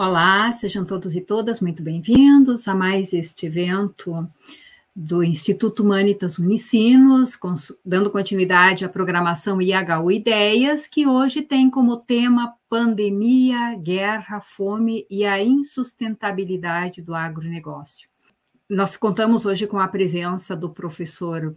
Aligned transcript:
Olá, 0.00 0.52
sejam 0.52 0.84
todos 0.84 1.16
e 1.16 1.20
todas 1.20 1.58
muito 1.58 1.82
bem-vindos 1.82 2.68
a 2.68 2.74
mais 2.74 3.12
este 3.12 3.46
evento 3.46 4.30
do 4.94 5.24
Instituto 5.24 5.82
Humanitas 5.82 6.38
Unicinos, 6.38 7.36
dando 7.84 8.08
continuidade 8.08 8.84
à 8.84 8.88
programação 8.88 9.60
IHU 9.60 10.12
Ideias, 10.12 10.86
que 10.86 11.04
hoje 11.04 11.42
tem 11.42 11.68
como 11.68 11.96
tema 11.96 12.54
pandemia, 12.70 13.74
guerra, 13.74 14.40
fome 14.40 15.04
e 15.10 15.26
a 15.26 15.42
insustentabilidade 15.42 17.02
do 17.02 17.12
agronegócio. 17.12 18.08
Nós 18.70 18.96
contamos 18.96 19.46
hoje 19.46 19.66
com 19.66 19.80
a 19.80 19.88
presença 19.88 20.54
do 20.54 20.70
professor 20.70 21.56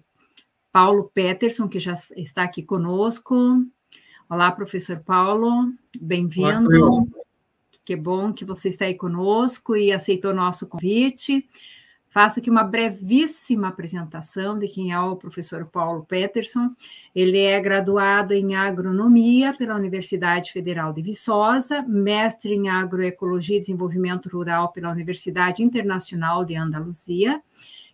Paulo 0.72 1.12
Peterson, 1.14 1.70
que 1.70 1.78
já 1.78 1.94
está 2.18 2.42
aqui 2.42 2.64
conosco. 2.64 3.62
Olá, 4.28 4.52
professor 4.52 4.98
Paulo, 4.98 5.70
bem-vindo. 6.02 7.08
Que 7.84 7.96
bom 7.96 8.32
que 8.32 8.46
você 8.46 8.70
está 8.70 8.86
aí 8.86 8.96
conosco 8.96 9.76
e 9.76 9.92
aceitou 9.92 10.34
nosso 10.34 10.68
convite. 10.68 11.48
Faço 12.12 12.42
aqui 12.42 12.50
uma 12.50 12.66
brevíssima 12.66 13.70
apresentação 13.70 14.60
de 14.60 14.68
quem 14.68 14.92
é 14.92 15.00
o 15.00 15.16
professor 15.16 15.66
Paulo 15.66 16.06
Peterson. 16.06 16.70
Ele 17.16 17.40
é 17.40 17.58
graduado 17.62 18.34
em 18.34 18.54
agronomia 18.54 19.54
pela 19.54 19.76
Universidade 19.78 20.52
Federal 20.52 20.92
de 20.92 21.02
Viçosa, 21.02 21.84
mestre 21.84 22.54
em 22.54 22.68
agroecologia 22.68 23.56
e 23.56 23.62
desenvolvimento 23.62 24.28
rural 24.28 24.74
pela 24.74 24.92
Universidade 24.92 25.64
Internacional 25.64 26.44
de 26.44 26.54
Andaluzia 26.54 27.42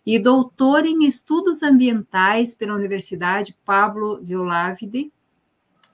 e 0.04 0.18
doutor 0.18 0.84
em 0.84 1.04
estudos 1.04 1.62
ambientais 1.62 2.56
pela 2.56 2.74
Universidade 2.74 3.56
Pablo 3.64 4.20
de 4.20 4.34
Olavide. 4.34 5.12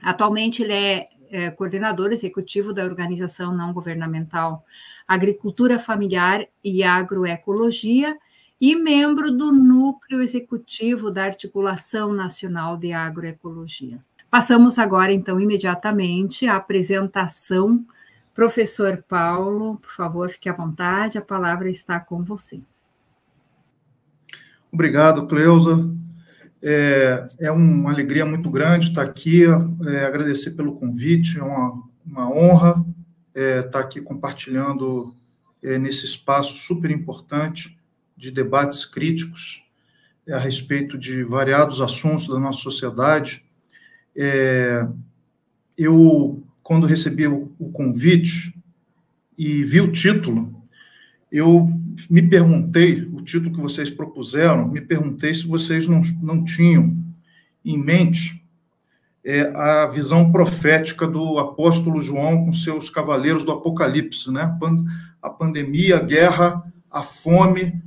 Atualmente 0.01 0.63
ele 0.63 0.73
é 0.73 1.07
é, 1.35 1.51
coordenador 1.51 2.13
executivo 2.13 2.73
da 2.73 2.85
organização 2.85 3.53
não 3.53 3.73
governamental 3.73 4.65
Agricultura 5.07 5.81
Familiar 5.81 6.47
e 6.63 6.85
Agroecologia 6.85 8.17
e 8.61 8.77
membro 8.77 9.33
do 9.33 9.51
núcleo 9.51 10.23
executivo 10.23 11.11
da 11.11 11.25
Articulação 11.25 12.13
Nacional 12.13 12.77
de 12.77 12.93
Agroecologia. 12.93 13.99
Passamos 14.31 14.79
agora, 14.79 15.13
então, 15.13 15.41
imediatamente 15.41 16.47
à 16.47 16.55
apresentação. 16.55 17.85
Professor 18.33 19.03
Paulo, 19.09 19.77
por 19.79 19.91
favor, 19.91 20.29
fique 20.29 20.49
à 20.49 20.53
vontade, 20.53 21.19
a 21.19 21.23
palavra 21.23 21.69
está 21.69 21.99
com 21.99 22.23
você. 22.23 22.63
Obrigado, 24.73 25.27
Cleusa. 25.27 25.85
É, 26.67 27.29
é 27.41 27.51
uma 27.51 27.93
alegria 27.93 28.25
muito 28.25 28.49
grande 28.49 28.89
estar 28.89 29.03
aqui, 29.03 29.43
é, 29.45 30.07
agradecer 30.07 30.53
pelo 30.53 30.73
convite, 30.73 31.39
é 31.39 31.43
uma, 31.43 31.83
uma 32.07 32.35
honra 32.35 32.83
é, 33.35 33.59
estar 33.59 33.81
aqui 33.81 34.01
compartilhando 34.01 35.15
é, 35.63 35.79
nesse 35.79 36.07
espaço 36.07 36.57
super 36.57 36.91
importante 36.91 37.79
de 38.17 38.31
debates 38.31 38.87
críticos 38.87 39.63
é, 40.27 40.33
a 40.33 40.39
respeito 40.39 40.97
de 40.97 41.23
variados 41.23 41.83
assuntos 41.83 42.29
da 42.29 42.39
nossa 42.39 42.61
sociedade. 42.61 43.45
É, 44.17 44.89
eu, 45.77 46.43
quando 46.63 46.87
recebi 46.87 47.27
o, 47.27 47.53
o 47.59 47.71
convite 47.73 48.55
e 49.37 49.63
vi 49.65 49.83
o 49.83 49.93
título, 49.93 50.65
eu 51.31 51.69
me 52.09 52.23
perguntei, 52.23 53.07
título 53.25 53.55
que 53.55 53.61
vocês 53.61 53.91
propuseram, 53.91 54.69
me 54.69 54.81
perguntei 54.81 55.33
se 55.33 55.47
vocês 55.47 55.89
não, 55.89 56.03
não 56.23 56.45
tinham 56.45 56.97
em 57.65 57.79
mente 57.79 58.45
é, 59.25 59.51
a 59.57 59.87
visão 59.87 60.31
profética 60.31 61.07
do 61.07 61.39
apóstolo 61.39 62.01
João 62.01 62.45
com 62.45 62.53
seus 62.53 62.91
cavaleiros 62.91 63.43
do 63.43 63.53
Apocalipse, 63.53 64.31
né? 64.31 64.57
A 65.23 65.31
pandemia, 65.31 65.97
a 65.97 66.01
guerra, 66.01 66.63
a 66.91 67.03
fome 67.03 67.83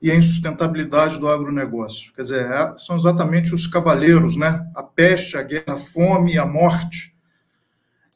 e 0.00 0.10
a 0.10 0.16
insustentabilidade 0.16 1.20
do 1.20 1.28
agronegócio. 1.28 2.12
Quer 2.12 2.22
dizer, 2.22 2.50
é, 2.50 2.76
são 2.76 2.96
exatamente 2.96 3.54
os 3.54 3.68
cavaleiros, 3.68 4.36
né? 4.36 4.68
A 4.74 4.82
peste, 4.82 5.36
a 5.36 5.42
guerra, 5.42 5.74
a 5.74 5.76
fome 5.76 6.36
a 6.36 6.44
morte, 6.44 7.14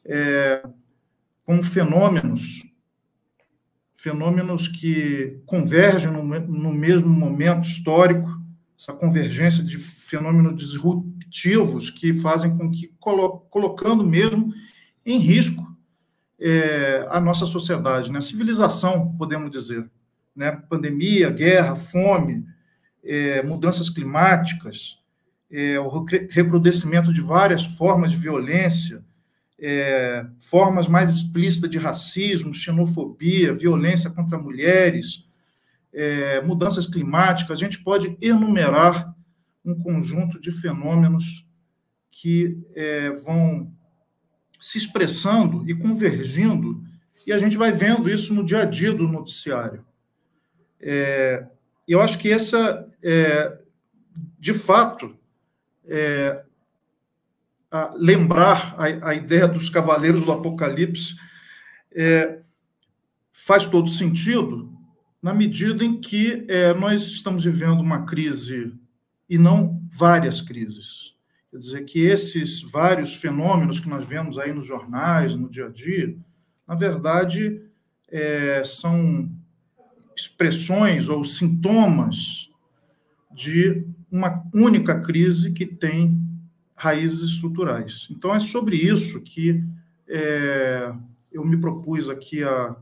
é, 0.05 0.61
como 1.45 1.63
fenômenos 1.63 2.66
fenômenos 4.07 4.69
que 4.69 5.41
convergem 5.45 6.11
no, 6.11 6.23
no 6.23 6.73
mesmo 6.73 7.09
momento 7.09 7.67
histórico, 7.67 8.29
essa 8.79 8.93
convergência 8.93 9.61
de 9.63 9.77
fenômenos 9.77 10.55
disruptivos 10.55 11.89
que 11.89 12.13
fazem 12.13 12.55
com 12.55 12.71
que, 12.71 12.93
colo 12.99 13.39
colocando 13.49 14.05
mesmo 14.05 14.53
em 15.05 15.17
risco 15.17 15.75
é, 16.39 17.05
a 17.09 17.19
nossa 17.19 17.45
sociedade, 17.45 18.11
né? 18.11 18.19
a 18.19 18.21
civilização, 18.21 19.13
podemos 19.17 19.51
dizer. 19.51 19.89
Né? 20.35 20.51
Pandemia, 20.69 21.29
guerra, 21.29 21.75
fome, 21.75 22.45
é, 23.03 23.43
mudanças 23.43 23.89
climáticas, 23.89 24.99
é, 25.51 25.79
o 25.79 25.89
recrudescimento 26.29 27.11
de 27.11 27.21
várias 27.21 27.65
formas 27.65 28.11
de 28.11 28.17
violência, 28.17 29.03
é, 29.59 30.25
formas 30.39 30.87
mais 30.87 31.09
explícitas 31.09 31.69
de 31.69 31.77
racismo, 31.77 32.53
xenofobia, 32.53 33.53
violência 33.53 34.09
contra 34.09 34.37
mulheres, 34.37 35.27
é, 35.93 36.41
mudanças 36.41 36.85
climáticas, 36.85 37.57
a 37.57 37.61
gente 37.61 37.83
pode 37.83 38.17
enumerar 38.21 39.15
um 39.65 39.75
conjunto 39.75 40.39
de 40.39 40.51
fenômenos 40.51 41.45
que 42.11 42.59
é, 42.75 43.11
vão 43.11 43.71
se 44.59 44.77
expressando 44.77 45.67
e 45.69 45.75
convergindo, 45.75 46.83
e 47.25 47.33
a 47.33 47.37
gente 47.37 47.57
vai 47.57 47.71
vendo 47.71 48.09
isso 48.09 48.33
no 48.33 48.43
dia 48.43 48.61
a 48.61 48.65
dia 48.65 48.93
do 48.93 49.07
noticiário. 49.07 49.85
É, 50.79 51.45
eu 51.87 52.01
acho 52.01 52.17
que 52.17 52.31
essa, 52.31 52.87
é, 53.03 53.59
de 54.39 54.53
fato, 54.53 55.15
é, 55.85 56.43
a 57.71 57.93
lembrar 57.95 58.75
a, 58.77 59.09
a, 59.09 59.15
ideia 59.15 59.47
dos 59.47 59.69
cavaleiros 59.69 60.23
do 60.23 60.31
Apocalipse 60.31 61.15
é, 61.93 62.39
faz 63.31 63.65
todo 63.65 63.89
sentido 63.89 64.73
na 65.21 65.33
medida 65.33 65.83
em 65.83 65.99
que 65.99 66.45
é, 66.47 66.73
nós 66.73 67.03
estamos 67.03 67.43
vivendo 67.43 67.81
uma 67.81 68.05
crise 68.05 68.73
e 69.29 69.37
não 69.37 69.81
várias 69.91 70.41
crises. 70.41 71.15
Quer 71.51 71.57
dizer, 71.57 71.85
que 71.85 71.99
esses 71.99 72.61
vários 72.61 73.15
fenômenos 73.15 73.79
que 73.79 73.89
nós 73.89 74.05
vemos 74.05 74.37
aí 74.37 74.53
nos 74.53 74.65
jornais, 74.65 75.35
no 75.35 75.49
dia 75.49 75.65
a 75.65 75.69
dia, 75.69 76.15
na 76.67 76.75
verdade, 76.75 77.61
é, 78.09 78.63
são 78.63 79.29
expressões 80.15 81.09
ou 81.09 81.23
sintomas 81.23 82.49
de 83.31 83.85
uma 84.11 84.43
única 84.53 84.99
crise 84.99 85.51
que 85.51 85.65
tem 85.65 86.26
raízes 86.77 87.21
estruturais. 87.31 88.07
Então, 88.11 88.33
é 88.33 88.39
sobre 88.39 88.75
isso 88.77 89.19
que 89.21 89.63
é, 90.07 90.93
eu 91.31 91.43
me 91.43 91.57
propus 91.57 92.07
aqui 92.07 92.43
a, 92.43 92.75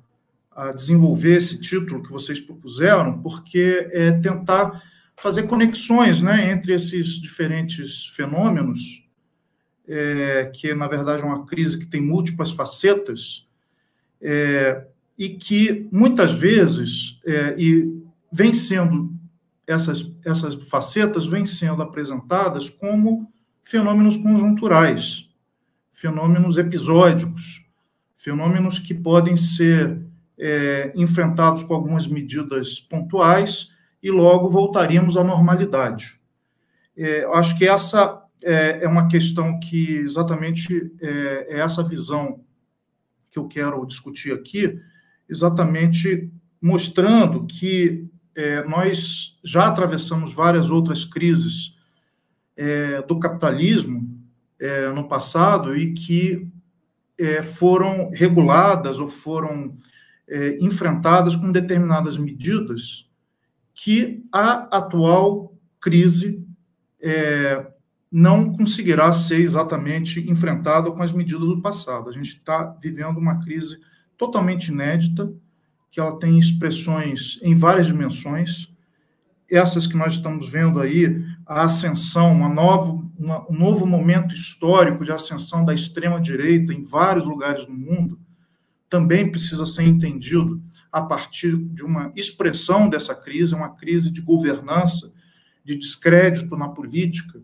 a, 0.52 0.74
desenvolver 0.74 1.38
esse 1.38 1.60
título 1.62 2.04
que 2.04 2.12
vocês 2.12 2.40
propuseram, 2.40 3.22
porque 3.22 3.90
é 3.92 4.12
tentar 4.12 4.84
fazer 5.16 5.44
conexões 5.44 6.22
né, 6.22 6.52
entre 6.52 6.74
esses 6.74 7.14
diferentes 7.14 8.08
fenômenos, 8.08 9.08
é, 9.88 10.52
que 10.54 10.76
na 10.76 10.90
verdade 10.90 11.24
é 11.24 11.26
uma 11.26 11.46
crise 11.46 11.80
que 11.80 11.86
tem 11.86 12.02
múltiplas 12.02 12.52
facetas, 12.52 13.48
é, 14.22 14.86
e 15.18 15.30
que 15.30 15.88
muitas 15.90 16.34
vezes, 16.34 17.18
é, 17.26 17.56
e 17.58 18.04
vem 18.30 18.52
sendo 18.52 19.14
essas, 19.66 20.14
essas 20.26 20.54
facetas 20.56 21.26
vêm 21.26 21.46
sendo 21.46 21.82
apresentadas 21.82 22.70
como 22.70 23.32
fenômenos 23.66 24.16
conjunturais, 24.16 25.28
fenômenos 25.92 26.58
episódicos, 26.58 27.66
fenômenos 28.16 28.78
que 28.78 28.94
podem 28.94 29.36
ser 29.36 30.00
é, 30.38 30.94
enfrentados 30.96 31.64
com 31.64 31.74
algumas 31.74 32.08
medidas 32.08 32.80
pontuais 32.80 33.72
e 34.02 34.12
logo 34.12 34.48
voltaríamos 34.50 35.18
à 35.18 35.24
normalidade. 35.24 36.20
É, 36.96 37.26
acho 37.34 37.58
que 37.58 37.68
essa 37.68 38.24
é, 38.44 38.84
é, 38.84 38.88
uma 38.88 39.08
questão 39.08 39.60
que 39.60 39.96
exatamente 39.96 40.94
é, 41.02 41.56
é 41.56 41.60
essa 41.60 41.84
visão 41.84 42.42
que 43.32 43.40
eu 43.40 43.48
quero 43.48 43.86
discutir 43.86 44.32
aqui, 44.32 44.80
exatamente 45.28 46.32
mostrando 46.62 47.48
que 47.48 48.08
é, 48.36 48.64
nós 48.64 49.40
já 49.44 49.68
atravessamos 49.68 50.34
várias 50.34 50.70
outras 50.70 51.04
crises 51.04 51.75
é, 52.58 53.02
do 53.02 53.20
capitalismo 53.20 54.10
é, 54.60 54.90
no 54.90 55.08
passado 55.08 55.76
e 55.76 55.94
que 55.94 56.48
é, 57.18 57.42
foram 57.42 58.10
reguladas 58.14 59.00
ou 59.00 59.08
foram 59.08 59.76
é, 60.28 60.58
enfrentadas 60.60 61.36
com 61.36 61.52
determinadas 61.52 62.18
medidas 62.18 63.10
que 63.74 64.24
a 64.32 64.78
atual 64.78 65.54
crise 65.80 66.46
é, 67.02 67.68
não 68.12 68.54
conseguirá 68.54 69.12
ser 69.12 69.42
exatamente 69.42 70.20
enfrentada 70.30 70.90
com 70.90 71.04
as 71.04 71.12
medidas 71.12 71.48
do 71.48 71.62
passado. 71.62 72.10
A 72.10 72.14
gente 72.14 72.30
está 72.30 72.64
vivendo 72.82 73.18
uma 73.18 73.40
crise 73.42 73.78
totalmente 74.18 74.70
inédita, 74.70 75.32
que 75.92 76.00
ela 76.00 76.18
tem 76.18 76.40
expressões 76.40 77.40
em 77.44 77.54
várias 77.56 77.88
dimensões. 77.88 78.74
Essas 79.52 79.86
que 79.86 79.98
nós 79.98 80.14
estamos 80.14 80.50
vendo 80.50 80.80
aí, 80.80 81.24
a 81.46 81.64
ascensão, 81.64 82.32
uma 82.32 82.50
nova, 82.50 82.92
uma, 83.18 83.50
um 83.50 83.58
novo 83.58 83.86
momento 83.86 84.34
histórico 84.34 85.04
de 85.04 85.12
ascensão 85.12 85.64
da 85.64 85.74
extrema-direita 85.74 86.74
em 86.74 86.82
vários 86.82 87.26
lugares 87.26 87.66
do 87.66 87.74
mundo, 87.74 88.20
também 88.90 89.32
precisa 89.32 89.66
ser 89.66 89.84
entendido 89.84 90.62
a 90.92 91.02
partir 91.02 91.56
de 91.56 91.84
uma 91.84 92.12
expressão 92.16 92.90
dessa 92.90 93.14
crise, 93.14 93.54
uma 93.54 93.70
crise 93.70 94.12
de 94.12 94.22
governança, 94.22 95.14
de 95.64 95.76
descrédito 95.76 96.56
na 96.56 96.70
política 96.70 97.42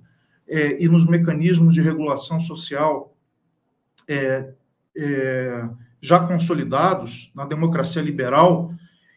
é, 0.47 0.81
e 0.83 0.87
nos 0.87 1.05
mecanismos 1.05 1.73
de 1.73 1.81
regulação 1.81 2.39
social 2.39 3.15
é, 4.07 4.53
é, 4.97 5.69
já 6.01 6.19
consolidados 6.19 7.31
na 7.35 7.45
democracia 7.45 8.01
liberal. 8.01 8.73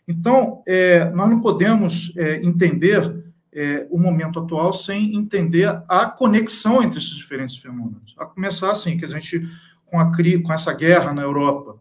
Então, 0.07 0.63
é, 0.67 1.11
nós 1.11 1.31
não 1.31 1.41
podemos 1.41 2.13
é, 2.17 2.45
entender 2.45 3.24
é, 3.55 3.87
o 3.91 3.99
momento 3.99 4.41
atual 4.41 4.73
sem 4.73 5.15
entender 5.15 5.67
a 5.89 6.07
conexão 6.07 6.83
entre 6.83 6.99
esses 6.99 7.15
diferentes 7.15 7.57
fenômenos. 7.57 8.15
A 8.19 8.27
começar 8.27 8.71
assim, 8.71 8.97
que 8.97 9.05
a 9.05 9.09
gente, 9.09 9.49
com, 9.85 9.99
a, 10.01 10.11
com 10.43 10.53
essa 10.53 10.73
guerra 10.73 11.13
na 11.13 11.23
Europa, 11.23 11.81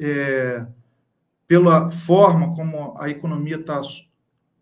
é, 0.00 0.66
pela 1.46 1.90
forma 1.90 2.54
como 2.54 2.94
a 2.98 3.08
economia 3.08 3.56
está 3.56 3.80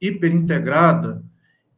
hiperintegrada 0.00 1.24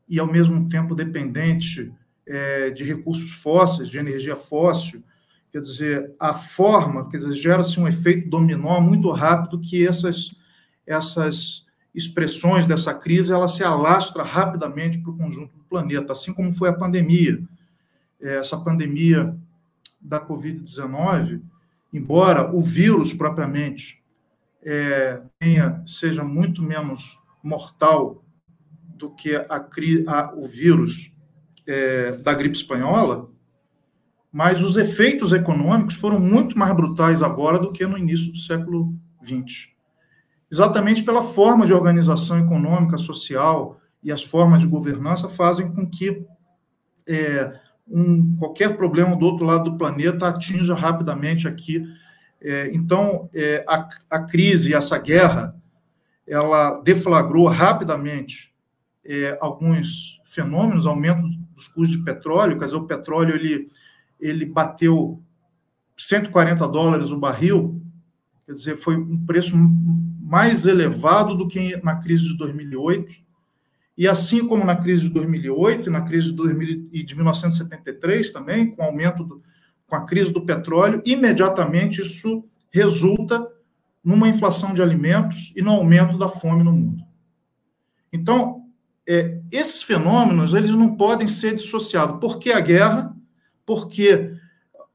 e, 0.08 0.18
ao 0.18 0.26
mesmo 0.26 0.69
tempo, 0.69 0.94
dependente 0.94 1.94
é, 2.26 2.70
de 2.70 2.82
recursos 2.82 3.30
fósseis, 3.30 3.88
de 3.88 3.98
energia 3.98 4.36
fóssil, 4.36 5.02
Quer 5.56 5.60
dizer, 5.60 6.14
a 6.20 6.34
forma, 6.34 7.08
quer 7.08 7.16
dizer, 7.16 7.32
gera-se 7.32 7.80
um 7.80 7.88
efeito 7.88 8.28
dominó 8.28 8.78
muito 8.78 9.10
rápido 9.10 9.58
que 9.58 9.86
essas, 9.86 10.36
essas 10.86 11.65
expressões 11.96 12.66
dessa 12.66 12.93
crise 12.93 13.32
ela 13.32 13.48
se 13.48 13.64
alastra 13.64 14.22
rapidamente 14.22 14.98
para 14.98 15.10
o 15.10 15.16
conjunto 15.16 15.56
do 15.56 15.64
planeta, 15.64 16.12
assim 16.12 16.34
como 16.34 16.52
foi 16.52 16.69
a 16.69 16.75
pandemia. 16.75 17.43
É, 18.20 18.37
essa 18.37 18.58
pandemia 18.58 19.34
da 19.98 20.20
Covid-19, 20.20 21.40
embora 21.93 22.54
o 22.54 22.62
vírus 22.62 23.14
propriamente 23.14 24.02
é, 24.62 25.22
tenha, 25.38 25.82
seja 25.87 26.22
muito 26.22 26.62
menos 26.62 27.19
mortal 27.43 28.22
do 28.96 29.10
que 29.10 29.34
a, 29.34 29.46
a, 30.06 30.34
o 30.34 30.46
vírus 30.46 31.10
é, 31.66 32.12
da 32.12 32.34
gripe 32.34 32.56
espanhola, 32.56 33.31
mas 34.31 34.62
os 34.62 34.76
efeitos 34.76 35.32
econômicos 35.32 35.94
foram 35.94 36.20
muito 36.20 36.58
mais 36.58 36.76
brutais 36.76 37.22
agora 37.22 37.58
do 37.58 37.72
que 37.72 37.87
no 37.87 37.96
início 37.96 38.31
do 38.31 38.38
século 38.38 38.94
XX. 39.25 39.75
Exatamente 40.50 41.02
pela 41.02 41.22
forma 41.22 41.66
de 41.66 41.75
organização 41.75 42.38
econômica, 42.38 42.96
social 42.96 43.81
e 44.02 44.12
as 44.12 44.22
formas 44.22 44.60
de 44.60 44.69
governança 44.69 45.28
fazem 45.28 45.72
com 45.72 45.88
que 45.88 46.25
é, 47.08 47.52
um, 47.88 48.37
qualquer 48.37 48.76
problema 48.76 49.16
do 49.16 49.26
outro 49.26 49.44
lado 49.44 49.70
do 49.70 49.76
planeta 49.76 50.28
atinja 50.28 50.75
rapidamente 50.75 51.48
aqui. 51.48 51.84
É, 52.40 52.70
então, 52.75 53.28
é, 53.34 53.64
a, 53.69 53.88
a 54.10 54.20
crise, 54.20 54.75
essa 54.75 54.98
guerra, 54.98 55.56
ela 56.26 56.81
deflagrou 56.81 57.48
rapidamente 57.48 58.54
é, 59.04 59.37
alguns 59.40 60.20
fenômenos, 60.25 60.87
aumento 60.87 61.22
dos 61.54 61.69
custos 61.69 61.96
de 61.96 62.04
petróleo, 62.04 62.58
quer 62.58 62.66
dizer, 62.66 62.76
o 62.76 62.87
petróleo 62.87 63.34
ele 63.34 63.70
ele 64.20 64.44
bateu 64.44 65.22
140 65.96 66.66
dólares 66.69 67.10
o 67.10 67.19
barril, 67.19 67.82
quer 68.44 68.52
dizer, 68.52 68.76
foi 68.76 68.96
um 68.96 69.25
preço 69.25 69.56
mais 70.26 70.67
elevado 70.67 71.37
do 71.37 71.46
que 71.46 71.81
na 71.82 71.96
crise 71.96 72.25
de 72.28 72.37
2008. 72.37 73.12
E 73.96 74.08
assim 74.08 74.46
como 74.46 74.64
na 74.64 74.76
crise 74.76 75.02
de 75.02 75.11
2008 75.11 75.88
e 75.88 75.93
na 75.93 76.02
crise 76.02 76.26
de, 76.26 76.32
2000, 76.32 76.88
e 76.93 77.02
de 77.02 77.14
1973 77.14 78.31
também, 78.31 78.75
com 78.75 78.82
o 78.82 78.87
aumento 78.87 79.23
do, 79.23 79.43
com 79.87 79.96
a 79.96 80.05
crise 80.05 80.32
do 80.32 80.44
petróleo, 80.44 81.00
imediatamente 81.06 82.02
isso 82.02 82.44
resulta 82.70 83.46
numa 84.02 84.28
inflação 84.28 84.75
de 84.75 84.82
alimentos 84.82 85.52
e 85.56 85.62
no 85.62 85.70
aumento 85.70 86.19
da 86.19 86.29
fome 86.29 86.62
no 86.62 86.72
mundo. 86.72 87.05
Então, 88.12 88.64
é, 89.08 89.40
esses 89.52 89.82
fenômenos 89.82 90.55
eles 90.55 90.72
não 90.72 90.96
podem 90.96 91.26
ser 91.26 91.55
dissociados, 91.55 92.19
porque 92.20 92.50
a 92.50 92.61
guerra 92.61 93.17
porque 93.67 94.32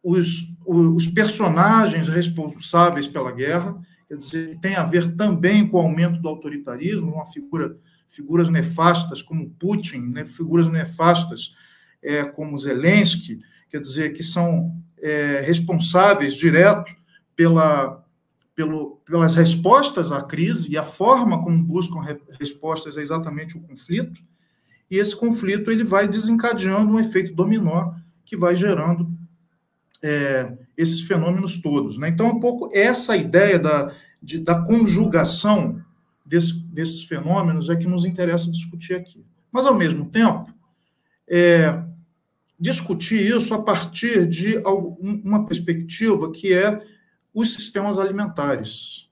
os, 0.01 0.47
os 0.65 1.05
personagens 1.07 2.07
responsáveis 2.07 3.05
pela 3.05 3.31
guerra, 3.31 3.77
quer 4.11 4.17
dizer, 4.17 4.59
tem 4.59 4.75
a 4.75 4.83
ver 4.83 5.15
também 5.15 5.65
com 5.65 5.77
o 5.77 5.79
aumento 5.79 6.21
do 6.21 6.27
autoritarismo, 6.27 7.13
uma 7.13 7.25
figura, 7.25 7.77
figuras 8.09 8.49
nefastas 8.49 9.21
como 9.21 9.51
Putin, 9.51 9.99
né, 9.99 10.25
figuras 10.25 10.67
nefastas 10.67 11.55
é, 12.03 12.25
como 12.25 12.59
Zelensky, 12.59 13.39
quer 13.69 13.79
dizer, 13.79 14.11
que 14.11 14.21
são 14.21 14.75
é, 15.01 15.39
responsáveis 15.39 16.35
direto 16.35 16.93
pela, 17.37 18.03
pelo, 18.53 18.97
pelas 19.05 19.37
respostas 19.37 20.11
à 20.11 20.21
crise 20.21 20.69
e 20.69 20.77
a 20.77 20.83
forma 20.83 21.41
como 21.41 21.63
buscam 21.63 22.01
re, 22.01 22.19
respostas 22.37 22.97
é 22.97 23.01
exatamente 23.01 23.55
o 23.55 23.61
conflito. 23.61 24.21
E 24.89 24.97
esse 24.97 25.15
conflito 25.15 25.71
ele 25.71 25.85
vai 25.85 26.05
desencadeando 26.05 26.91
um 26.91 26.99
efeito 26.99 27.33
dominó 27.33 27.93
que 28.25 28.35
vai 28.35 28.57
gerando 28.57 29.09
é, 30.03 30.51
esses 30.81 31.01
fenômenos 31.01 31.61
todos. 31.61 31.97
Né? 31.97 32.09
Então, 32.09 32.27
um 32.27 32.39
pouco 32.39 32.69
essa 32.73 33.15
ideia 33.15 33.59
da, 33.59 33.93
de, 34.21 34.39
da 34.39 34.61
conjugação 34.61 35.81
desse, 36.25 36.53
desses 36.65 37.03
fenômenos 37.03 37.69
é 37.69 37.75
que 37.75 37.87
nos 37.87 38.05
interessa 38.05 38.51
discutir 38.51 38.95
aqui. 38.95 39.23
Mas, 39.51 39.65
ao 39.65 39.75
mesmo 39.75 40.05
tempo, 40.05 40.53
é, 41.29 41.83
discutir 42.59 43.21
isso 43.21 43.53
a 43.53 43.61
partir 43.61 44.27
de 44.27 44.61
uma 45.23 45.45
perspectiva 45.45 46.31
que 46.31 46.53
é 46.53 46.81
os 47.33 47.53
sistemas 47.53 47.97
alimentares. 47.97 49.09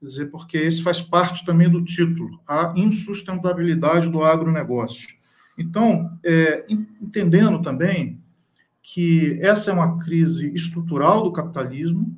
Quer 0.00 0.06
dizer, 0.06 0.26
porque 0.26 0.58
esse 0.58 0.82
faz 0.82 1.00
parte 1.00 1.44
também 1.44 1.68
do 1.68 1.84
título, 1.84 2.40
a 2.46 2.74
insustentabilidade 2.76 4.08
do 4.08 4.22
agronegócio. 4.22 5.08
Então, 5.56 6.18
é, 6.22 6.66
entendendo 6.68 7.62
também 7.62 8.22
que 8.86 9.38
essa 9.40 9.70
é 9.70 9.74
uma 9.74 9.98
crise 9.98 10.54
estrutural 10.54 11.22
do 11.22 11.32
capitalismo, 11.32 12.14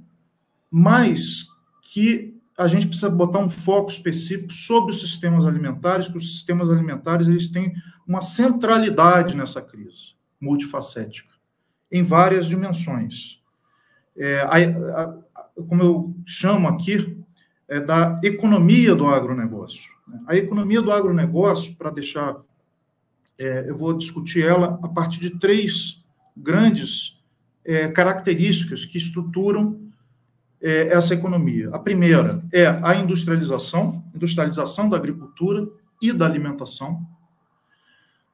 mas 0.69 1.47
que 1.81 2.37
a 2.59 2.67
gente 2.67 2.89
precisa 2.89 3.09
botar 3.09 3.39
um 3.39 3.49
foco 3.49 3.89
específico 3.89 4.53
sobre 4.53 4.91
os 4.91 5.01
sistemas 5.01 5.47
alimentares, 5.47 6.09
que 6.09 6.17
os 6.17 6.33
sistemas 6.33 6.69
alimentares 6.69 7.29
eles 7.29 7.47
têm 7.47 7.73
uma 8.05 8.21
centralidade 8.21 9.37
nessa 9.37 9.63
crise 9.63 10.17
multifacética, 10.41 11.33
em 11.91 12.03
várias 12.03 12.47
dimensões. 12.47 13.41
É, 14.17 14.41
a, 14.41 14.57
a, 14.57 15.19
como 15.69 15.83
eu 15.85 16.17
chamo 16.27 16.67
aqui, 16.67 17.17
é 17.69 17.79
da 17.79 18.21
economia 18.25 18.93
do 18.97 19.07
agronegócio. 19.07 19.95
A 20.27 20.35
economia 20.35 20.83
do 20.83 20.91
agronegócio, 20.91 21.77
para 21.77 21.91
deixar, 21.91 22.37
é, 23.39 23.71
eu 23.71 23.77
vou 23.77 23.97
discutir 23.97 24.45
ela 24.45 24.81
a 24.83 24.89
partir 24.89 25.21
de 25.21 25.39
três 25.39 26.05
grandes 26.37 27.19
é, 27.64 27.88
características 27.88 28.85
que 28.85 28.99
estruturam 28.99 29.81
é, 30.61 30.88
essa 30.88 31.14
economia. 31.14 31.71
A 31.73 31.78
primeira 31.78 32.43
é 32.52 32.66
a 32.66 32.95
industrialização, 32.95 34.05
industrialização 34.14 34.88
da 34.88 34.97
agricultura 34.97 35.66
e 36.00 36.12
da 36.12 36.26
alimentação. 36.26 37.07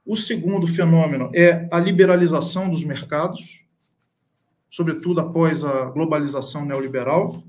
O 0.05 0.17
segundo 0.17 0.67
fenômeno 0.67 1.31
é 1.35 1.69
a 1.71 1.79
liberalização 1.79 2.69
dos 2.69 2.85
mercados, 2.85 3.65
sobretudo 4.71 5.21
após 5.21 5.65
a 5.65 5.87
globalização 5.87 6.65
neoliberal. 6.65 7.43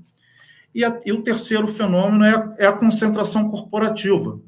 E, 0.74 0.84
a, 0.84 1.00
e 1.04 1.12
o 1.12 1.22
terceiro 1.22 1.66
fenômeno 1.68 2.24
é, 2.24 2.54
é 2.58 2.66
a 2.66 2.72
concentração 2.72 3.48
corporativa, 3.48 4.40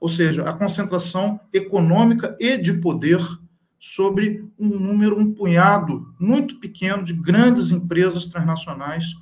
ou 0.00 0.08
seja, 0.08 0.48
a 0.48 0.52
concentração 0.52 1.40
econômica 1.52 2.36
e 2.38 2.56
de 2.56 2.74
poder 2.74 3.20
sobre 3.78 4.44
um 4.58 4.68
número, 4.68 5.18
um 5.18 5.32
punhado 5.32 6.14
muito 6.18 6.58
pequeno 6.58 7.04
de 7.04 7.12
grandes 7.12 7.70
empresas 7.70 8.26
transnacionais 8.26 9.14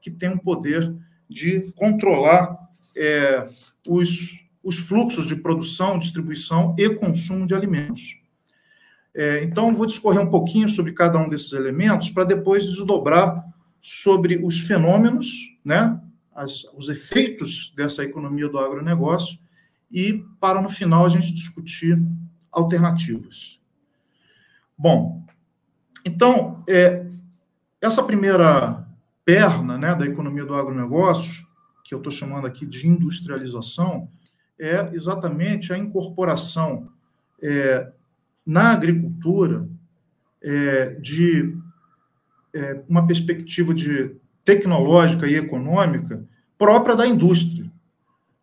que 0.00 0.10
têm 0.10 0.30
um 0.30 0.38
poder 0.38 0.94
de 1.28 1.72
controlar 1.72 2.56
é, 2.96 3.44
os, 3.86 4.40
os 4.62 4.78
fluxos 4.78 5.26
de 5.26 5.36
produção, 5.36 5.98
distribuição 5.98 6.74
e 6.78 6.90
consumo 6.90 7.46
de 7.46 7.54
alimentos. 7.54 8.20
É, 9.14 9.42
então, 9.44 9.74
vou 9.74 9.86
discorrer 9.86 10.20
um 10.20 10.30
pouquinho 10.30 10.68
sobre 10.68 10.92
cada 10.92 11.18
um 11.18 11.28
desses 11.28 11.52
elementos 11.52 12.10
para 12.10 12.24
depois 12.24 12.64
desdobrar 12.64 13.44
sobre 13.80 14.36
os 14.44 14.60
fenômenos, 14.60 15.28
né, 15.64 16.00
as, 16.34 16.64
os 16.76 16.88
efeitos 16.88 17.72
dessa 17.76 18.02
economia 18.02 18.48
do 18.48 18.58
agronegócio 18.58 19.38
e 19.90 20.24
para 20.40 20.60
no 20.60 20.68
final 20.68 21.06
a 21.06 21.08
gente 21.08 21.32
discutir 21.32 22.00
alternativas. 22.50 23.60
Bom, 24.76 25.24
então, 26.04 26.62
é, 26.68 27.06
essa 27.80 28.02
primeira 28.02 28.86
perna 29.24 29.78
né, 29.78 29.94
da 29.94 30.04
economia 30.04 30.44
do 30.44 30.54
agronegócio, 30.54 31.44
que 31.84 31.94
eu 31.94 31.98
estou 31.98 32.12
chamando 32.12 32.46
aqui 32.46 32.66
de 32.66 32.86
industrialização, 32.86 34.08
é 34.58 34.90
exatamente 34.92 35.72
a 35.72 35.78
incorporação 35.78 36.88
é, 37.42 37.90
na 38.46 38.72
agricultura 38.72 39.68
é, 40.42 40.90
de 41.00 41.56
é, 42.54 42.82
uma 42.88 43.06
perspectiva 43.06 43.74
de 43.74 44.14
tecnológica 44.44 45.26
e 45.26 45.34
econômica 45.34 46.24
própria 46.58 46.94
da 46.94 47.06
indústria, 47.06 47.70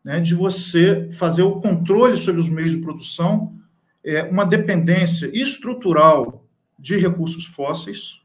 né, 0.04 0.20
de 0.20 0.34
você 0.34 1.10
fazer 1.12 1.44
o 1.44 1.62
controle 1.62 2.18
sobre 2.18 2.42
os 2.42 2.50
meios 2.50 2.72
de 2.72 2.80
produção, 2.80 3.56
é, 4.04 4.24
uma 4.24 4.46
dependência 4.46 5.30
estrutural 5.34 6.46
de 6.78 6.98
recursos 6.98 7.46
fósseis, 7.46 8.20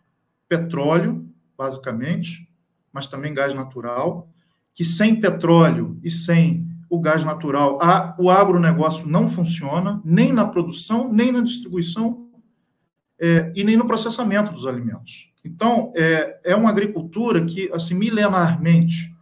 petróleo, 0.48 1.28
basicamente, 1.56 2.48
mas 2.92 3.06
também 3.06 3.34
gás 3.34 3.52
natural, 3.54 4.28
que 4.74 4.84
sem 4.84 5.20
petróleo 5.20 5.98
e 6.02 6.10
sem 6.10 6.66
o 6.88 7.00
gás 7.00 7.24
natural, 7.24 7.78
a, 7.82 8.14
o 8.18 8.30
agronegócio 8.30 9.08
não 9.08 9.28
funciona, 9.28 10.00
nem 10.04 10.32
na 10.32 10.46
produção, 10.46 11.12
nem 11.12 11.32
na 11.32 11.40
distribuição 11.40 12.28
é, 13.18 13.52
e 13.54 13.64
nem 13.64 13.76
no 13.76 13.86
processamento 13.86 14.50
dos 14.50 14.66
alimentos. 14.66 15.30
Então, 15.44 15.92
é, 15.96 16.40
é 16.44 16.56
uma 16.56 16.70
agricultura 16.70 17.44
que, 17.44 17.70
assim, 17.72 17.94
milenarmente, 17.94 19.14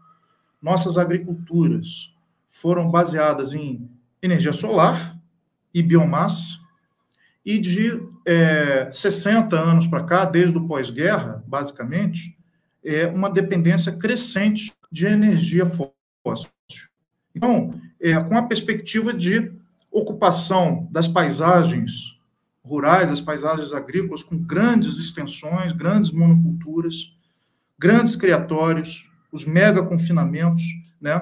nossas 0.61 0.97
agriculturas 0.97 2.15
foram 2.49 2.91
baseadas 2.91 3.55
em 3.55 3.89
energia 4.23 4.53
solar 4.53 5.14
e 5.75 5.83
biomassa, 5.83 6.59
e 7.45 7.59
de 7.59 8.01
é, 8.25 8.89
60 8.91 9.59
anos 9.59 9.87
para 9.87 10.05
cá, 10.05 10.25
desde 10.25 10.57
o 10.57 10.67
pós-guerra, 10.67 11.45
basicamente, 11.47 12.39
é 12.83 13.07
uma 13.07 13.29
dependência 13.29 13.93
crescente 13.93 14.73
de 14.91 15.07
energia 15.07 15.67
fóssil. 15.67 16.51
Então, 17.35 17.79
é, 18.01 18.19
com 18.23 18.37
a 18.37 18.43
perspectiva 18.43 19.13
de 19.13 19.53
ocupação 19.91 20.89
das 20.91 21.07
paisagens 21.09 22.15
rurais, 22.65 23.11
das 23.11 23.21
paisagens 23.21 23.73
agrícolas, 23.73 24.23
com 24.23 24.39
grandes 24.39 24.99
extensões, 24.99 25.73
grandes 25.73 26.11
monoculturas, 26.11 27.15
grandes 27.79 28.17
criatórios, 28.17 29.09
os 29.31 29.45
mega 29.45 29.83
confinamentos, 29.83 30.65
né? 31.01 31.21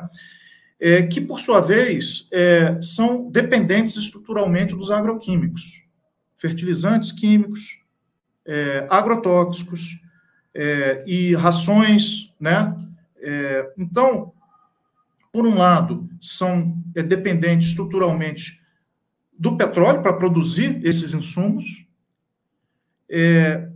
É, 0.85 1.05
que, 1.05 1.21
por 1.21 1.39
sua 1.39 1.61
vez, 1.61 2.27
é, 2.33 2.77
são 2.83 3.31
dependentes 3.31 3.95
estruturalmente 3.95 4.75
dos 4.75 4.91
agroquímicos, 4.91 5.81
fertilizantes 6.35 7.13
químicos, 7.13 7.79
é, 8.45 8.85
agrotóxicos 8.91 10.01
é, 10.53 11.05
e 11.07 11.37
rações, 11.37 12.35
né? 12.41 12.77
É, 13.21 13.73
então, 13.79 14.33
por 15.33 15.47
um 15.47 15.57
lado, 15.57 16.11
são 16.21 16.77
é, 16.97 17.03
dependentes 17.03 17.69
estruturalmente 17.69 18.61
do 19.39 19.57
petróleo 19.57 20.03
para 20.03 20.13
produzir 20.13 20.81
esses 20.85 21.15
insumos, 21.15 21.87
é, 23.09 23.69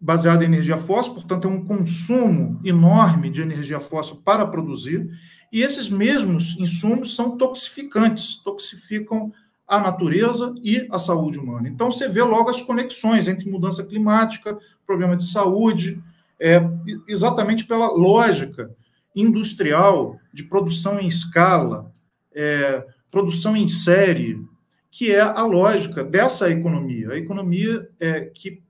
baseado 0.00 0.42
em 0.42 0.46
energia 0.46 0.76
fóssil, 0.76 1.14
portanto, 1.14 1.46
é 1.46 1.50
um 1.50 1.64
consumo 1.64 2.60
enorme 2.64 3.30
de 3.30 3.40
energia 3.40 3.78
fóssil 3.78 4.16
para 4.16 4.44
produzir, 4.44 5.08
e 5.52 5.62
esses 5.62 5.90
mesmos 5.90 6.56
insumos 6.58 7.14
são 7.14 7.36
toxificantes, 7.36 8.36
toxificam 8.36 9.30
a 9.68 9.78
natureza 9.78 10.54
e 10.64 10.88
a 10.90 10.98
saúde 10.98 11.38
humana. 11.38 11.68
Então, 11.68 11.90
você 11.90 12.08
vê 12.08 12.22
logo 12.22 12.48
as 12.48 12.62
conexões 12.62 13.28
entre 13.28 13.50
mudança 13.50 13.84
climática, 13.84 14.58
problema 14.86 15.16
de 15.16 15.24
saúde, 15.24 16.02
é, 16.40 16.60
exatamente 17.06 17.66
pela 17.66 17.90
lógica 17.90 18.74
industrial, 19.14 20.18
de 20.32 20.44
produção 20.44 20.98
em 20.98 21.06
escala, 21.06 21.92
é, 22.34 22.84
produção 23.10 23.54
em 23.54 23.68
série, 23.68 24.42
que 24.90 25.12
é 25.12 25.20
a 25.20 25.42
lógica 25.42 26.02
dessa 26.02 26.50
economia. 26.50 27.10
A 27.10 27.18
economia 27.18 27.88
é, 28.00 28.22
que, 28.22 28.62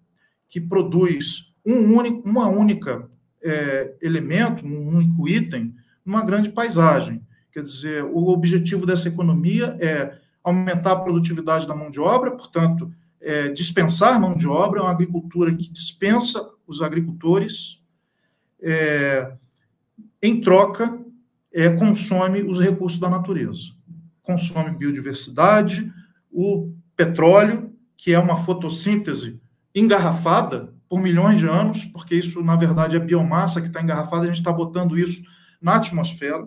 que 0.48 0.60
produz 0.60 1.52
um 1.64 1.96
único, 1.96 2.28
uma 2.28 2.48
única 2.48 3.08
é, 3.42 3.94
elemento, 4.02 4.66
um 4.66 4.88
único 4.88 5.28
item, 5.28 5.74
numa 6.04 6.24
grande 6.24 6.50
paisagem. 6.50 7.24
Quer 7.50 7.62
dizer, 7.62 8.04
o 8.04 8.28
objetivo 8.28 8.86
dessa 8.86 9.08
economia 9.08 9.76
é 9.80 10.18
aumentar 10.42 10.92
a 10.92 11.00
produtividade 11.00 11.66
da 11.66 11.74
mão 11.74 11.90
de 11.90 12.00
obra, 12.00 12.32
portanto, 12.32 12.92
é, 13.20 13.48
dispensar 13.50 14.20
mão 14.20 14.34
de 14.34 14.48
obra, 14.48 14.80
é 14.80 14.82
uma 14.82 14.90
agricultura 14.90 15.54
que 15.54 15.70
dispensa 15.70 16.44
os 16.66 16.82
agricultores, 16.82 17.80
é, 18.60 19.32
em 20.20 20.40
troca, 20.40 20.98
é, 21.52 21.70
consome 21.70 22.42
os 22.42 22.58
recursos 22.58 22.98
da 22.98 23.08
natureza. 23.08 23.72
Consome 24.22 24.70
biodiversidade, 24.70 25.92
o 26.30 26.72
petróleo, 26.96 27.72
que 27.96 28.12
é 28.12 28.18
uma 28.18 28.36
fotossíntese 28.36 29.40
engarrafada 29.74 30.74
por 30.88 31.00
milhões 31.00 31.38
de 31.38 31.46
anos, 31.46 31.84
porque 31.86 32.14
isso, 32.14 32.42
na 32.42 32.56
verdade, 32.56 32.96
é 32.96 32.98
biomassa 32.98 33.60
que 33.60 33.68
está 33.68 33.82
engarrafada, 33.82 34.24
a 34.24 34.26
gente 34.26 34.38
está 34.38 34.52
botando 34.52 34.98
isso 34.98 35.22
na 35.62 35.76
atmosfera. 35.76 36.46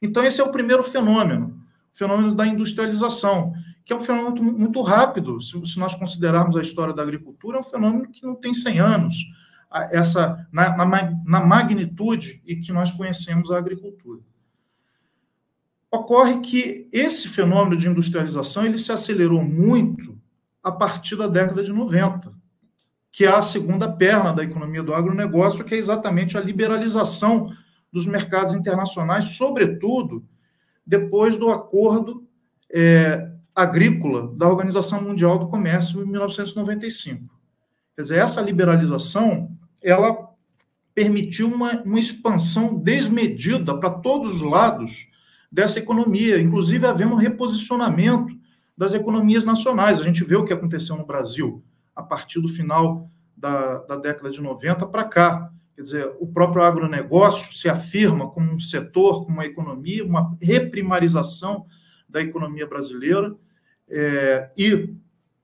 Então, 0.00 0.22
esse 0.22 0.40
é 0.40 0.44
o 0.44 0.50
primeiro 0.50 0.82
fenômeno, 0.82 1.60
o 1.92 1.96
fenômeno 1.96 2.34
da 2.34 2.46
industrialização, 2.46 3.52
que 3.84 3.92
é 3.92 3.96
um 3.96 4.00
fenômeno 4.00 4.42
muito, 4.42 4.80
rápido. 4.82 5.40
Se, 5.40 5.60
se, 5.66 5.78
nós 5.78 5.94
considerarmos 5.94 6.56
a 6.56 6.62
história 6.62 6.94
da 6.94 7.02
agricultura, 7.02 7.56
é 7.56 7.60
um 7.60 7.64
fenômeno 7.64 8.08
que 8.08 8.24
não 8.24 8.34
tem 8.34 8.54
100 8.54 8.78
anos 8.78 9.16
essa 9.90 10.46
na, 10.52 10.76
na, 10.76 11.12
na 11.24 11.40
magnitude 11.40 12.42
e 12.46 12.56
que 12.56 12.72
nós 12.72 12.90
conhecemos 12.90 13.50
a 13.50 13.58
agricultura. 13.58 14.20
Ocorre 15.90 16.40
que 16.40 16.88
esse 16.92 17.28
fenômeno 17.28 17.76
de 17.76 17.88
industrialização 17.88 18.64
ele 18.64 18.78
se 18.78 18.92
acelerou 18.92 19.42
muito 19.42 20.18
a 20.62 20.70
partir 20.70 21.16
da 21.16 21.26
década 21.26 21.62
de 21.62 21.72
90, 21.72 22.32
que 23.10 23.24
é 23.24 23.28
a 23.28 23.42
segunda 23.42 23.90
perna 23.90 24.32
da 24.32 24.42
economia 24.42 24.82
do 24.82 24.94
agronegócio, 24.94 25.64
que 25.64 25.74
é 25.74 25.78
exatamente 25.78 26.38
a 26.38 26.40
liberalização 26.40 27.52
dos 27.92 28.06
mercados 28.06 28.54
internacionais, 28.54 29.36
sobretudo 29.36 30.24
depois 30.86 31.36
do 31.36 31.50
acordo 31.50 32.26
é, 32.72 33.30
agrícola 33.54 34.34
da 34.34 34.48
Organização 34.48 35.02
Mundial 35.02 35.38
do 35.38 35.48
Comércio 35.48 36.02
em 36.02 36.06
1995. 36.06 37.28
Quer 37.94 38.02
dizer, 38.02 38.18
essa 38.18 38.40
liberalização 38.40 39.50
ela 39.82 40.30
permitiu 40.94 41.48
uma, 41.48 41.82
uma 41.82 42.00
expansão 42.00 42.74
desmedida 42.74 43.78
para 43.78 43.90
todos 43.90 44.36
os 44.36 44.42
lados 44.42 45.08
dessa 45.50 45.78
economia, 45.78 46.40
inclusive 46.40 46.86
havendo 46.86 47.12
um 47.12 47.18
reposicionamento 47.18 48.34
das 48.76 48.94
economias 48.94 49.44
nacionais. 49.44 50.00
A 50.00 50.04
gente 50.04 50.24
vê 50.24 50.36
o 50.36 50.44
que 50.44 50.52
aconteceu 50.52 50.96
no 50.96 51.06
Brasil 51.06 51.62
a 51.94 52.02
partir 52.02 52.40
do 52.40 52.48
final 52.48 53.06
da, 53.36 53.78
da 53.78 53.96
década 53.96 54.30
de 54.30 54.40
90 54.40 54.86
para 54.86 55.04
cá. 55.04 55.52
Quer 55.82 55.86
dizer, 55.86 56.12
o 56.20 56.28
próprio 56.28 56.62
agronegócio 56.62 57.52
se 57.52 57.68
afirma 57.68 58.30
como 58.30 58.52
um 58.52 58.60
setor, 58.60 59.24
como 59.24 59.38
uma 59.38 59.46
economia, 59.46 60.04
uma 60.04 60.36
reprimarização 60.40 61.66
da 62.08 62.20
economia 62.20 62.68
brasileira 62.68 63.34
é, 63.90 64.48
e 64.56 64.94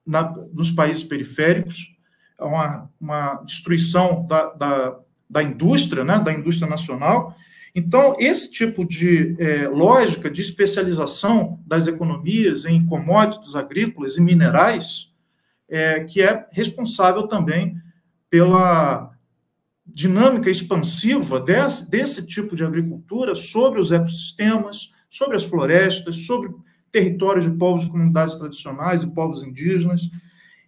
na, 0.06 0.32
nos 0.52 0.70
países 0.70 1.02
periféricos 1.02 1.92
uma, 2.38 2.88
uma 3.00 3.34
destruição 3.44 4.24
da, 4.28 4.50
da, 4.54 5.00
da 5.28 5.42
indústria, 5.42 6.04
né, 6.04 6.20
da 6.20 6.32
indústria 6.32 6.70
nacional. 6.70 7.34
Então, 7.74 8.14
esse 8.20 8.48
tipo 8.48 8.84
de 8.84 9.34
é, 9.40 9.66
lógica 9.66 10.30
de 10.30 10.40
especialização 10.40 11.60
das 11.66 11.88
economias 11.88 12.64
em 12.64 12.86
commodities 12.86 13.56
agrícolas 13.56 14.16
e 14.16 14.20
minerais, 14.20 15.12
é, 15.68 16.04
que 16.04 16.22
é 16.22 16.46
responsável 16.52 17.26
também 17.26 17.76
pela 18.30 19.17
dinâmica 19.88 20.50
expansiva 20.50 21.40
desse, 21.40 21.90
desse 21.90 22.26
tipo 22.26 22.54
de 22.54 22.64
agricultura 22.64 23.34
sobre 23.34 23.80
os 23.80 23.90
ecossistemas, 23.90 24.92
sobre 25.08 25.36
as 25.36 25.44
florestas, 25.44 26.26
sobre 26.26 26.50
territórios 26.92 27.44
de 27.44 27.50
povos 27.56 27.84
e 27.84 27.90
comunidades 27.90 28.36
tradicionais 28.36 29.02
e 29.02 29.10
povos 29.10 29.42
indígenas. 29.42 30.02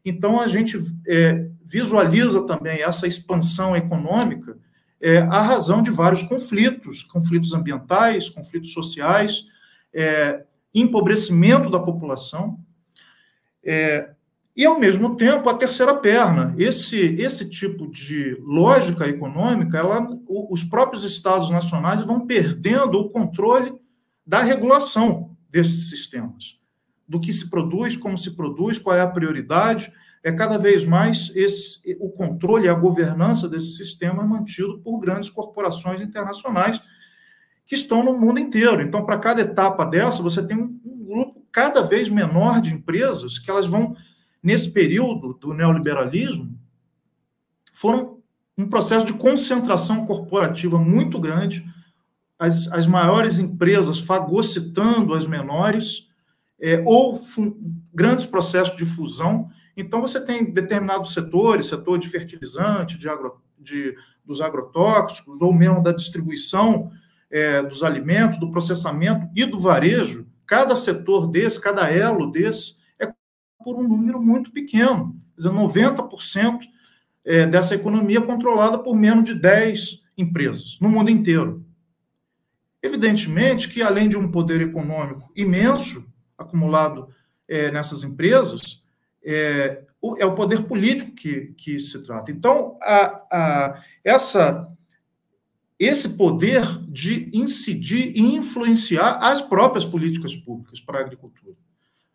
Então, 0.05 0.41
a 0.41 0.49
gente 0.49 0.79
é, 1.07 1.49
visualiza 1.65 2.47
também 2.47 2.83
essa 2.83 3.07
expansão 3.07 3.77
econômica 3.77 4.57
é, 5.00 5.19
a 5.19 5.41
razão 5.41 5.83
de 5.83 5.91
vários 5.91 6.23
conflitos, 6.23 7.03
conflitos 7.03 7.55
ambientais, 7.55 8.29
conflitos 8.29 8.73
sociais, 8.73 9.47
é, 9.95 10.45
empobrecimento 10.75 11.71
da 11.71 11.81
população, 11.81 12.59
é, 13.65 14.11
e, 14.61 14.67
ao 14.67 14.79
mesmo 14.79 15.17
tempo, 15.17 15.49
a 15.49 15.55
terceira 15.55 15.95
perna. 15.95 16.55
Esse, 16.59 16.99
esse 17.19 17.49
tipo 17.49 17.90
de 17.90 18.37
lógica 18.43 19.09
econômica, 19.09 19.79
ela, 19.79 20.07
os 20.29 20.62
próprios 20.62 21.02
estados 21.02 21.49
nacionais 21.49 22.02
vão 22.02 22.26
perdendo 22.26 23.00
o 23.00 23.09
controle 23.09 23.73
da 24.26 24.43
regulação 24.43 25.35
desses 25.49 25.88
sistemas, 25.88 26.59
do 27.09 27.19
que 27.19 27.33
se 27.33 27.49
produz, 27.49 27.97
como 27.97 28.19
se 28.19 28.37
produz, 28.37 28.79
qual 28.79 28.95
é 28.95 29.00
a 29.00 29.11
prioridade, 29.11 29.90
é 30.23 30.31
cada 30.31 30.59
vez 30.59 30.85
mais 30.85 31.33
esse, 31.35 31.81
o 31.99 32.11
controle 32.11 32.69
a 32.69 32.75
governança 32.75 33.49
desse 33.49 33.79
sistema 33.79 34.23
é 34.23 34.26
mantido 34.26 34.79
por 34.81 35.00
grandes 35.00 35.31
corporações 35.31 36.02
internacionais 36.02 36.79
que 37.64 37.75
estão 37.75 38.05
no 38.05 38.19
mundo 38.19 38.38
inteiro. 38.38 38.83
Então, 38.83 39.07
para 39.07 39.17
cada 39.17 39.40
etapa 39.40 39.87
dessa, 39.87 40.23
você 40.23 40.47
tem 40.47 40.59
um 40.59 40.79
grupo 41.07 41.40
cada 41.50 41.81
vez 41.81 42.11
menor 42.11 42.61
de 42.61 42.75
empresas 42.75 43.38
que 43.38 43.50
elas 43.50 43.67
vão, 43.67 43.97
nesse 44.43 44.71
período 44.71 45.35
do 45.35 45.53
neoliberalismo, 45.53 46.59
foram 47.73 48.19
um 48.57 48.69
processo 48.69 49.07
de 49.07 49.15
concentração 49.15 50.07
corporativa 50.07 50.79
muito 50.79 51.19
grande, 51.19 51.65
as, 52.39 52.69
as 52.69 52.87
maiores 52.87 53.39
empresas 53.39 54.01
fagocitando 54.01 55.15
as 55.15 55.27
menores, 55.27 56.09
é, 56.61 56.83
ou 56.85 57.19
grandes 57.93 58.27
processos 58.27 58.77
de 58.77 58.85
fusão. 58.85 59.49
Então, 59.77 60.01
você 60.01 60.21
tem 60.21 60.53
determinados 60.53 61.15
setores, 61.15 61.67
setor 61.67 61.99
de 61.99 62.09
fertilizante, 62.09 62.99
de, 62.99 63.09
agro, 63.09 63.41
de 63.59 63.95
dos 64.25 64.41
agrotóxicos, 64.41 65.41
ou 65.41 65.53
mesmo 65.53 65.83
da 65.83 65.91
distribuição 65.91 66.93
é, 67.31 67.63
dos 67.63 67.83
alimentos, 67.83 68.39
do 68.39 68.51
processamento 68.51 69.29
e 69.35 69.45
do 69.45 69.59
varejo, 69.59 70.27
cada 70.47 70.77
setor 70.77 71.27
desse, 71.27 71.61
cada 71.61 71.91
elo 71.91 72.31
desse, 72.31 72.77
por 73.64 73.76
um 73.76 73.87
número 73.87 74.21
muito 74.21 74.50
pequeno. 74.50 75.17
Quer 75.35 75.49
dizer, 75.49 75.52
90% 75.52 76.61
é, 77.25 77.47
dessa 77.47 77.75
economia 77.75 78.19
é 78.19 78.23
controlada 78.23 78.79
por 78.79 78.95
menos 78.95 79.25
de 79.25 79.35
10 79.35 80.02
empresas, 80.17 80.79
no 80.81 80.88
mundo 80.88 81.11
inteiro. 81.11 81.64
Evidentemente 82.83 83.69
que, 83.69 83.83
além 83.83 84.09
de 84.09 84.17
um 84.17 84.31
poder 84.31 84.61
econômico 84.61 85.31
imenso 85.37 86.07
acumulado 86.37 87.09
é, 87.49 87.71
nessas 87.71 88.02
empresas, 88.02 88.83
é, 89.23 89.85
o, 90.00 90.17
é 90.17 90.25
o 90.25 90.35
poder 90.35 90.62
político 90.62 91.12
que, 91.12 91.52
que 91.59 91.79
se 91.79 92.02
trata. 92.02 92.31
Então, 92.31 92.79
a, 92.81 93.23
a, 93.31 93.83
essa, 94.02 94.67
esse 95.79 96.11
poder 96.11 96.62
de 96.88 97.31
incidir 97.35 98.17
e 98.17 98.21
influenciar 98.21 99.19
as 99.19 99.43
próprias 99.43 99.85
políticas 99.85 100.35
públicas 100.35 100.81
para 100.81 100.99
a 100.99 101.02
agricultura 101.02 101.57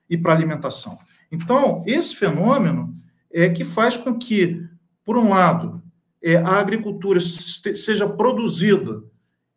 e 0.09 0.17
para 0.17 0.33
a 0.33 0.35
alimentação. 0.35 0.97
Então, 1.35 1.83
esse 1.85 2.15
fenômeno 2.15 2.95
é 3.31 3.49
que 3.49 3.65
faz 3.65 3.97
com 3.97 4.17
que, 4.17 4.63
por 5.03 5.17
um 5.17 5.29
lado, 5.29 5.83
é, 6.23 6.37
a 6.37 6.59
agricultura 6.59 7.19
seja 7.19 8.07
produzida 8.07 9.03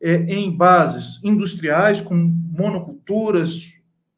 é, 0.02 0.16
em 0.16 0.50
bases 0.50 1.22
industriais, 1.22 2.00
com 2.00 2.14
monoculturas, 2.16 3.74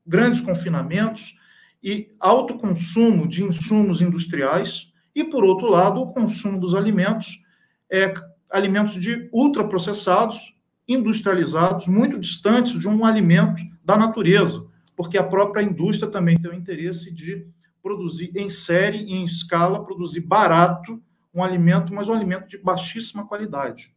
grandes 0.07 0.41
confinamentos, 0.41 1.39
e 1.83 2.11
alto 2.19 2.55
consumo 2.55 3.29
de 3.29 3.45
insumos 3.45 4.01
industriais, 4.01 4.91
e, 5.15 5.23
por 5.23 5.45
outro 5.45 5.71
lado, 5.71 6.01
o 6.01 6.13
consumo 6.13 6.59
dos 6.59 6.75
alimentos, 6.75 7.43
é, 7.91 8.13
alimentos 8.51 8.95
de 8.95 9.29
ultraprocessados, 9.33 10.55
industrializados, 10.89 11.87
muito 11.87 12.19
distantes 12.19 12.79
de 12.81 12.89
um 12.89 13.05
alimento 13.05 13.63
da 13.85 13.97
natureza, 13.97 14.65
porque 15.01 15.17
a 15.17 15.25
própria 15.25 15.63
indústria 15.63 16.11
também 16.11 16.37
tem 16.37 16.51
o 16.51 16.55
interesse 16.55 17.11
de 17.11 17.47
produzir 17.83 18.31
em 18.37 18.51
série 18.51 18.99
e 18.99 19.15
em 19.15 19.25
escala, 19.25 19.83
produzir 19.83 20.21
barato 20.21 21.03
um 21.33 21.43
alimento, 21.43 21.95
mas 21.95 22.07
um 22.11 22.13
alimento 22.13 22.47
de 22.47 22.59
baixíssima 22.59 23.27
qualidade. 23.27 23.95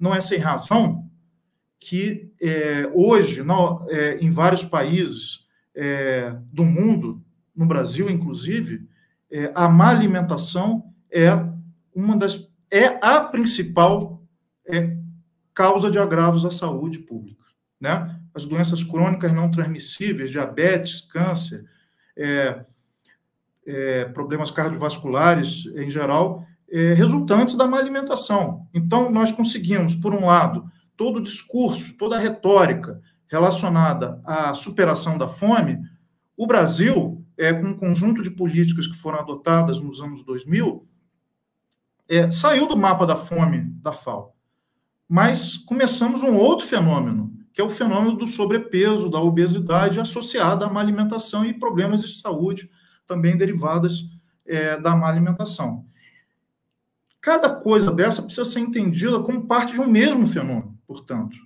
Não 0.00 0.14
é 0.14 0.22
sem 0.22 0.38
razão 0.38 1.06
que 1.78 2.32
é, 2.40 2.90
hoje, 2.94 3.42
não, 3.42 3.86
é, 3.90 4.16
em 4.24 4.30
vários 4.30 4.64
países, 4.64 5.46
é, 5.76 6.34
do 6.50 6.64
mundo, 6.64 7.22
no 7.54 7.66
Brasil 7.66 8.08
inclusive, 8.08 8.88
é, 9.30 9.52
a 9.54 9.68
má 9.68 9.90
alimentação 9.90 10.94
é 11.12 11.28
uma 11.94 12.16
das 12.16 12.48
é 12.70 12.98
a 13.02 13.20
principal 13.20 14.22
é, 14.66 14.96
causa 15.52 15.90
de 15.90 15.98
agravos 15.98 16.46
à 16.46 16.50
saúde 16.50 17.00
pública, 17.00 17.44
né? 17.78 18.18
As 18.38 18.46
doenças 18.46 18.84
crônicas 18.84 19.32
não 19.32 19.50
transmissíveis, 19.50 20.30
diabetes, 20.30 21.00
câncer, 21.00 21.64
é, 22.16 22.64
é, 23.66 24.04
problemas 24.04 24.52
cardiovasculares 24.52 25.66
em 25.74 25.90
geral, 25.90 26.46
é, 26.70 26.92
resultantes 26.92 27.56
da 27.56 27.66
má 27.66 27.78
alimentação. 27.78 28.68
Então, 28.72 29.10
nós 29.10 29.32
conseguimos, 29.32 29.96
por 29.96 30.14
um 30.14 30.26
lado, 30.26 30.70
todo 30.96 31.16
o 31.16 31.22
discurso, 31.22 31.96
toda 31.96 32.14
a 32.14 32.20
retórica 32.20 33.00
relacionada 33.26 34.22
à 34.24 34.54
superação 34.54 35.18
da 35.18 35.26
fome, 35.26 35.80
o 36.36 36.46
Brasil, 36.46 37.26
é, 37.36 37.52
com 37.52 37.66
um 37.66 37.76
conjunto 37.76 38.22
de 38.22 38.30
políticas 38.30 38.86
que 38.86 38.96
foram 38.96 39.18
adotadas 39.18 39.80
nos 39.80 40.00
anos 40.00 40.22
2000, 40.22 40.86
é, 42.08 42.30
saiu 42.30 42.68
do 42.68 42.76
mapa 42.76 43.04
da 43.04 43.16
fome 43.16 43.64
da 43.82 43.90
FAO. 43.90 44.32
Mas 45.08 45.56
começamos 45.56 46.22
um 46.22 46.36
outro 46.36 46.68
fenômeno, 46.68 47.36
que 47.58 47.62
é 47.62 47.64
o 47.64 47.68
fenômeno 47.68 48.16
do 48.16 48.24
sobrepeso, 48.24 49.10
da 49.10 49.20
obesidade 49.20 49.98
associada 49.98 50.64
à 50.64 50.70
má 50.70 50.78
alimentação 50.78 51.44
e 51.44 51.52
problemas 51.52 52.02
de 52.02 52.14
saúde 52.20 52.70
também 53.04 53.36
derivadas 53.36 54.08
é, 54.46 54.78
da 54.78 54.94
má 54.94 55.08
alimentação. 55.08 55.84
Cada 57.20 57.50
coisa 57.50 57.90
dessa 57.90 58.22
precisa 58.22 58.44
ser 58.44 58.60
entendida 58.60 59.18
como 59.18 59.48
parte 59.48 59.72
de 59.72 59.80
um 59.80 59.88
mesmo 59.88 60.24
fenômeno, 60.24 60.78
portanto 60.86 61.36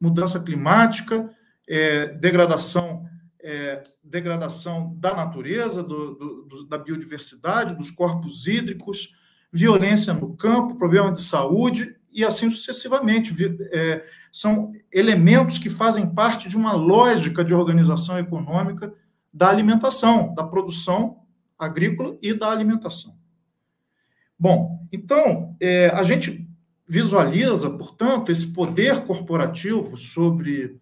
mudança 0.00 0.40
climática, 0.40 1.30
é, 1.68 2.08
degradação, 2.08 3.08
é, 3.40 3.80
degradação 4.02 4.92
da 4.98 5.14
natureza, 5.14 5.84
do, 5.84 6.46
do, 6.48 6.66
da 6.66 6.78
biodiversidade, 6.78 7.76
dos 7.76 7.92
corpos 7.92 8.48
hídricos, 8.48 9.14
violência 9.52 10.12
no 10.12 10.36
campo, 10.36 10.74
problema 10.74 11.12
de 11.12 11.22
saúde 11.22 11.94
e 12.14 12.24
assim 12.24 12.48
sucessivamente. 12.48 13.34
É, 13.72 14.06
são 14.30 14.72
elementos 14.92 15.58
que 15.58 15.68
fazem 15.68 16.14
parte 16.14 16.48
de 16.48 16.56
uma 16.56 16.72
lógica 16.72 17.44
de 17.44 17.52
organização 17.52 18.18
econômica 18.18 18.94
da 19.32 19.48
alimentação, 19.48 20.32
da 20.32 20.44
produção 20.44 21.24
agrícola 21.58 22.16
e 22.22 22.32
da 22.32 22.50
alimentação. 22.50 23.16
Bom, 24.38 24.86
então, 24.92 25.56
é, 25.60 25.88
a 25.88 26.02
gente 26.04 26.48
visualiza, 26.86 27.70
portanto, 27.70 28.30
esse 28.30 28.46
poder 28.46 29.04
corporativo 29.04 29.96
sobre 29.96 30.78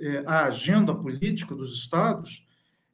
é, 0.00 0.22
a 0.26 0.44
agenda 0.44 0.94
política 0.94 1.54
dos 1.54 1.74
estados, 1.74 2.46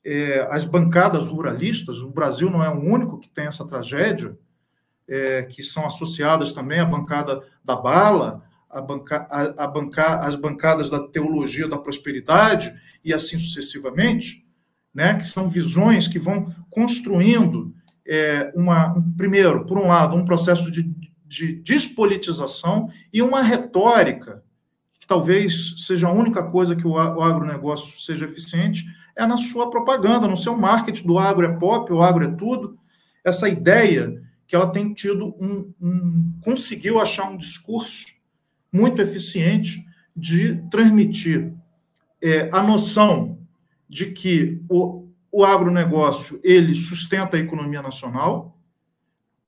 é, 0.04 0.46
as 0.50 0.64
bancadas 0.64 1.26
ruralistas, 1.26 1.98
o 1.98 2.10
Brasil 2.10 2.48
não 2.48 2.62
é 2.62 2.68
o 2.68 2.80
único 2.80 3.18
que 3.18 3.28
tem 3.28 3.46
essa 3.46 3.66
tragédia, 3.66 4.38
é, 5.08 5.42
que 5.42 5.62
são 5.62 5.86
associadas 5.86 6.52
também 6.52 6.80
à 6.80 6.84
bancada 6.84 7.42
da 7.64 7.76
bala, 7.76 8.42
a 8.68 8.80
banca, 8.80 9.26
a 9.30 9.66
banca, 9.66 10.20
as 10.20 10.34
bancadas 10.34 10.90
da 10.90 11.00
teologia 11.08 11.68
da 11.68 11.78
prosperidade 11.78 12.74
e 13.04 13.12
assim 13.12 13.38
sucessivamente, 13.38 14.44
né, 14.92 15.14
que 15.14 15.26
são 15.26 15.48
visões 15.48 16.08
que 16.08 16.18
vão 16.18 16.54
construindo 16.70 17.74
é, 18.06 18.52
uma, 18.54 18.96
um, 18.96 19.12
primeiro, 19.12 19.64
por 19.66 19.78
um 19.78 19.86
lado, 19.86 20.16
um 20.16 20.24
processo 20.24 20.70
de 20.70 20.82
de 21.26 21.54
despolitização 21.54 22.88
e 23.12 23.20
uma 23.20 23.42
retórica, 23.42 24.42
que 25.00 25.06
talvez 25.06 25.74
seja 25.86 26.08
a 26.08 26.12
única 26.12 26.42
coisa 26.44 26.76
que 26.76 26.86
o 26.86 26.98
agronegócio 26.98 28.00
seja 28.00 28.24
eficiente, 28.24 28.84
é 29.16 29.26
na 29.26 29.36
sua 29.36 29.70
propaganda, 29.70 30.28
no 30.28 30.36
seu 30.36 30.56
marketing 30.56 31.06
do 31.06 31.18
agro 31.18 31.46
é 31.46 31.58
pop, 31.58 31.92
o 31.92 32.02
agro 32.02 32.24
é 32.24 32.30
tudo. 32.32 32.78
Essa 33.24 33.48
ideia 33.48 34.22
que 34.46 34.54
ela 34.54 34.70
tem 34.70 34.92
tido 34.94 35.34
um, 35.40 35.72
um 35.80 36.32
conseguiu 36.40 37.00
achar 37.00 37.28
um 37.30 37.36
discurso 37.36 38.06
muito 38.72 39.00
eficiente 39.02 39.84
de 40.16 40.56
transmitir 40.70 41.52
é, 42.22 42.48
a 42.52 42.62
noção 42.62 43.38
de 43.88 44.06
que 44.12 44.62
o, 44.68 45.08
o 45.30 45.44
agronegócio 45.44 46.40
ele 46.42 46.74
sustenta 46.74 47.36
a 47.36 47.40
economia 47.40 47.82
nacional, 47.82 48.58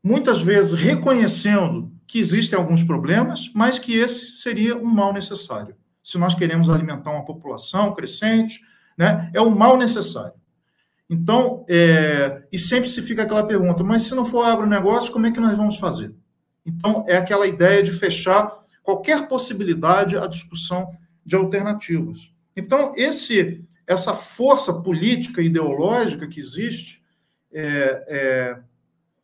muitas 0.02 0.42
vezes 0.42 0.78
reconhecendo 0.78 1.92
que 2.06 2.18
existem 2.18 2.58
alguns 2.58 2.82
problemas, 2.82 3.50
mas 3.54 3.78
que 3.78 3.94
esse 3.94 4.40
seria 4.40 4.76
um 4.76 4.87
mal 4.87 5.12
necessário. 5.12 5.76
Se 6.02 6.16
nós 6.16 6.34
queremos 6.34 6.70
alimentar 6.70 7.11
uma 7.11 7.24
população 7.24 7.94
crescente, 7.94 8.61
né, 8.96 9.30
é 9.34 9.40
um 9.40 9.50
mal 9.50 9.76
necessário. 9.76 10.38
Então, 11.09 11.64
é, 11.68 12.42
e 12.53 12.59
sempre 12.59 12.88
se 12.88 13.01
fica 13.01 13.23
aquela 13.23 13.47
pergunta, 13.47 13.83
mas 13.83 14.03
se 14.03 14.14
não 14.14 14.25
for 14.25 14.44
agronegócio, 14.44 15.12
como 15.12 15.27
é 15.27 15.33
que 15.33 15.40
nós 15.40 15.57
vamos 15.57 15.79
fazer? 15.79 16.14
Então, 16.66 17.05
é 17.09 17.16
aquela 17.16 17.47
ideia 17.47 17.83
de 17.83 17.90
fechar 17.90 18.53
qualquer 18.83 19.27
possibilidade 19.27 20.18
à 20.18 20.27
discussão 20.27 20.90
de 21.25 21.35
alternativas. 21.35 22.31
Então, 22.55 22.92
esse, 22.97 23.64
essa 23.87 24.12
força 24.12 24.73
política 24.73 25.40
e 25.40 25.47
ideológica 25.47 26.27
que 26.27 26.40
existe, 26.40 27.03
é, 27.53 28.05
é, 28.09 28.59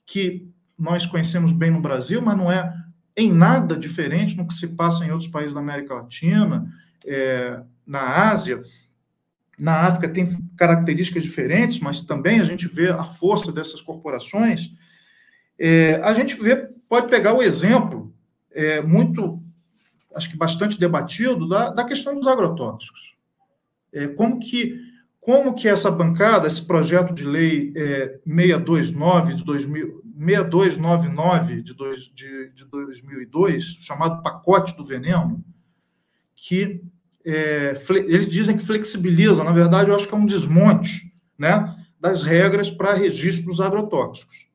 que 0.07 0.49
nós 0.79 1.05
conhecemos 1.07 1.53
bem 1.53 1.71
no 1.71 1.81
Brasil, 1.81 2.21
mas 2.23 2.37
não 2.37 2.51
é 2.51 2.73
em 3.17 3.33
nada 3.33 3.77
diferente 3.77 4.37
no 4.37 4.47
que 4.47 4.55
se 4.55 4.69
passa 4.69 5.05
em 5.05 5.11
outros 5.11 5.31
países 5.31 5.55
da 5.55 5.61
América 5.61 5.95
Latina, 5.95 6.67
é, 7.07 7.61
na 7.87 8.31
Ásia. 8.31 8.63
Na 9.59 9.87
África 9.87 10.09
tem 10.09 10.27
características 10.57 11.23
diferentes, 11.23 11.79
mas 11.79 12.03
também 12.03 12.41
a 12.41 12.45
gente 12.45 12.67
vê 12.67 12.91
a 12.91 13.05
força 13.05 13.53
dessas 13.53 13.81
corporações. 13.81 14.71
É, 15.59 15.97
a 16.03 16.13
gente 16.13 16.35
vê, 16.35 16.69
pode 16.89 17.09
pegar 17.09 17.35
o 17.35 17.43
exemplo 17.43 18.13
é, 18.51 18.81
muito, 18.81 19.43
acho 20.15 20.31
que 20.31 20.37
bastante 20.37 20.79
debatido, 20.79 21.49
da, 21.49 21.71
da 21.71 21.85
questão 21.85 22.15
dos 22.17 22.27
agrotóxicos. 22.27 23.15
É, 23.93 24.09
como 24.09 24.41
que 24.41 24.95
como 25.25 25.55
que 25.55 25.67
essa 25.67 25.91
bancada, 25.91 26.47
esse 26.47 26.67
projeto 26.67 27.15
de 27.15 27.25
lei 27.25 27.73
é, 27.75 28.21
629 28.27 29.35
de 29.35 29.43
2000, 29.43 30.03
6299 30.19 31.63
de, 31.63 31.73
dois, 31.73 32.03
de, 32.15 32.51
de 32.51 32.67
2002, 32.67 33.79
chamado 33.81 34.23
pacote 34.23 34.77
do 34.77 34.85
veneno, 34.85 35.43
que 36.37 36.83
é, 37.25 37.75
eles 37.91 38.29
dizem 38.29 38.57
que 38.57 38.65
flexibiliza, 38.65 39.43
na 39.43 39.53
verdade, 39.53 39.91
eu 39.91 39.97
acho 39.97 40.07
que 40.07 40.15
é 40.15 40.17
um 40.17 40.27
desmonte 40.27 41.13
né, 41.39 41.75
das 41.99 42.23
regras 42.23 42.71
para 42.71 42.93
registro 42.93 43.47
dos 43.47 43.61
agrotóxicos. 43.61 44.47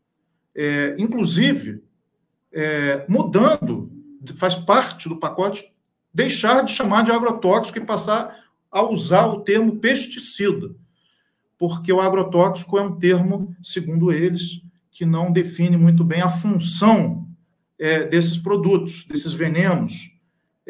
É, 0.56 0.96
inclusive, 0.98 1.82
é, 2.52 3.06
mudando, 3.10 3.92
faz 4.36 4.56
parte 4.56 5.10
do 5.10 5.18
pacote, 5.18 5.64
deixar 6.14 6.64
de 6.64 6.72
chamar 6.72 7.04
de 7.04 7.12
agrotóxico 7.12 7.78
e 7.78 7.86
passar 7.86 8.36
a 8.72 8.84
usar 8.84 9.28
o 9.28 9.42
termo 9.42 9.78
pesticida, 9.78 10.76
porque 11.58 11.92
o 11.92 12.00
agrotóxico 12.00 12.78
é 12.78 12.82
um 12.82 12.98
termo, 12.98 13.56
segundo 13.64 14.12
eles, 14.12 14.62
que 14.92 15.06
não 15.06 15.32
define 15.32 15.78
muito 15.78 16.04
bem 16.04 16.22
a 16.22 16.30
função 16.30 17.28
é, 17.80 18.06
desses 18.06 18.38
produtos, 18.38 19.06
desses 19.06 19.34
venenos. 19.34 20.12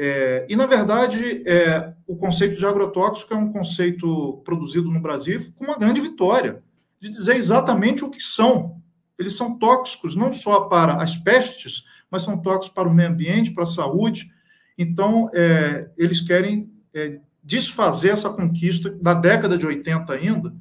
É, 0.02 0.46
e, 0.48 0.56
na 0.56 0.66
verdade, 0.66 1.44
é, 1.46 1.94
o 2.08 2.16
conceito 2.16 2.58
de 2.58 2.66
agrotóxico 2.66 3.34
é 3.34 3.38
um 3.38 3.52
conceito 3.52 4.42
produzido 4.46 4.90
no 4.90 5.02
Brasil 5.02 5.52
com 5.58 5.66
uma 5.66 5.78
grande 5.78 6.00
vitória, 6.00 6.64
de 7.02 7.10
dizer 7.10 7.36
exatamente 7.36 8.06
o 8.06 8.10
que 8.10 8.24
são. 8.24 8.82
Eles 9.18 9.36
são 9.36 9.60
tóxicos 9.60 10.16
não 10.16 10.32
só 10.32 10.70
para 10.70 11.04
as 11.04 11.18
pestes, 11.18 11.84
mas 12.10 12.22
são 12.22 12.38
tóxicos 12.38 12.74
para 12.74 12.88
o 12.88 12.94
meio 12.94 13.10
ambiente, 13.10 13.52
para 13.52 13.64
a 13.64 13.68
saúde. 13.68 14.32
Então, 14.78 15.30
é, 15.34 15.90
eles 15.98 16.22
querem 16.22 16.72
é, 16.94 17.20
desfazer 17.44 18.12
essa 18.12 18.30
conquista 18.30 18.90
da 19.02 19.14
década 19.14 19.58
de 19.58 19.66
80 19.66 20.14
ainda. 20.14 20.56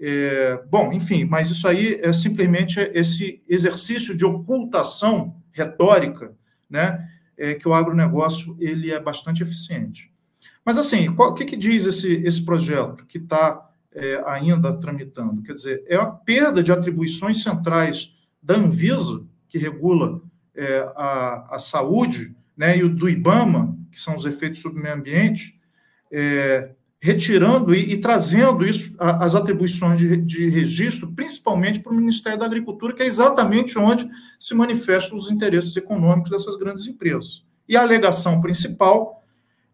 É, 0.00 0.58
bom, 0.70 0.90
enfim, 0.90 1.26
mas 1.26 1.50
isso 1.50 1.68
aí 1.68 2.00
é 2.00 2.14
simplesmente 2.14 2.80
esse 2.94 3.42
exercício 3.46 4.16
de 4.16 4.24
ocultação 4.24 5.36
retórica, 5.52 6.34
né, 6.68 7.10
é, 7.36 7.54
que 7.54 7.68
o 7.68 7.74
agronegócio 7.74 8.56
ele 8.58 8.90
é 8.90 9.00
bastante 9.00 9.42
eficiente. 9.42 10.12
Mas 10.64 10.78
assim, 10.78 11.08
o 11.08 11.34
que, 11.34 11.44
que 11.44 11.56
diz 11.56 11.86
esse, 11.86 12.14
esse 12.26 12.42
projeto 12.42 13.04
que 13.06 13.18
está 13.18 13.70
é, 13.92 14.22
ainda 14.26 14.72
tramitando? 14.72 15.42
Quer 15.42 15.52
dizer, 15.52 15.84
é 15.86 15.96
a 15.96 16.06
perda 16.06 16.62
de 16.62 16.72
atribuições 16.72 17.42
centrais 17.42 18.14
da 18.42 18.54
Anvisa, 18.56 19.22
que 19.48 19.58
regula 19.58 20.22
é, 20.54 20.78
a, 20.96 21.56
a 21.56 21.58
saúde, 21.58 22.34
né, 22.56 22.78
e 22.78 22.84
o 22.84 22.88
do 22.88 23.08
IBAMA, 23.08 23.76
que 23.90 24.00
são 24.00 24.14
os 24.14 24.24
efeitos 24.24 24.60
sobre 24.60 24.80
o 24.80 24.82
meio 24.82 24.94
ambiente, 24.94 25.60
é, 26.10 26.70
retirando 27.04 27.74
e, 27.74 27.92
e, 27.92 27.98
trazendo 27.98 28.64
isso, 28.64 28.94
as 28.98 29.34
atribuições 29.34 29.98
de, 29.98 30.16
de 30.16 30.48
registro, 30.48 31.12
principalmente 31.12 31.80
para 31.80 31.92
o 31.92 31.94
Ministério 31.94 32.38
da 32.38 32.46
Agricultura, 32.46 32.94
que 32.94 33.02
é 33.02 33.06
exatamente 33.06 33.78
onde 33.78 34.08
se 34.38 34.54
manifestam 34.54 35.18
os 35.18 35.30
interesses 35.30 35.76
econômicos 35.76 36.30
dessas 36.30 36.56
grandes 36.56 36.86
empresas. 36.86 37.44
E 37.68 37.76
a 37.76 37.82
alegação 37.82 38.40
principal 38.40 39.22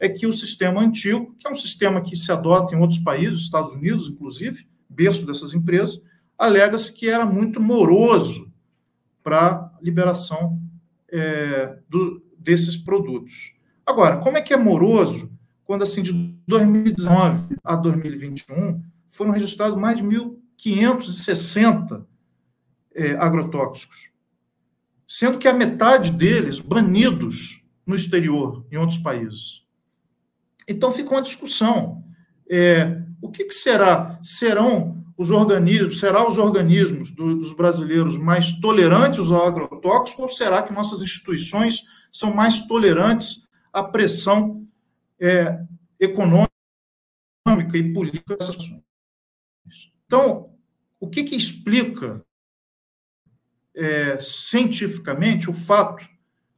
é 0.00 0.08
que 0.08 0.26
o 0.26 0.32
sistema 0.32 0.80
antigo, 0.80 1.32
que 1.38 1.46
é 1.46 1.50
um 1.52 1.54
sistema 1.54 2.00
que 2.00 2.16
se 2.16 2.32
adota 2.32 2.74
em 2.74 2.80
outros 2.80 2.98
países, 2.98 3.42
Estados 3.42 3.76
Unidos, 3.76 4.08
inclusive, 4.08 4.66
berço 4.88 5.24
dessas 5.24 5.54
empresas, 5.54 6.02
alega-se 6.36 6.92
que 6.92 7.08
era 7.08 7.24
muito 7.24 7.60
moroso 7.60 8.50
para 9.22 9.70
liberação 9.80 10.60
é, 11.12 11.78
do, 11.88 12.20
desses 12.36 12.76
produtos. 12.76 13.52
Agora, 13.86 14.16
como 14.16 14.36
é 14.36 14.42
que 14.42 14.52
é 14.52 14.56
moroso 14.56 15.30
quando 15.70 15.82
assim 15.82 16.02
de 16.02 16.12
2019 16.48 17.56
a 17.62 17.76
2021 17.76 18.82
foram 19.08 19.30
registrados 19.30 19.78
mais 19.78 19.98
de 19.98 20.02
1.560 20.02 22.04
é, 22.92 23.12
agrotóxicos, 23.12 24.10
sendo 25.06 25.38
que 25.38 25.46
a 25.46 25.54
metade 25.54 26.10
deles 26.10 26.58
banidos 26.58 27.62
no 27.86 27.94
exterior, 27.94 28.66
em 28.72 28.78
outros 28.78 28.98
países. 28.98 29.62
Então 30.66 30.90
fica 30.90 31.12
uma 31.12 31.22
discussão. 31.22 32.02
É, 32.50 33.00
o 33.22 33.30
que, 33.30 33.44
que, 33.44 33.54
será? 33.54 34.18
Serão 34.24 35.04
os 35.16 35.30
organismos, 35.30 36.00
será 36.00 36.28
os 36.28 36.36
organismos 36.36 37.12
do, 37.12 37.36
dos 37.36 37.52
brasileiros 37.52 38.16
mais 38.16 38.54
tolerantes 38.54 39.30
ao 39.30 39.46
agrotóxico 39.46 40.22
ou 40.22 40.28
será 40.28 40.64
que 40.64 40.74
nossas 40.74 41.00
instituições 41.00 41.84
são 42.10 42.34
mais 42.34 42.58
tolerantes 42.66 43.42
à 43.72 43.84
pressão 43.84 44.66
é, 45.20 45.62
econômica 45.98 46.48
e 47.76 47.92
política 47.92 48.36
dessas 48.36 48.56
ações. 48.56 48.82
Então, 50.06 50.54
o 50.98 51.08
que, 51.08 51.22
que 51.24 51.36
explica 51.36 52.24
é, 53.74 54.18
cientificamente 54.20 55.48
o 55.48 55.52
fato 55.52 56.08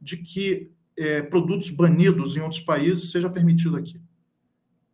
de 0.01 0.17
que 0.17 0.73
é, 0.97 1.23
produtos 1.23 1.71
banidos 1.71 2.37
em 2.37 2.41
outros 2.41 2.61
países 2.61 3.11
seja 3.11 3.29
permitido 3.29 3.77
aqui? 3.77 4.01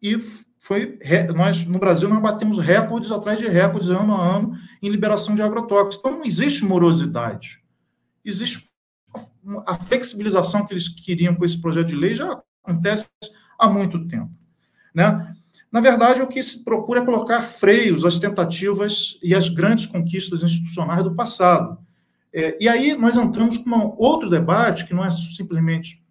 E 0.00 0.18
foi 0.58 0.98
nós 1.34 1.64
no 1.64 1.78
Brasil 1.78 2.08
nós 2.08 2.20
batemos 2.20 2.58
recordes 2.58 3.10
atrás 3.10 3.38
de 3.38 3.48
recordes 3.48 3.88
ano 3.88 4.14
a 4.14 4.36
ano 4.36 4.58
em 4.82 4.90
liberação 4.90 5.34
de 5.34 5.42
agrotóxicos. 5.42 5.98
Então 5.98 6.18
não 6.18 6.24
existe 6.24 6.64
morosidade. 6.64 7.62
Existe 8.24 8.68
a 9.66 9.74
flexibilização 9.76 10.66
que 10.66 10.74
eles 10.74 10.88
queriam 10.88 11.34
com 11.34 11.44
esse 11.44 11.60
projeto 11.60 11.88
de 11.88 11.96
lei 11.96 12.14
já 12.14 12.42
acontece 12.62 13.06
há 13.58 13.68
muito 13.68 14.06
tempo. 14.06 14.30
Né? 14.94 15.34
Na 15.70 15.80
verdade, 15.80 16.22
o 16.22 16.26
que 16.26 16.42
se 16.42 16.64
procura 16.64 17.00
é 17.00 17.04
colocar 17.04 17.42
freios 17.42 18.04
às 18.04 18.18
tentativas 18.18 19.18
e 19.22 19.34
às 19.34 19.48
grandes 19.48 19.86
conquistas 19.86 20.42
institucionais 20.42 21.02
do 21.02 21.14
passado. 21.14 21.78
É, 22.32 22.56
e 22.62 22.68
aí 22.68 22.96
nós 22.96 23.16
entramos 23.16 23.58
com 23.58 23.70
um 23.70 23.94
outro 23.98 24.30
debate, 24.30 24.86
que 24.86 24.94
não 24.94 25.04
é 25.04 25.10
simplesmente 25.10 26.02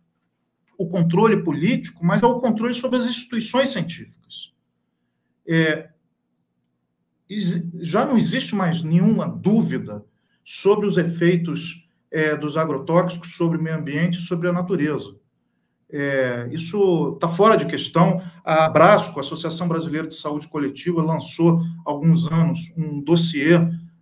o 0.77 0.87
controle 0.87 1.43
político, 1.43 2.05
mas 2.05 2.21
é 2.21 2.27
o 2.27 2.39
controle 2.39 2.73
sobre 2.73 2.99
as 2.99 3.07
instituições 3.07 3.69
científicas. 3.69 4.53
É, 5.47 5.89
já 7.79 8.05
não 8.05 8.17
existe 8.17 8.55
mais 8.55 8.83
nenhuma 8.83 9.27
dúvida 9.27 10.05
sobre 10.43 10.85
os 10.85 10.97
efeitos 10.97 11.87
é, 12.11 12.35
dos 12.35 12.55
agrotóxicos 12.55 13.35
sobre 13.35 13.57
o 13.57 13.61
meio 13.61 13.75
ambiente 13.75 14.19
e 14.19 14.21
sobre 14.21 14.47
a 14.47 14.53
natureza. 14.53 15.15
É, 15.89 16.49
isso 16.51 17.13
está 17.13 17.29
fora 17.29 17.55
de 17.55 17.65
questão. 17.65 18.21
A 18.43 18.65
Abrasco, 18.65 19.19
a 19.19 19.21
Associação 19.21 19.67
Brasileira 19.67 20.07
de 20.07 20.15
Saúde 20.15 20.47
Coletiva, 20.47 21.01
lançou 21.01 21.61
há 21.85 21.89
alguns 21.89 22.29
anos 22.31 22.71
um 22.75 23.01
dossiê 23.01 23.59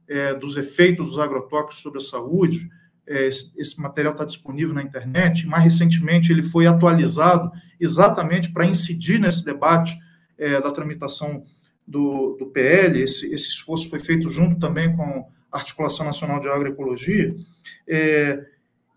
é, 0.07 0.33
dos 0.33 0.57
efeitos 0.57 1.07
dos 1.07 1.19
agrotóxicos 1.19 1.81
sobre 1.81 1.99
a 1.99 2.03
saúde. 2.03 2.69
É, 3.07 3.27
esse, 3.27 3.51
esse, 3.55 3.79
material 3.79 4.13
está 4.13 4.25
disponível 4.25 4.73
na 4.73 4.81
internet. 4.81 5.45
Mais 5.45 5.63
recentemente, 5.63 6.31
ele 6.31 6.41
foi 6.41 6.65
atualizado 6.65 7.51
exatamente 7.79 8.51
para 8.51 8.65
incidir 8.65 9.19
nesse 9.19 9.45
debate 9.45 9.95
é, 10.37 10.59
da 10.59 10.71
tramitação 10.71 11.43
do, 11.87 12.35
do 12.39 12.47
PL. 12.47 12.99
Esse, 12.99 13.31
esse, 13.31 13.49
esforço 13.49 13.89
foi 13.89 13.99
feito 13.99 14.29
junto 14.29 14.59
também 14.59 14.95
com 14.95 15.27
a 15.51 15.57
Articulação 15.57 16.05
Nacional 16.05 16.39
de 16.39 16.47
Agroecologia. 16.47 17.35
É, 17.87 18.43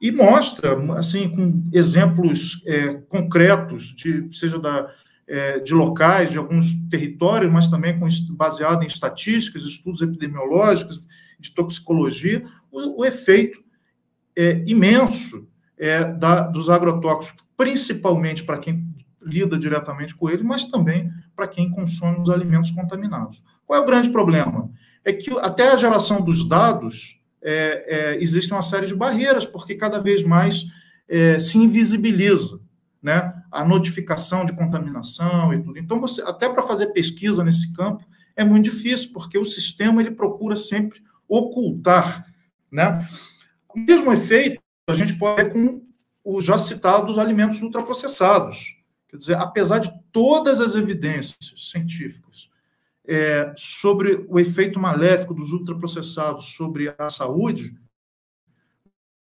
e 0.01 0.13
mostra, 0.13 0.77
assim, 0.97 1.29
com 1.29 1.65
exemplos 1.73 2.63
é, 2.67 2.95
concretos, 3.09 3.95
de, 3.97 4.29
seja 4.33 4.59
da, 4.59 4.89
é, 5.27 5.59
de 5.59 5.75
locais, 5.75 6.31
de 6.31 6.39
alguns 6.39 6.73
territórios, 6.89 7.53
mas 7.53 7.69
também 7.69 7.99
com, 7.99 8.07
baseado 8.31 8.83
em 8.83 8.87
estatísticas, 8.87 9.63
estudos 9.63 10.01
epidemiológicos, 10.01 11.03
de 11.39 11.53
toxicologia, 11.53 12.45
o, 12.71 13.03
o 13.03 13.05
efeito 13.05 13.63
é, 14.37 14.63
imenso 14.67 15.49
é, 15.77 16.05
da, 16.05 16.43
dos 16.43 16.71
agrotóxicos, 16.71 17.45
principalmente 17.57 18.45
para 18.45 18.59
quem 18.59 18.87
lida 19.21 19.59
diretamente 19.59 20.15
com 20.15 20.31
ele, 20.31 20.43
mas 20.43 20.65
também 20.65 21.11
para 21.35 21.49
quem 21.49 21.71
consome 21.71 22.21
os 22.21 22.31
alimentos 22.31 22.71
contaminados. 22.71 23.43
Qual 23.67 23.79
é 23.79 23.83
o 23.83 23.87
grande 23.87 24.11
problema? 24.11 24.71
É 25.05 25.13
que 25.13 25.31
até 25.39 25.71
a 25.71 25.77
geração 25.77 26.21
dos 26.21 26.49
dados 26.49 27.18
é, 27.43 28.15
é, 28.15 28.23
existe 28.23 28.53
uma 28.53 28.63
série 28.63 28.87
de 28.87 28.95
barreiras, 28.95 29.45
porque 29.45 29.75
cada 29.75 29.99
vez 29.99 30.25
mais 30.25 30.65
é, 31.09 31.39
se 31.39 31.59
invisibiliza 31.59 32.61
né, 33.03 33.33
a 33.51 33.65
notificação 33.65 34.45
de 34.45 34.55
contaminação 34.55 35.53
e 35.55 35.63
tudo. 35.63 35.79
Então, 35.79 36.01
você, 36.01 36.21
até 36.23 36.49
para 36.49 36.63
fazer 36.63 36.89
pesquisa 36.89 37.45
nesse 37.45 37.73
campo 37.73 38.05
é 38.37 38.45
muito 38.45 38.65
difícil, 38.65 39.13
porque 39.13 39.39
o 39.39 39.45
sistema 39.45 40.01
ele 40.01 40.11
procura 40.11 40.57
sempre 40.57 41.01
ocultar. 41.29 42.25
Né? 42.71 43.07
O 43.69 43.79
mesmo 43.79 44.13
efeito 44.13 44.61
a 44.89 44.95
gente 44.95 45.19
pode 45.19 45.45
ter 45.45 45.53
com 45.53 45.83
os 46.25 46.45
já 46.45 46.59
citados 46.59 47.19
alimentos 47.19 47.61
ultraprocessados. 47.61 48.77
Quer 49.09 49.17
dizer, 49.17 49.37
apesar 49.37 49.79
de 49.79 49.91
todas 50.13 50.61
as 50.61 50.75
evidências 50.75 51.55
científicas 51.57 52.48
é, 53.09 53.55
sobre 53.57 54.27
o 54.29 54.39
efeito 54.39 54.79
maléfico 54.79 55.33
dos 55.33 55.51
ultraprocessados 55.53 56.53
sobre 56.53 56.95
a 56.99 57.09
saúde, 57.09 57.75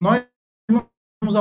nós 0.02 0.26
temos 0.68 1.36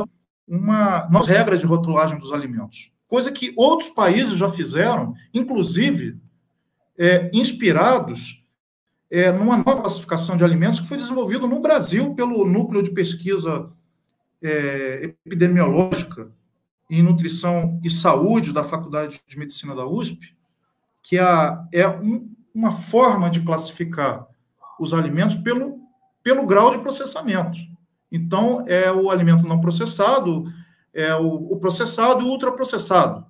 uma, 0.47 1.07
uma 1.07 1.25
regra 1.25 1.57
de 1.57 1.65
rotulagem 1.65 2.19
dos 2.19 2.33
alimentos, 2.33 2.93
coisa 3.09 3.33
que 3.33 3.55
outros 3.57 3.89
países 3.89 4.37
já 4.37 4.51
fizeram, 4.51 5.15
inclusive 5.33 6.21
é, 6.99 7.31
inspirados 7.33 8.45
é, 9.11 9.33
numa 9.33 9.57
nova 9.57 9.81
classificação 9.81 10.37
de 10.37 10.45
alimentos 10.45 10.81
que 10.81 10.89
foi 10.89 10.99
desenvolvido 10.99 11.47
no 11.47 11.61
Brasil 11.61 12.15
pelo 12.15 12.45
Núcleo 12.45 12.83
de 12.83 12.91
Pesquisa 12.91 13.73
é, 14.43 15.15
Epidemiológica 15.25 16.31
em 16.91 17.03
Nutrição 17.03 17.81
e 17.83 17.89
Saúde 17.89 18.53
da 18.53 18.63
Faculdade 18.63 19.23
de 19.27 19.39
Medicina 19.39 19.75
da 19.75 19.87
USP, 19.87 20.36
que 21.07 21.17
é 21.17 21.89
um, 21.89 22.29
uma 22.53 22.73
forma 22.73 23.31
de 23.31 23.41
classificar 23.41 24.27
os 24.79 24.93
alimentos 24.93 25.37
pelo, 25.37 25.79
pelo 26.21 26.45
grau 26.45 26.73
de 26.73 26.79
processamento. 26.79 27.57
Então, 28.11 28.65
é 28.67 28.91
o 28.91 29.09
alimento 29.09 29.47
não 29.47 29.61
processado, 29.61 30.47
é 30.93 31.15
o, 31.15 31.53
o 31.53 31.59
processado 31.59 32.23
e 32.23 32.25
o 32.25 32.31
ultraprocessado. 32.31 33.25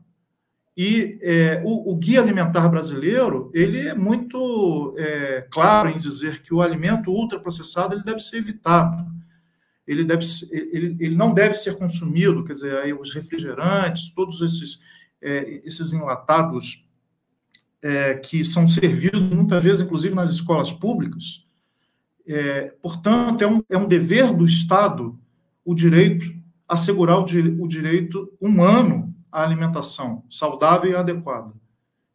E 0.74 1.18
é, 1.20 1.62
o, 1.66 1.92
o, 1.92 1.96
guia 1.96 2.20
alimentar 2.22 2.66
brasileiro 2.68 3.50
ele 3.54 3.86
é 3.86 3.94
muito 3.94 4.94
é, 4.98 5.46
claro 5.50 5.90
em 5.90 5.98
dizer 5.98 6.40
que 6.40 6.54
o 6.54 6.62
alimento 6.62 7.10
ultraprocessado 7.10 7.94
ele 7.94 8.04
deve 8.04 8.20
ser 8.20 8.38
evitado. 8.38 9.04
Ele, 9.86 10.02
deve, 10.02 10.24
ele, 10.50 10.96
ele 10.98 11.14
não 11.14 11.34
deve 11.34 11.54
ser 11.54 11.76
consumido, 11.76 12.42
quer 12.42 12.54
dizer, 12.54 12.76
aí 12.78 12.94
os 12.94 13.12
refrigerantes, 13.12 14.14
todos 14.14 14.40
esses, 14.40 14.80
é, 15.20 15.60
esses 15.62 15.92
enlatados 15.92 16.85
é, 17.86 18.14
que 18.14 18.44
são 18.44 18.66
servidos 18.66 19.20
muitas 19.20 19.62
vezes, 19.62 19.80
inclusive 19.80 20.12
nas 20.12 20.30
escolas 20.30 20.72
públicas. 20.72 21.46
É, 22.26 22.74
portanto, 22.82 23.42
é 23.42 23.46
um, 23.46 23.62
é 23.70 23.78
um 23.78 23.86
dever 23.86 24.34
do 24.34 24.44
Estado 24.44 25.16
o 25.64 25.72
direito, 25.72 26.26
assegurar 26.66 27.20
o, 27.20 27.22
o 27.22 27.68
direito 27.68 28.32
humano 28.40 29.14
à 29.30 29.44
alimentação 29.44 30.24
saudável 30.28 30.90
e 30.90 30.96
adequada. 30.96 31.52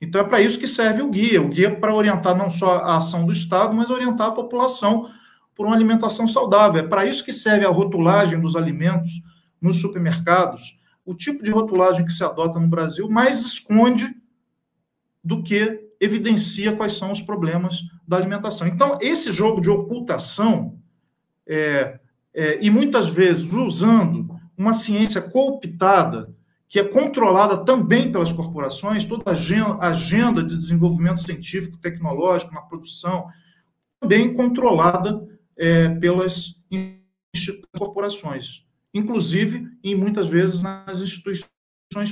Então, 0.01 0.19
é 0.19 0.23
para 0.25 0.41
isso 0.41 0.59
que 0.59 0.67
serve 0.67 1.03
o 1.03 1.09
guia. 1.09 1.41
O 1.41 1.47
guia 1.47 1.67
é 1.67 1.71
para 1.75 1.95
orientar 1.95 2.35
não 2.35 2.49
só 2.49 2.79
a 2.79 2.97
ação 2.97 3.25
do 3.25 3.31
Estado, 3.31 3.73
mas 3.73 3.89
orientar 3.89 4.27
a 4.27 4.33
população 4.33 5.09
por 5.55 5.65
uma 5.65 5.75
alimentação 5.75 6.27
saudável. 6.27 6.83
É 6.83 6.87
para 6.87 7.05
isso 7.05 7.23
que 7.23 7.31
serve 7.31 7.65
a 7.65 7.69
rotulagem 7.69 8.41
dos 8.41 8.57
alimentos 8.57 9.21
nos 9.61 9.79
supermercados. 9.79 10.77
O 11.05 11.13
tipo 11.13 11.41
de 11.41 11.51
rotulagem 11.51 12.05
que 12.05 12.11
se 12.11 12.25
adota 12.25 12.59
no 12.59 12.67
Brasil 12.67 13.09
mais 13.09 13.39
esconde 13.41 14.20
do 15.23 15.43
que 15.43 15.91
evidencia 15.99 16.75
quais 16.75 16.93
são 16.93 17.11
os 17.11 17.21
problemas 17.21 17.81
da 18.07 18.17
alimentação. 18.17 18.67
Então, 18.67 18.97
esse 18.99 19.31
jogo 19.31 19.61
de 19.61 19.69
ocultação, 19.69 20.79
é, 21.47 21.99
é, 22.33 22.59
e 22.61 22.69
muitas 22.69 23.09
vezes 23.09 23.51
usando 23.51 24.35
uma 24.57 24.73
ciência 24.73 25.21
cooptada, 25.21 26.33
que 26.67 26.79
é 26.79 26.83
controlada 26.83 27.65
também 27.65 28.11
pelas 28.11 28.31
corporações, 28.31 29.03
toda 29.03 29.23
a 29.29 29.87
agenda 29.89 30.41
de 30.41 30.57
desenvolvimento 30.57 31.21
científico, 31.21 31.77
tecnológico, 31.77 32.53
na 32.53 32.61
produção, 32.61 33.27
também 33.99 34.33
controlada 34.33 35.21
é, 35.57 35.89
pelas 35.89 36.55
corporações, 37.77 38.65
inclusive 38.93 39.67
e 39.83 39.93
muitas 39.95 40.27
vezes 40.27 40.63
nas 40.63 41.01
instituições 41.01 41.49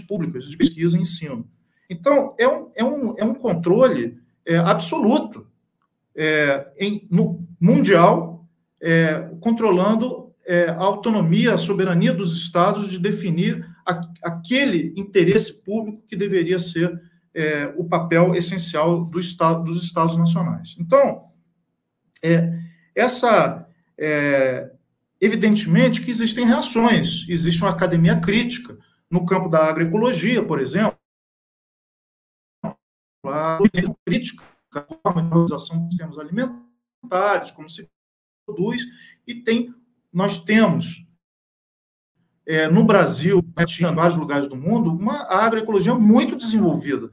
públicas 0.07 0.49
de 0.49 0.57
pesquisa 0.57 0.97
e 0.97 1.01
ensino. 1.01 1.49
Então, 1.89 2.35
é 2.37 2.47
um, 2.47 2.71
é 2.75 2.83
um, 2.83 3.15
é 3.17 3.25
um 3.25 3.33
controle 3.33 4.17
é, 4.45 4.57
absoluto 4.57 5.47
é, 6.15 6.67
em, 6.77 7.07
no 7.09 7.47
mundial, 7.59 8.45
é, 8.81 9.29
controlando 9.39 10.31
é, 10.45 10.69
a 10.69 10.79
autonomia, 10.79 11.53
a 11.53 11.57
soberania 11.57 12.13
dos 12.13 12.35
estados 12.35 12.87
de 12.89 12.99
definir 12.99 13.65
a, 13.85 14.01
aquele 14.23 14.93
interesse 14.95 15.63
público 15.63 16.03
que 16.07 16.15
deveria 16.15 16.59
ser 16.59 17.01
é, 17.33 17.73
o 17.77 17.85
papel 17.85 18.35
essencial 18.35 19.03
do 19.03 19.19
estado, 19.19 19.63
dos 19.63 19.83
estados 19.83 20.17
nacionais. 20.17 20.75
Então, 20.79 21.23
é, 22.23 22.53
essa 22.95 23.65
evidentemente 25.19 26.01
que 26.01 26.09
existem 26.09 26.45
reações, 26.45 27.25
existe 27.27 27.61
uma 27.61 27.71
academia 27.71 28.15
crítica 28.15 28.77
no 29.11 29.25
campo 29.25 29.49
da 29.49 29.65
agroecologia, 29.65 30.41
por 30.41 30.61
exemplo, 30.61 30.98
a 33.29 33.59
crítica 34.05 34.43
a 34.71 34.85
forma 35.03 35.21
de 35.21 35.27
organização 35.27 35.79
dos 35.79 35.87
sistemas 35.89 36.17
alimentares, 36.17 37.51
como 37.51 37.69
se 37.69 37.89
produz, 38.45 38.83
e 39.25 39.35
tem, 39.35 39.73
nós 40.13 40.43
temos 40.43 41.05
é, 42.45 42.67
no 42.67 42.83
Brasil, 42.83 43.43
né, 43.55 43.65
em 43.79 43.95
vários 43.95 44.17
lugares 44.17 44.47
do 44.47 44.55
mundo, 44.55 44.91
uma 44.91 45.23
agroecologia 45.31 45.93
muito 45.95 46.35
desenvolvida, 46.35 47.09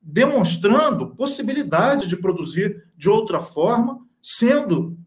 demonstrando 0.00 1.14
possibilidade 1.14 2.06
de 2.06 2.16
produzir 2.16 2.84
de 2.96 3.08
outra 3.08 3.40
forma, 3.40 4.00
sendo 4.22 4.98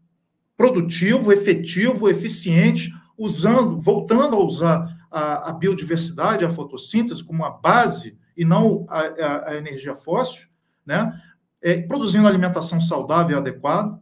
produtivo, 0.56 1.32
efetivo, 1.32 2.08
eficiente, 2.08 2.92
usando, 3.18 3.80
voltando 3.80 4.36
a 4.36 4.44
usar 4.44 4.88
a, 5.10 5.50
a 5.50 5.52
biodiversidade, 5.52 6.44
a 6.44 6.48
fotossíntese 6.48 7.24
como 7.24 7.44
a 7.44 7.50
base 7.50 8.16
e 8.36 8.44
não 8.44 8.86
a, 8.88 9.00
a, 9.00 9.48
a 9.50 9.56
energia 9.56 9.94
fóssil, 9.94 10.48
né? 10.84 11.20
É, 11.62 11.80
produzindo 11.80 12.28
alimentação 12.28 12.78
saudável 12.78 13.36
e 13.36 13.40
adequada, 13.40 13.98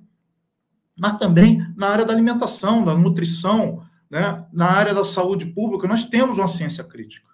mas 0.99 1.17
também 1.19 1.65
na 1.77 1.89
área 1.89 2.05
da 2.05 2.13
alimentação, 2.13 2.85
da 2.85 2.95
nutrição, 2.95 3.85
né? 4.11 4.45
na 4.53 4.67
área 4.67 4.93
da 4.93 5.05
saúde 5.05 5.47
pública, 5.47 5.89
nós 5.89 6.05
temos 6.05 6.39
uma 6.39 6.47
ciência 6.47 6.85
crítica. 6.85 7.31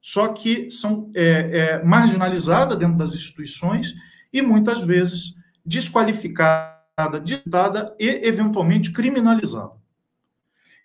Só 0.00 0.28
que 0.28 0.70
são 0.70 1.10
é, 1.14 1.22
é, 1.22 1.82
marginalizada 1.82 2.76
dentro 2.76 2.96
das 2.96 3.14
instituições 3.14 3.94
e 4.32 4.42
muitas 4.42 4.82
vezes 4.82 5.34
desqualificada, 5.64 7.20
ditada 7.22 7.94
e 7.98 8.08
eventualmente 8.26 8.92
criminalizada. 8.92 9.72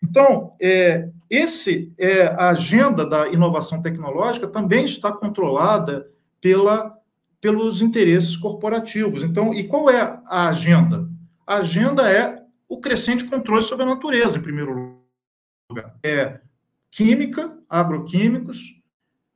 Então, 0.01 0.55
é, 0.61 1.09
esse, 1.35 1.91
é, 1.97 2.27
a 2.27 2.49
agenda 2.49 3.03
da 3.03 3.27
inovação 3.27 3.81
tecnológica 3.81 4.47
também 4.47 4.85
está 4.85 5.11
controlada 5.11 6.07
pela, 6.39 6.95
pelos 7.41 7.81
interesses 7.81 8.37
corporativos. 8.37 9.23
Então, 9.23 9.51
e 9.51 9.63
qual 9.63 9.89
é 9.89 10.19
a 10.27 10.49
agenda? 10.49 11.09
A 11.47 11.55
agenda 11.55 12.07
é 12.07 12.43
o 12.69 12.79
crescente 12.79 13.25
controle 13.25 13.63
sobre 13.63 13.83
a 13.83 13.89
natureza, 13.89 14.37
em 14.37 14.41
primeiro 14.41 14.99
lugar. 15.69 15.95
É 16.03 16.39
química, 16.91 17.57
agroquímicos, 17.67 18.79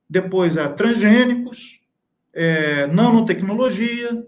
depois 0.08 0.56
é 0.56 0.68
transgênicos, 0.68 1.80
é 2.32 2.86
nanotecnologia, 2.86 4.24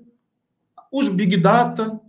os 0.91 1.09
big 1.09 1.37
data, 1.37 2.01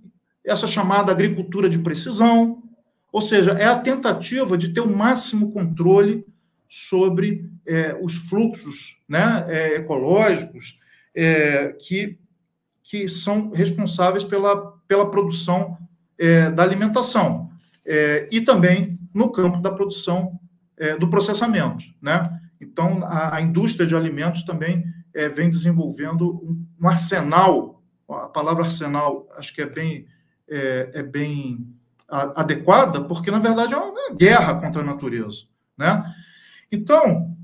essa 0.43 0.65
chamada 0.65 1.11
agricultura 1.11 1.69
de 1.69 1.77
precisão, 1.77 2.63
ou 3.11 3.21
seja, 3.21 3.51
é 3.51 3.65
a 3.65 3.77
tentativa 3.77 4.57
de 4.57 4.69
ter 4.69 4.79
o 4.79 4.95
máximo 4.95 5.51
controle 5.51 6.25
sobre 6.69 7.51
é, 7.65 7.97
os 8.01 8.15
fluxos 8.15 8.97
né, 9.07 9.45
é, 9.49 9.75
ecológicos 9.75 10.79
é, 11.13 11.73
que, 11.73 12.17
que 12.81 13.09
são 13.09 13.51
responsáveis 13.51 14.23
pela, 14.23 14.77
pela 14.87 15.11
produção 15.11 15.77
é, 16.17 16.49
da 16.49 16.63
alimentação. 16.63 17.51
É, 17.85 18.29
e 18.31 18.39
também 18.39 18.97
no 19.13 19.29
campo 19.29 19.59
da 19.59 19.71
produção, 19.71 20.39
é, 20.77 20.95
do 20.95 21.09
processamento. 21.09 21.83
Né? 22.01 22.23
Então, 22.61 23.03
a, 23.03 23.35
a 23.35 23.41
indústria 23.41 23.85
de 23.85 23.95
alimentos 23.95 24.43
também 24.43 24.85
vem 25.35 25.49
desenvolvendo 25.49 26.35
um, 26.41 26.65
um, 26.79 26.87
arsenal, 26.87 27.83
a 28.07 28.29
palavra 28.29 28.63
arsenal 28.63 29.27
acho 29.35 29.53
que 29.53 29.61
é 29.61 29.65
bem, 29.65 30.07
é, 30.47 31.03
bem 31.03 31.67
adequada, 32.11 33.05
porque, 33.05 33.31
na 33.31 33.39
verdade, 33.39 33.73
é 33.73 33.77
uma 33.77 34.13
guerra 34.13 34.55
contra 34.55 34.81
a 34.81 34.85
natureza. 34.85 35.43
Né? 35.77 36.03
Então, 36.71 37.35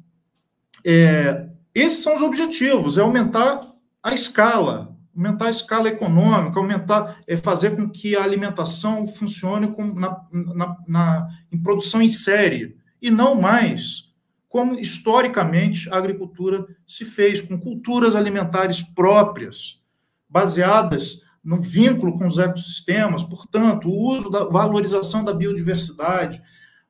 é, 0.86 1.48
esses 1.74 2.04
são 2.04 2.16
os 2.16 2.22
objetivos, 2.22 2.98
é 2.98 3.02
aumentar 3.02 3.74
a 4.04 4.14
escala, 4.14 4.96
aumentar 5.16 5.46
a 5.46 5.50
escala 5.50 5.88
econômica, 5.88 6.60
aumentar, 6.60 7.20
é 7.28 7.38
fazer 7.38 7.76
com 7.76 7.90
que 7.90 8.16
a 8.16 8.24
alimentação 8.24 9.08
funcione 9.08 9.68
com, 9.68 9.86
na, 9.94 10.22
na, 10.32 10.78
na, 10.88 11.28
em 11.52 11.62
produção 11.62 12.02
em 12.02 12.10
série, 12.10 12.78
e 13.02 13.10
não 13.10 13.40
mais 13.40 14.08
como 14.50 14.76
historicamente 14.76 15.90
a 15.90 15.98
agricultura 15.98 16.66
se 16.88 17.06
fez, 17.06 17.42
com 17.42 17.60
culturas 17.60 18.16
alimentares 18.16 18.82
próprias, 18.82 19.82
baseadas 20.30 21.22
no 21.48 21.62
vínculo 21.62 22.18
com 22.18 22.28
os 22.28 22.38
ecossistemas, 22.38 23.24
portanto, 23.24 23.88
o 23.88 24.14
uso 24.14 24.30
da 24.30 24.44
valorização 24.44 25.24
da 25.24 25.34
biodiversidade, 25.34 26.44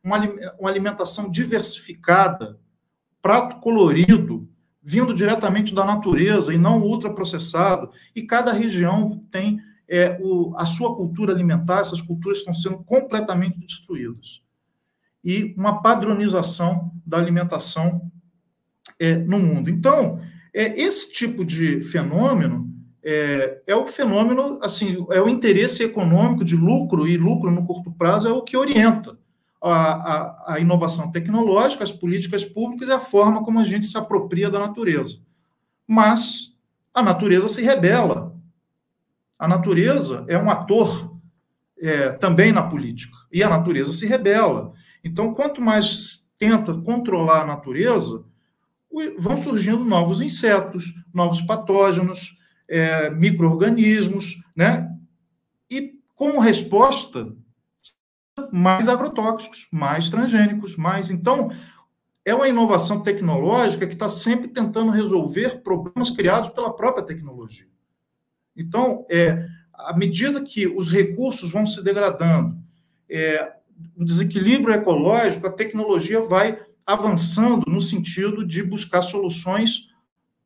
uma, 0.04 0.18
alimentação 0.64 1.30
diversificada, 1.30 2.60
prato 3.22 3.58
colorido, 3.58 4.50
vindo 4.82 5.14
diretamente 5.14 5.76
da 5.76 5.86
natureza 5.86 6.52
e 6.52 6.58
não 6.58 6.82
ultraprocessado, 6.82 7.92
e 8.16 8.24
cada 8.24 8.52
região 8.52 9.24
tem 9.30 9.60
é, 9.88 10.18
o, 10.20 10.56
a 10.58 10.66
sua 10.66 10.96
cultura 10.96 11.32
alimentar, 11.32 11.82
essas 11.82 12.02
culturas 12.02 12.40
estão 12.40 12.54
sendo 12.54 12.80
completamente 12.80 13.60
destruídas. 13.60 14.42
E 15.24 15.54
uma 15.56 15.84
padronização 15.84 16.92
da 17.06 17.20
alimentação 17.20 18.12
é, 19.00 19.18
no 19.18 19.38
mundo. 19.38 19.70
Então, 19.70 20.20
é, 20.52 20.82
esse 20.82 21.12
tipo 21.12 21.46
de 21.46 21.80
fenômeno 21.80 22.67
é, 23.10 23.62
é, 23.66 23.74
o 23.74 23.88
fenômeno, 23.88 24.60
assim, 24.62 25.08
é 25.12 25.22
o 25.22 25.30
interesse 25.30 25.82
econômico 25.82 26.44
de 26.44 26.58
lucro, 26.58 27.08
e 27.08 27.16
lucro 27.16 27.50
no 27.50 27.66
curto 27.66 27.90
prazo 27.90 28.28
é 28.28 28.34
o 28.34 28.42
que 28.42 28.58
orienta 28.58 29.18
a, 29.64 29.72
a, 29.72 30.54
a, 30.56 30.60
inovação 30.60 31.10
tecnológica, 31.10 31.86
as 31.86 31.92
políticas 31.92 32.44
públicas 32.44 32.90
e 32.90 32.92
a 32.92 33.00
forma 33.00 33.46
como 33.46 33.60
a 33.60 33.64
gente 33.64 33.88
se 33.88 33.98
apropria 33.98 34.50
da 34.50 34.60
natureza. 34.60 35.22
Mas 35.88 36.54
a 36.94 37.02
natureza 37.02 37.48
se 37.48 37.62
rebela. 37.62 38.36
A 39.40 39.48
natureza 39.48 40.26
é 40.28 40.38
um 40.38 40.50
ator 40.50 41.18
é, 41.80 42.10
também 42.10 42.52
na 42.52 42.64
política. 42.64 43.18
E 43.32 43.42
a 43.42 43.48
natureza 43.48 43.94
se 43.94 44.06
rebela. 44.06 44.74
Então, 45.02 45.34
quanto 45.34 45.62
mais 45.62 46.28
tenta 46.38 46.74
controlar 46.74 47.44
a 47.44 47.48
natureza, 47.48 48.26
vão 49.18 49.42
surgindo 49.42 49.86
novos 49.86 50.22
insetos, 50.22 50.94
novos 51.14 51.42
patógenos, 51.42 52.37
é, 52.70 53.10
micro-organismos, 53.10 54.38
né? 54.56 54.90
E 55.70 55.94
como 56.16 56.40
resposta, 56.40 57.34
mais 58.52 58.88
agrotóxicos, 58.88 59.68
mais 59.72 60.10
transgênicos, 60.10 60.76
mais. 60.76 61.10
Então, 61.10 61.50
é 62.24 62.34
uma 62.36 62.48
inovação 62.48 63.02
tecnológica 63.02 63.88
que 63.88 63.94
está 63.94 64.08
sempre 64.08 64.50
tentando 64.50 64.92
resolver 64.92 65.62
problemas 65.62 66.10
criados 66.10 66.50
pela 66.50 66.76
própria 66.76 67.06
tecnologia. 67.06 67.68
Então, 68.56 69.06
é, 69.10 69.46
à 69.74 69.96
medida 69.96 70.42
que 70.42 70.68
os 70.68 70.90
recursos 70.90 71.52
vão 71.52 71.66
se 71.66 71.84
degradando, 71.84 72.58
é, 73.10 73.54
o 73.96 74.04
desequilíbrio 74.04 74.74
ecológico, 74.74 75.48
a 75.48 75.52
tecnologia 75.52 76.20
vai 76.22 76.60
avançando 76.86 77.64
no 77.68 77.80
sentido 77.80 78.46
de 78.46 78.64
buscar 78.64 79.02
soluções 79.02 79.90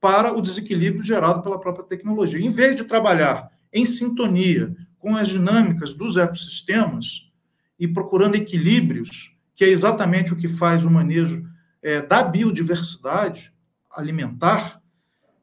para 0.02 0.36
o 0.36 0.42
desequilíbrio 0.42 1.04
gerado 1.04 1.42
pela 1.42 1.60
própria 1.60 1.86
tecnologia. 1.86 2.44
Em 2.44 2.50
vez 2.50 2.76
de 2.76 2.84
trabalhar 2.84 3.52
em 3.72 3.86
sintonia 3.86 4.76
com 5.00 5.16
as 5.16 5.30
dinâmicas 5.30 5.94
dos 5.94 6.18
ecossistemas, 6.18 7.32
e 7.82 7.88
procurando 7.88 8.36
equilíbrios, 8.36 9.36
que 9.56 9.64
é 9.64 9.68
exatamente 9.68 10.32
o 10.32 10.38
que 10.38 10.48
faz 10.48 10.86
o 10.86 10.92
manejo 10.92 11.44
é, 11.82 12.00
da 12.00 12.22
biodiversidade 12.22 13.52
alimentar, 13.90 14.80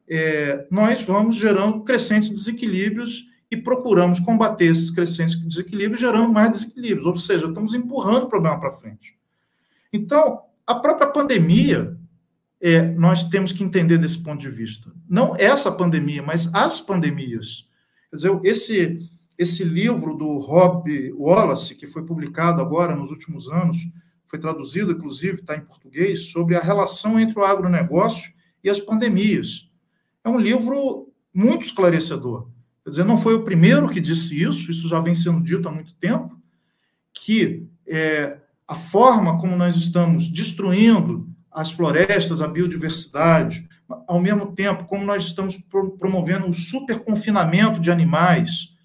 é, 0.09 0.65
nós 0.71 1.01
vamos 1.01 1.35
gerando 1.35 1.81
crescentes 1.81 2.29
desequilíbrios 2.29 3.25
e 3.51 3.57
procuramos 3.57 4.21
combater 4.21 4.67
esses 4.67 4.89
crescentes 4.89 5.35
desequilíbrios, 5.35 5.99
gerando 5.99 6.31
mais 6.31 6.51
desequilíbrios, 6.51 7.05
ou 7.05 7.17
seja, 7.17 7.45
estamos 7.45 7.73
empurrando 7.73 8.23
o 8.23 8.29
problema 8.29 8.57
para 8.57 8.71
frente. 8.71 9.19
Então, 9.91 10.43
a 10.65 10.75
própria 10.75 11.07
pandemia, 11.07 11.98
é, 12.61 12.81
nós 12.81 13.23
temos 13.29 13.51
que 13.51 13.63
entender 13.63 13.97
desse 13.97 14.21
ponto 14.21 14.41
de 14.41 14.49
vista. 14.49 14.91
Não 15.07 15.35
essa 15.37 15.71
pandemia, 15.71 16.21
mas 16.21 16.53
as 16.53 16.79
pandemias. 16.79 17.67
Quer 18.09 18.15
dizer, 18.15 18.39
esse, 18.43 19.09
esse 19.37 19.63
livro 19.63 20.15
do 20.15 20.37
Rob 20.37 21.13
Wallace, 21.13 21.75
que 21.75 21.87
foi 21.87 22.05
publicado 22.05 22.61
agora 22.61 22.95
nos 22.95 23.11
últimos 23.11 23.49
anos, 23.49 23.77
foi 24.27 24.37
traduzido, 24.37 24.91
inclusive, 24.91 25.35
está 25.35 25.55
em 25.55 25.61
português, 25.61 26.31
sobre 26.31 26.55
a 26.55 26.61
relação 26.61 27.19
entre 27.19 27.39
o 27.39 27.43
agronegócio 27.43 28.31
e 28.63 28.69
as 28.69 28.79
pandemias. 28.79 29.69
É 30.23 30.29
um 30.29 30.39
livro 30.39 31.11
muito 31.33 31.63
esclarecedor. 31.63 32.49
Quer 32.83 32.89
dizer, 32.89 33.05
não 33.05 33.17
foi 33.17 33.35
o 33.35 33.43
primeiro 33.43 33.89
que 33.89 34.01
disse 34.01 34.41
isso, 34.41 34.69
isso 34.69 34.87
já 34.87 34.99
vem 34.99 35.15
sendo 35.15 35.41
dito 35.41 35.67
há 35.67 35.71
muito 35.71 35.93
tempo, 35.95 36.37
que 37.13 37.67
é, 37.87 38.39
a 38.67 38.75
forma 38.75 39.39
como 39.39 39.55
nós 39.55 39.75
estamos 39.75 40.29
destruindo 40.29 41.28
as 41.51 41.71
florestas, 41.71 42.41
a 42.41 42.47
biodiversidade, 42.47 43.67
ao 44.07 44.19
mesmo 44.19 44.53
tempo 44.53 44.85
como 44.85 45.05
nós 45.05 45.23
estamos 45.25 45.57
promovendo 45.97 46.47
o 46.47 46.53
superconfinamento 46.53 47.79
de 47.79 47.91
animais, 47.91 48.75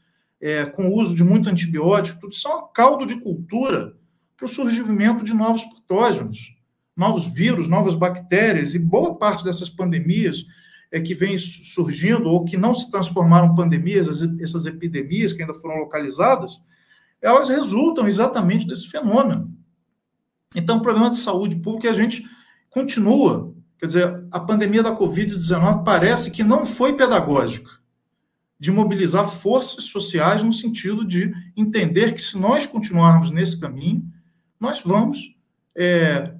é, 0.40 0.64
com 0.66 0.88
o 0.88 1.00
uso 1.00 1.14
de 1.14 1.24
muito 1.24 1.48
antibiótico, 1.48 2.20
tudo 2.20 2.32
isso 2.32 2.48
é 2.48 2.54
um 2.54 2.68
caldo 2.72 3.06
de 3.06 3.20
cultura 3.20 3.94
para 4.36 4.46
o 4.46 4.48
surgimento 4.48 5.24
de 5.24 5.32
novos 5.32 5.64
patógenos, 5.64 6.54
novos 6.96 7.26
vírus, 7.26 7.68
novas 7.68 7.94
bactérias, 7.94 8.74
e 8.74 8.78
boa 8.78 9.14
parte 9.16 9.44
dessas 9.44 9.70
pandemias 9.70 10.44
é, 10.92 11.00
que 11.00 11.14
vem 11.14 11.36
surgindo, 11.38 12.28
ou 12.28 12.44
que 12.44 12.56
não 12.56 12.74
se 12.74 12.90
transformaram 12.90 13.48
em 13.48 13.54
pandemias, 13.54 14.22
essas 14.40 14.66
epidemias 14.66 15.32
que 15.32 15.42
ainda 15.42 15.54
foram 15.54 15.78
localizadas, 15.78 16.60
elas 17.20 17.48
resultam 17.48 18.06
exatamente 18.06 18.66
desse 18.66 18.88
fenômeno. 18.88 19.52
Então, 20.54 20.76
o 20.76 20.82
problema 20.82 21.10
de 21.10 21.16
saúde 21.16 21.56
pública, 21.56 21.90
a 21.90 21.94
gente 21.94 22.24
continua. 22.74 23.54
Quer 23.78 23.86
dizer, 23.86 24.26
a 24.32 24.40
pandemia 24.40 24.82
da 24.82 24.96
Covid-19 24.96 25.84
parece 25.84 26.32
que 26.32 26.42
não 26.42 26.66
foi 26.66 26.96
pedagógica 26.96 27.70
de 28.58 28.72
mobilizar 28.72 29.28
forças 29.28 29.84
sociais 29.84 30.42
no 30.42 30.52
sentido 30.52 31.06
de 31.06 31.32
entender 31.56 32.14
que 32.14 32.22
se 32.22 32.36
nós 32.36 32.66
continuarmos 32.66 33.30
nesse 33.30 33.60
caminho, 33.60 34.04
nós 34.58 34.82
vamos 34.82 35.18
é, 35.76 36.34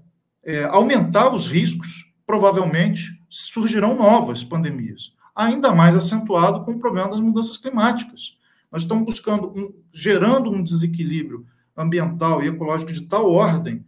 é, 0.45 0.65
aumentar 0.65 1.33
os 1.33 1.47
riscos, 1.47 2.13
provavelmente 2.27 3.23
surgirão 3.29 3.97
novas 3.97 4.43
pandemias, 4.43 5.13
ainda 5.35 5.73
mais 5.73 5.95
acentuado 5.95 6.65
com 6.65 6.73
o 6.73 6.79
problema 6.79 7.11
das 7.11 7.21
mudanças 7.21 7.59
climáticas. 7.59 8.37
Nós 8.73 8.83
estamos 8.83 9.05
buscando, 9.05 9.49
um, 9.49 9.73
gerando 9.93 10.51
um 10.51 10.63
desequilíbrio 10.63 11.47
ambiental 11.77 12.43
e 12.43 12.49
ecológico 12.49 12.93
de 12.93 13.03
tal 13.03 13.31
ordem 13.31 13.85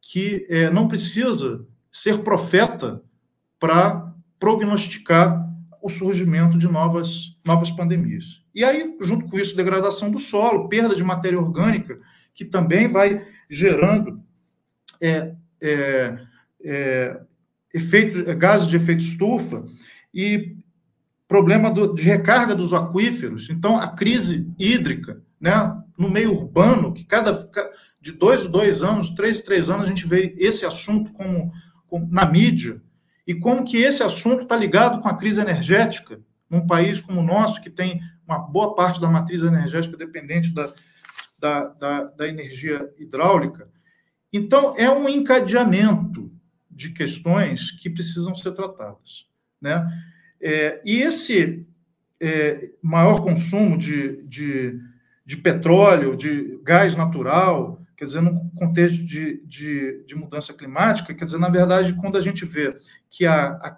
que 0.00 0.46
é, 0.48 0.70
não 0.70 0.88
precisa 0.88 1.66
ser 1.94 2.24
profeta 2.24 3.00
para 3.56 4.12
prognosticar 4.36 5.48
o 5.80 5.88
surgimento 5.88 6.58
de 6.58 6.66
novas, 6.66 7.38
novas 7.46 7.70
pandemias. 7.70 8.42
E 8.52 8.64
aí, 8.64 8.96
junto 9.00 9.26
com 9.26 9.38
isso, 9.38 9.56
degradação 9.56 10.10
do 10.10 10.18
solo, 10.18 10.68
perda 10.68 10.96
de 10.96 11.04
matéria 11.04 11.40
orgânica, 11.40 11.96
que 12.32 12.44
também 12.44 12.88
vai 12.88 13.24
gerando 13.48 14.20
é, 15.00 15.34
é, 15.62 16.18
é, 16.64 17.20
efeitos, 17.72 18.22
gases 18.34 18.68
de 18.68 18.76
efeito 18.76 19.04
estufa 19.04 19.64
e 20.12 20.56
problema 21.28 21.70
do, 21.70 21.94
de 21.94 22.02
recarga 22.02 22.56
dos 22.56 22.74
aquíferos. 22.74 23.48
Então, 23.50 23.78
a 23.78 23.88
crise 23.88 24.52
hídrica 24.58 25.22
né, 25.40 25.52
no 25.96 26.10
meio 26.10 26.32
urbano, 26.32 26.92
que 26.92 27.04
cada 27.04 27.48
de 28.00 28.12
dois 28.12 28.46
dois 28.46 28.82
anos, 28.82 29.10
três 29.10 29.40
três 29.40 29.70
anos, 29.70 29.84
a 29.84 29.88
gente 29.88 30.06
vê 30.08 30.34
esse 30.36 30.66
assunto 30.66 31.12
como 31.12 31.52
na 31.98 32.26
mídia, 32.26 32.80
e 33.26 33.34
como 33.34 33.64
que 33.64 33.76
esse 33.76 34.02
assunto 34.02 34.42
está 34.42 34.56
ligado 34.56 35.00
com 35.00 35.08
a 35.08 35.16
crise 35.16 35.40
energética 35.40 36.20
num 36.48 36.66
país 36.66 37.00
como 37.00 37.20
o 37.20 37.24
nosso, 37.24 37.60
que 37.60 37.70
tem 37.70 38.00
uma 38.26 38.38
boa 38.38 38.74
parte 38.74 39.00
da 39.00 39.08
matriz 39.08 39.42
energética 39.42 39.96
dependente 39.96 40.52
da, 40.52 40.72
da, 41.38 41.64
da, 41.68 42.04
da 42.04 42.28
energia 42.28 42.88
hidráulica. 42.98 43.68
Então, 44.32 44.74
é 44.76 44.90
um 44.90 45.08
encadeamento 45.08 46.32
de 46.70 46.90
questões 46.90 47.70
que 47.70 47.88
precisam 47.88 48.34
ser 48.34 48.52
tratadas. 48.52 49.26
Né? 49.60 49.86
É, 50.40 50.80
e 50.84 51.00
esse 51.00 51.66
é, 52.20 52.70
maior 52.82 53.22
consumo 53.22 53.78
de, 53.78 54.22
de, 54.24 54.78
de 55.24 55.36
petróleo, 55.36 56.16
de 56.16 56.58
gás 56.62 56.96
natural, 56.96 57.80
quer 57.96 58.04
dizer, 58.04 58.20
no 58.20 58.50
contexto 58.50 59.04
de, 59.04 59.42
de, 59.46 60.04
de, 60.04 60.14
mudança 60.14 60.52
climática, 60.52 61.14
quer 61.14 61.24
dizer, 61.24 61.38
na 61.38 61.48
verdade, 61.48 61.94
quando 61.94 62.16
a 62.16 62.20
gente 62.20 62.44
vê 62.44 62.76
que 63.08 63.24
a, 63.24 63.52
a, 63.52 63.76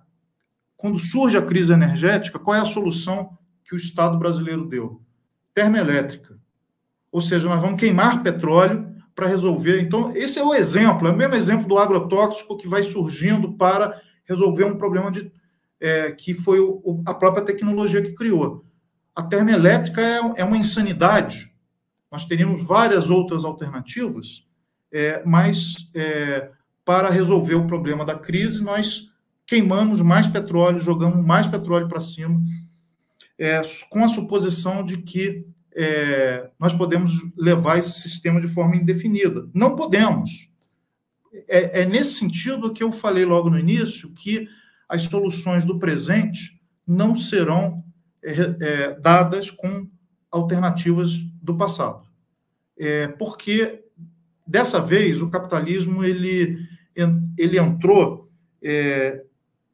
quando 0.77 0.99
surge 0.99 1.37
a 1.37 1.43
crise 1.43 1.73
energética, 1.73 2.39
qual 2.39 2.57
é 2.57 2.61
a 2.61 2.65
solução 2.65 3.37
que 3.65 3.75
o 3.75 3.77
Estado 3.77 4.19
brasileiro 4.19 4.67
deu? 4.67 5.01
Termoelétrica. 5.53 6.39
Ou 7.11 7.21
seja, 7.21 7.49
nós 7.49 7.61
vamos 7.61 7.81
queimar 7.81 8.23
petróleo 8.23 8.95
para 9.15 9.27
resolver. 9.27 9.81
Então, 9.81 10.15
esse 10.15 10.39
é 10.39 10.45
o 10.45 10.55
exemplo, 10.55 11.09
é 11.09 11.11
o 11.11 11.17
mesmo 11.17 11.35
exemplo 11.35 11.67
do 11.67 11.79
agrotóxico 11.79 12.57
que 12.57 12.69
vai 12.69 12.83
surgindo 12.83 13.55
para 13.55 13.99
resolver 14.25 14.65
um 14.65 14.77
problema 14.77 15.11
de, 15.11 15.33
é, 15.81 16.13
que 16.13 16.35
foi 16.35 16.61
o, 16.61 17.03
a 17.07 17.15
própria 17.15 17.45
tecnologia 17.45 18.03
que 18.03 18.13
criou. 18.13 18.65
A 19.15 19.23
termoelétrica 19.23 20.03
é, 20.03 20.21
é 20.37 20.45
uma 20.45 20.59
insanidade. 20.59 21.51
Nós 22.11 22.25
teríamos 22.25 22.63
várias 22.63 23.11
outras 23.11 23.45
alternativas, 23.45 24.47
é, 24.93 25.23
mas 25.25 25.91
é, 25.95 26.51
para 26.85 27.11
resolver 27.11 27.55
o 27.55 27.67
problema 27.67 28.05
da 28.05 28.19
crise, 28.19 28.63
nós 28.63 29.11
queimamos 29.47 30.01
mais 30.01 30.27
petróleo, 30.27 30.81
jogamos 30.81 31.25
mais 31.25 31.47
petróleo 31.47 31.89
para 31.89 32.01
cima, 32.01 32.41
é, 33.39 33.61
com 33.91 34.05
a 34.05 34.09
suposição 34.09 34.85
de 34.85 34.99
que 34.99 35.47
é, 35.75 36.49
nós 36.59 36.73
podemos 36.73 37.13
levar 37.37 37.79
esse 37.79 38.01
sistema 38.01 38.41
de 38.41 38.49
forma 38.49 38.77
indefinida. 38.77 39.47
Não 39.53 39.77
podemos. 39.77 40.49
É, 41.49 41.83
é, 41.83 41.87
nesse 41.87 42.15
sentido 42.15 42.73
que 42.73 42.83
eu 42.83 42.91
falei 42.91 43.27
logo 43.27 43.51
no 43.51 43.59
início 43.59 44.11
que 44.15 44.49
as 44.89 45.03
soluções 45.03 45.65
do 45.65 45.79
presente 45.79 46.59
não 46.87 47.15
serão 47.15 47.85
é, 48.23 48.33
é 48.61 49.01
dadas 49.01 49.51
com 49.51 49.87
alternativas 50.31 51.11
do 51.47 51.57
passado. 51.57 52.07
É, 52.79 53.09
porque, 53.09 53.85
dessa 54.47 54.81
vez, 54.81 55.23
o 55.23 55.31
capitalismo 55.31 56.05
ele, 56.05 56.59
ele 57.39 57.59
entrou 57.59 58.31
é, 58.63 59.25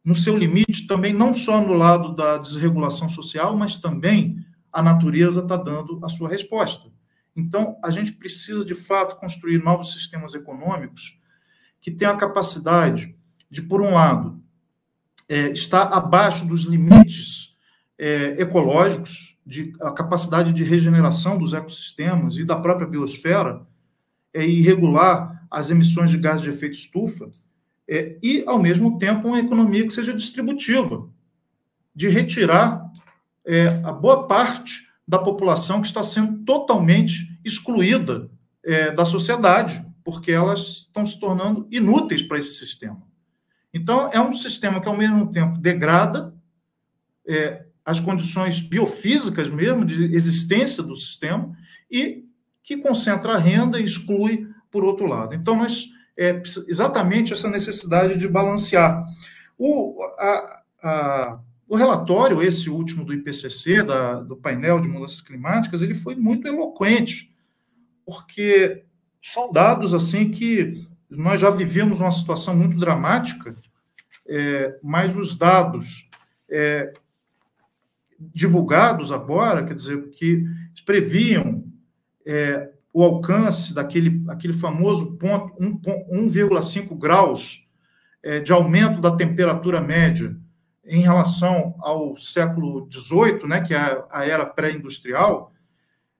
no 0.04 0.14
seu 0.14 0.36
limite 0.36 0.86
também, 0.86 1.12
não 1.12 1.32
só 1.32 1.60
no 1.60 1.72
lado 1.72 2.14
da 2.14 2.38
desregulação 2.38 3.08
social, 3.08 3.56
mas 3.56 3.78
também 3.78 4.44
a 4.72 4.82
natureza 4.82 5.40
está 5.40 5.56
dando 5.56 5.98
a 6.04 6.08
sua 6.08 6.28
resposta. 6.28 6.90
Então, 7.34 7.78
a 7.82 7.90
gente 7.90 8.12
precisa, 8.12 8.64
de 8.64 8.74
fato, 8.74 9.16
construir 9.16 9.62
novos 9.62 9.92
sistemas 9.92 10.34
econômicos 10.34 11.18
que 11.80 11.90
tenham 11.90 12.14
a 12.14 12.18
capacidade 12.18 13.16
de, 13.50 13.62
por 13.62 13.80
um 13.80 13.94
lado, 13.94 14.40
é, 15.28 15.50
estar 15.50 15.84
abaixo 15.84 16.46
dos 16.46 16.62
limites 16.62 17.56
é, 17.98 18.40
ecológicos, 18.42 19.31
de, 19.44 19.72
a 19.80 19.90
capacidade 19.90 20.52
de 20.52 20.64
regeneração 20.64 21.38
dos 21.38 21.52
ecossistemas 21.52 22.36
e 22.36 22.44
da 22.44 22.56
própria 22.56 22.86
biosfera, 22.86 23.66
é, 24.34 24.46
e 24.46 24.62
regular 24.62 25.46
as 25.50 25.70
emissões 25.70 26.10
de 26.10 26.16
gases 26.16 26.42
de 26.42 26.50
efeito 26.50 26.74
estufa, 26.74 27.30
é, 27.88 28.16
e, 28.22 28.42
ao 28.46 28.58
mesmo 28.58 28.98
tempo, 28.98 29.28
uma 29.28 29.38
economia 29.38 29.86
que 29.86 29.92
seja 29.92 30.14
distributiva, 30.14 31.08
de 31.94 32.08
retirar 32.08 32.90
é, 33.44 33.66
a 33.84 33.92
boa 33.92 34.26
parte 34.26 34.88
da 35.06 35.18
população 35.18 35.80
que 35.80 35.86
está 35.86 36.02
sendo 36.02 36.44
totalmente 36.44 37.38
excluída 37.44 38.30
é, 38.64 38.92
da 38.92 39.04
sociedade, 39.04 39.84
porque 40.04 40.32
elas 40.32 40.86
estão 40.86 41.04
se 41.04 41.18
tornando 41.18 41.66
inúteis 41.70 42.22
para 42.22 42.38
esse 42.38 42.54
sistema. 42.54 43.02
Então, 43.74 44.08
é 44.12 44.20
um 44.20 44.32
sistema 44.32 44.80
que, 44.80 44.88
ao 44.88 44.96
mesmo 44.96 45.30
tempo, 45.30 45.58
degrada 45.58 46.34
é, 47.26 47.66
as 47.84 47.98
condições 47.98 48.60
biofísicas 48.60 49.50
mesmo 49.50 49.84
de 49.84 50.14
existência 50.14 50.82
do 50.82 50.94
sistema 50.94 51.56
e 51.90 52.24
que 52.62 52.76
concentra 52.76 53.34
a 53.34 53.38
renda 53.38 53.80
e 53.80 53.84
exclui 53.84 54.48
por 54.70 54.84
outro 54.84 55.06
lado. 55.06 55.34
Então, 55.34 55.56
nós 55.56 55.90
é 56.16 56.42
exatamente 56.68 57.32
essa 57.32 57.48
necessidade 57.48 58.18
de 58.18 58.28
balancear. 58.28 59.04
O, 59.58 60.02
a, 60.18 60.62
a 60.82 61.40
o 61.72 61.76
relatório, 61.76 62.42
esse 62.42 62.68
último 62.68 63.02
do 63.02 63.14
IPCC, 63.14 63.82
da, 63.82 64.22
do 64.22 64.36
painel 64.36 64.78
de 64.78 64.86
mudanças 64.86 65.22
climáticas, 65.22 65.80
ele 65.80 65.94
foi 65.94 66.14
muito 66.14 66.46
eloquente, 66.46 67.34
porque 68.04 68.84
são 69.22 69.50
dados 69.50 69.94
assim 69.94 70.30
que 70.30 70.86
nós 71.08 71.40
já 71.40 71.48
vivemos 71.48 71.98
uma 71.98 72.10
situação 72.10 72.54
muito 72.54 72.76
dramática, 72.76 73.56
é, 74.28 74.78
mas 74.82 75.16
os 75.16 75.34
dados 75.34 76.10
é, 76.50 76.92
divulgados 78.34 79.10
agora, 79.10 79.64
quer 79.64 79.74
dizer, 79.74 80.08
que 80.10 80.44
previam 80.84 81.64
é, 82.26 82.70
o 82.92 83.02
alcance 83.02 83.74
daquele 83.74 84.22
aquele 84.28 84.52
famoso 84.52 85.16
ponto 85.16 85.54
1,5 85.58 86.96
graus 86.98 87.66
é, 88.22 88.40
de 88.40 88.52
aumento 88.52 89.00
da 89.00 89.10
temperatura 89.16 89.80
média 89.80 90.36
em 90.84 91.00
relação 91.00 91.74
ao 91.78 92.16
século 92.16 92.88
XVIII, 92.90 93.46
né, 93.48 93.60
que 93.60 93.74
é 93.74 94.04
a 94.10 94.26
era 94.26 94.44
pré-industrial, 94.44 95.52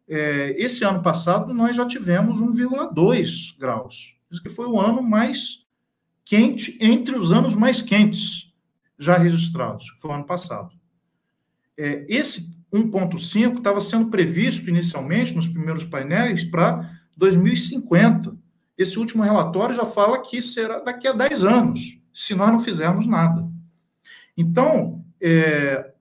é, 0.09 0.51
esse 0.57 0.85
ano 0.85 1.03
passado 1.03 1.53
nós 1.53 1.77
já 1.77 1.87
tivemos 1.87 2.41
1,2 2.41 3.59
graus. 3.59 4.17
Isso 4.31 4.43
que 4.43 4.51
foi 4.51 4.67
o 4.67 4.81
ano 4.81 5.03
mais 5.03 5.67
quente, 6.25 6.79
entre 6.81 7.17
os 7.17 7.33
anos 7.33 7.55
mais 7.55 7.83
quentes 7.83 8.53
já 8.99 9.17
registrados, 9.17 9.87
foi 10.01 10.11
o 10.11 10.15
ano 10.15 10.25
passado. 10.25 10.71
É, 11.79 12.05
esse 12.09 12.51
1,5 12.73 13.59
estava 13.59 13.81
sendo 13.81 14.11
previsto 14.11 14.69
inicialmente 14.69 15.35
nos 15.35 15.47
primeiros 15.47 15.85
painéis 15.85 16.45
para 16.45 16.91
2050. 17.17 18.37
Esse 18.77 18.99
último 18.99 19.23
relatório 19.23 19.75
já 19.75 19.85
fala 19.85 20.21
que 20.21 20.41
será 20.41 20.81
daqui 20.81 21.07
a 21.07 21.13
10 21.13 21.45
anos, 21.45 21.99
se 22.13 22.35
nós 22.35 22.51
não 22.51 22.61
fizermos 22.61 23.07
nada. 23.07 23.47
Então, 24.37 25.05
é, 25.21 25.93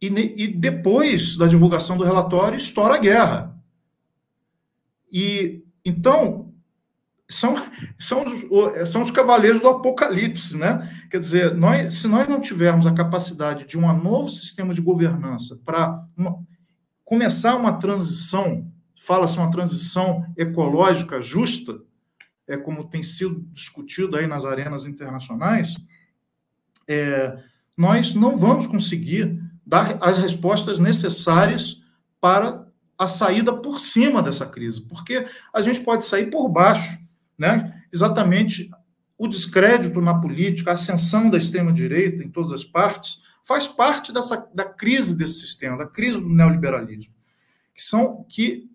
e, 0.00 0.06
e, 0.44 0.48
depois 0.48 1.36
da 1.36 1.46
divulgação 1.46 1.96
do 1.96 2.04
relatório, 2.04 2.56
estoura 2.56 2.94
a 2.94 2.98
guerra. 2.98 3.58
E 5.10 5.62
então 5.84 6.43
são, 7.28 7.54
são, 7.98 8.24
os, 8.24 8.90
são 8.90 9.02
os 9.02 9.10
cavaleiros 9.10 9.60
do 9.60 9.68
apocalipse, 9.68 10.56
né? 10.56 11.06
Quer 11.10 11.18
dizer, 11.18 11.54
nós, 11.54 11.94
se 11.94 12.06
nós 12.06 12.28
não 12.28 12.40
tivermos 12.40 12.86
a 12.86 12.92
capacidade 12.92 13.66
de 13.66 13.78
um 13.78 13.92
novo 13.96 14.28
sistema 14.28 14.74
de 14.74 14.80
governança 14.80 15.58
para 15.64 16.04
começar 17.04 17.56
uma 17.56 17.78
transição, 17.78 18.70
fala-se 19.00 19.38
uma 19.38 19.50
transição 19.50 20.24
ecológica 20.36 21.20
justa, 21.20 21.80
é 22.46 22.56
como 22.56 22.84
tem 22.84 23.02
sido 23.02 23.40
discutido 23.52 24.16
aí 24.16 24.26
nas 24.26 24.44
arenas 24.44 24.84
internacionais, 24.84 25.76
é, 26.86 27.38
nós 27.76 28.14
não 28.14 28.36
vamos 28.36 28.66
conseguir 28.66 29.40
dar 29.66 29.96
as 30.02 30.18
respostas 30.18 30.78
necessárias 30.78 31.82
para 32.20 32.66
a 32.98 33.06
saída 33.06 33.52
por 33.52 33.80
cima 33.80 34.22
dessa 34.22 34.46
crise, 34.46 34.82
porque 34.82 35.26
a 35.52 35.62
gente 35.62 35.80
pode 35.80 36.04
sair 36.04 36.30
por 36.30 36.48
baixo, 36.48 36.98
né? 37.38 37.82
Exatamente 37.92 38.70
o 39.16 39.28
descrédito 39.28 40.00
na 40.00 40.14
política, 40.20 40.70
a 40.70 40.74
ascensão 40.74 41.30
da 41.30 41.38
extrema-direita 41.38 42.22
em 42.22 42.28
todas 42.28 42.52
as 42.52 42.64
partes, 42.64 43.22
faz 43.42 43.68
parte 43.68 44.12
dessa, 44.12 44.48
da 44.54 44.64
crise 44.64 45.16
desse 45.16 45.40
sistema, 45.40 45.76
da 45.76 45.86
crise 45.86 46.20
do 46.20 46.28
neoliberalismo, 46.28 47.14
que 47.74 47.82
são 47.82 48.24
que, 48.28 48.68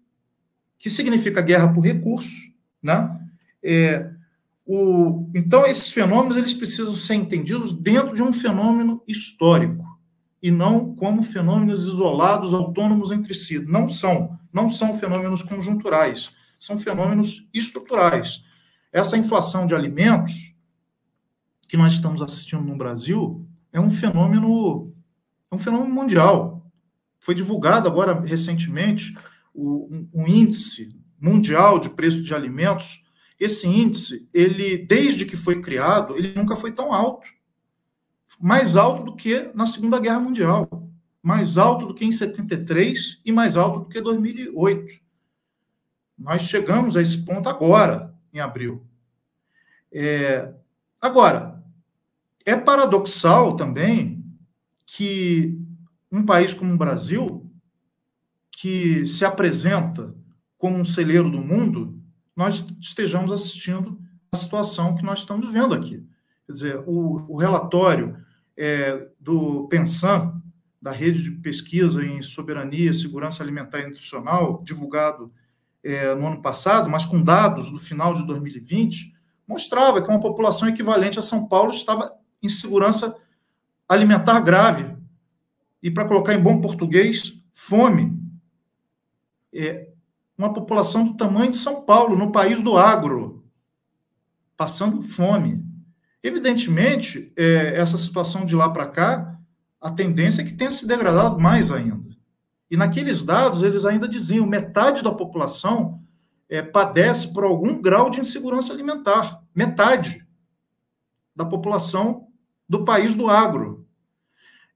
que 0.77 0.89
significa 0.89 1.41
guerra 1.41 1.73
por 1.73 1.81
recursos, 1.81 2.51
né? 2.81 3.19
É, 3.61 4.09
o, 4.65 5.27
então, 5.33 5.65
esses 5.65 5.91
fenômenos 5.91 6.37
eles 6.37 6.53
precisam 6.53 6.95
ser 6.95 7.15
entendidos 7.15 7.73
dentro 7.73 8.15
de 8.15 8.21
um 8.21 8.31
fenômeno 8.31 9.01
histórico 9.07 9.83
e 10.41 10.51
não 10.51 10.95
como 10.95 11.23
fenômenos 11.23 11.87
isolados, 11.87 12.53
autônomos 12.53 13.11
entre 13.11 13.33
si. 13.33 13.59
Não 13.59 13.89
são, 13.89 14.37
não 14.53 14.71
são 14.71 14.93
fenômenos 14.93 15.41
conjunturais, 15.41 16.29
são 16.59 16.77
fenômenos 16.77 17.47
estruturais. 17.51 18.43
Essa 18.91 19.17
inflação 19.17 19.65
de 19.65 19.75
alimentos 19.75 20.53
que 21.67 21.77
nós 21.77 21.93
estamos 21.93 22.21
assistindo 22.21 22.63
no 22.63 22.77
Brasil 22.77 23.47
é 23.71 23.79
um 23.79 23.89
fenômeno, 23.89 24.93
é 25.51 25.55
um 25.55 25.59
fenômeno 25.59 25.93
mundial. 25.93 26.65
Foi 27.19 27.35
divulgado 27.35 27.87
agora 27.87 28.19
recentemente 28.19 29.15
o, 29.53 29.87
um, 29.91 30.09
um 30.13 30.27
índice 30.27 30.97
mundial 31.19 31.79
de 31.79 31.89
preço 31.89 32.21
de 32.21 32.33
alimentos 32.33 33.03
esse 33.39 33.65
índice, 33.65 34.27
ele 34.33 34.77
desde 34.77 35.25
que 35.25 35.37
foi 35.37 35.61
criado, 35.61 36.17
ele 36.17 36.33
nunca 36.35 36.57
foi 36.57 36.73
tão 36.73 36.93
alto. 36.93 37.25
Mais 38.39 38.75
alto 38.75 39.03
do 39.03 39.15
que 39.15 39.49
na 39.55 39.65
Segunda 39.65 39.99
Guerra 39.99 40.19
Mundial, 40.19 40.89
mais 41.23 41.57
alto 41.57 41.87
do 41.87 41.93
que 41.93 42.05
em 42.05 42.11
73 42.11 43.21
e 43.23 43.31
mais 43.31 43.55
alto 43.55 43.81
do 43.81 43.89
que 43.89 44.01
2008. 44.01 44.99
Nós 46.17 46.41
chegamos 46.43 46.97
a 46.97 47.01
esse 47.01 47.23
ponto 47.23 47.47
agora, 47.47 48.08
em 48.33 48.39
abril. 48.39 48.85
É, 49.91 50.53
agora, 51.01 51.63
é 52.45 52.55
paradoxal 52.55 53.55
também 53.55 54.23
que 54.85 55.59
um 56.11 56.25
país 56.25 56.53
como 56.53 56.73
o 56.73 56.77
Brasil, 56.77 57.51
que 58.51 59.05
se 59.07 59.23
apresenta 59.23 60.15
como 60.57 60.77
um 60.77 60.85
celeiro 60.85 61.29
do 61.29 61.39
mundo, 61.39 62.01
nós 62.35 62.65
estejamos 62.79 63.31
assistindo 63.31 63.99
a 64.31 64.37
situação 64.37 64.95
que 64.95 65.03
nós 65.03 65.19
estamos 65.19 65.51
vendo 65.51 65.73
aqui. 65.73 66.05
Quer 66.45 66.51
dizer, 66.51 66.83
o, 66.85 67.33
o 67.33 67.37
relatório 67.37 68.17
é, 68.57 69.07
do 69.19 69.67
Pensan, 69.67 70.41
da 70.81 70.91
rede 70.91 71.21
de 71.21 71.31
pesquisa 71.31 72.03
em 72.03 72.21
soberania, 72.21 72.93
segurança 72.93 73.43
alimentar 73.43 73.81
e 73.81 73.87
nutricional, 73.87 74.63
divulgado 74.63 75.31
é, 75.83 76.13
no 76.15 76.27
ano 76.27 76.41
passado, 76.41 76.89
mas 76.89 77.05
com 77.05 77.21
dados 77.21 77.69
do 77.69 77.79
final 77.79 78.13
de 78.13 78.25
2020, 78.25 79.13
mostrava 79.47 80.01
que 80.01 80.09
uma 80.09 80.19
população 80.19 80.67
equivalente 80.67 81.19
a 81.19 81.23
São 81.23 81.47
Paulo 81.47 81.71
estava 81.71 82.13
em 82.41 82.49
segurança 82.49 83.15
alimentar 83.87 84.39
grave. 84.41 84.95
E, 85.81 85.89
para 85.89 86.05
colocar 86.05 86.33
em 86.33 86.41
bom 86.41 86.59
português, 86.61 87.33
fome. 87.53 88.19
É 89.53 89.89
uma 90.37 90.53
população 90.53 91.05
do 91.05 91.17
tamanho 91.17 91.51
de 91.51 91.57
São 91.57 91.81
Paulo, 91.81 92.17
no 92.17 92.31
país 92.31 92.61
do 92.61 92.77
agro, 92.77 93.43
passando 94.55 95.01
fome. 95.01 95.65
Evidentemente, 96.21 97.33
é, 97.35 97.77
essa 97.77 97.97
situação 97.97 98.45
de 98.45 98.55
lá 98.55 98.69
para 98.69 98.87
cá, 98.87 99.39
a 99.81 99.89
tendência 99.89 100.41
é 100.41 100.45
que 100.45 100.53
tenha 100.53 100.71
se 100.71 100.85
degradado 100.85 101.39
mais 101.39 101.71
ainda. 101.71 102.09
E 102.69 102.77
naqueles 102.77 103.23
dados, 103.23 103.63
eles 103.63 103.85
ainda 103.85 104.07
diziam 104.07 104.45
metade 104.45 105.01
da 105.03 105.11
população 105.11 106.01
é, 106.47 106.61
padece 106.61 107.31
por 107.33 107.43
algum 107.43 107.81
grau 107.81 108.09
de 108.09 108.19
insegurança 108.19 108.73
alimentar. 108.73 109.43
Metade 109.53 110.27
da 111.35 111.45
população 111.45 112.27
do 112.67 112.83
país 112.83 113.15
do 113.15 113.29
agro. 113.29 113.87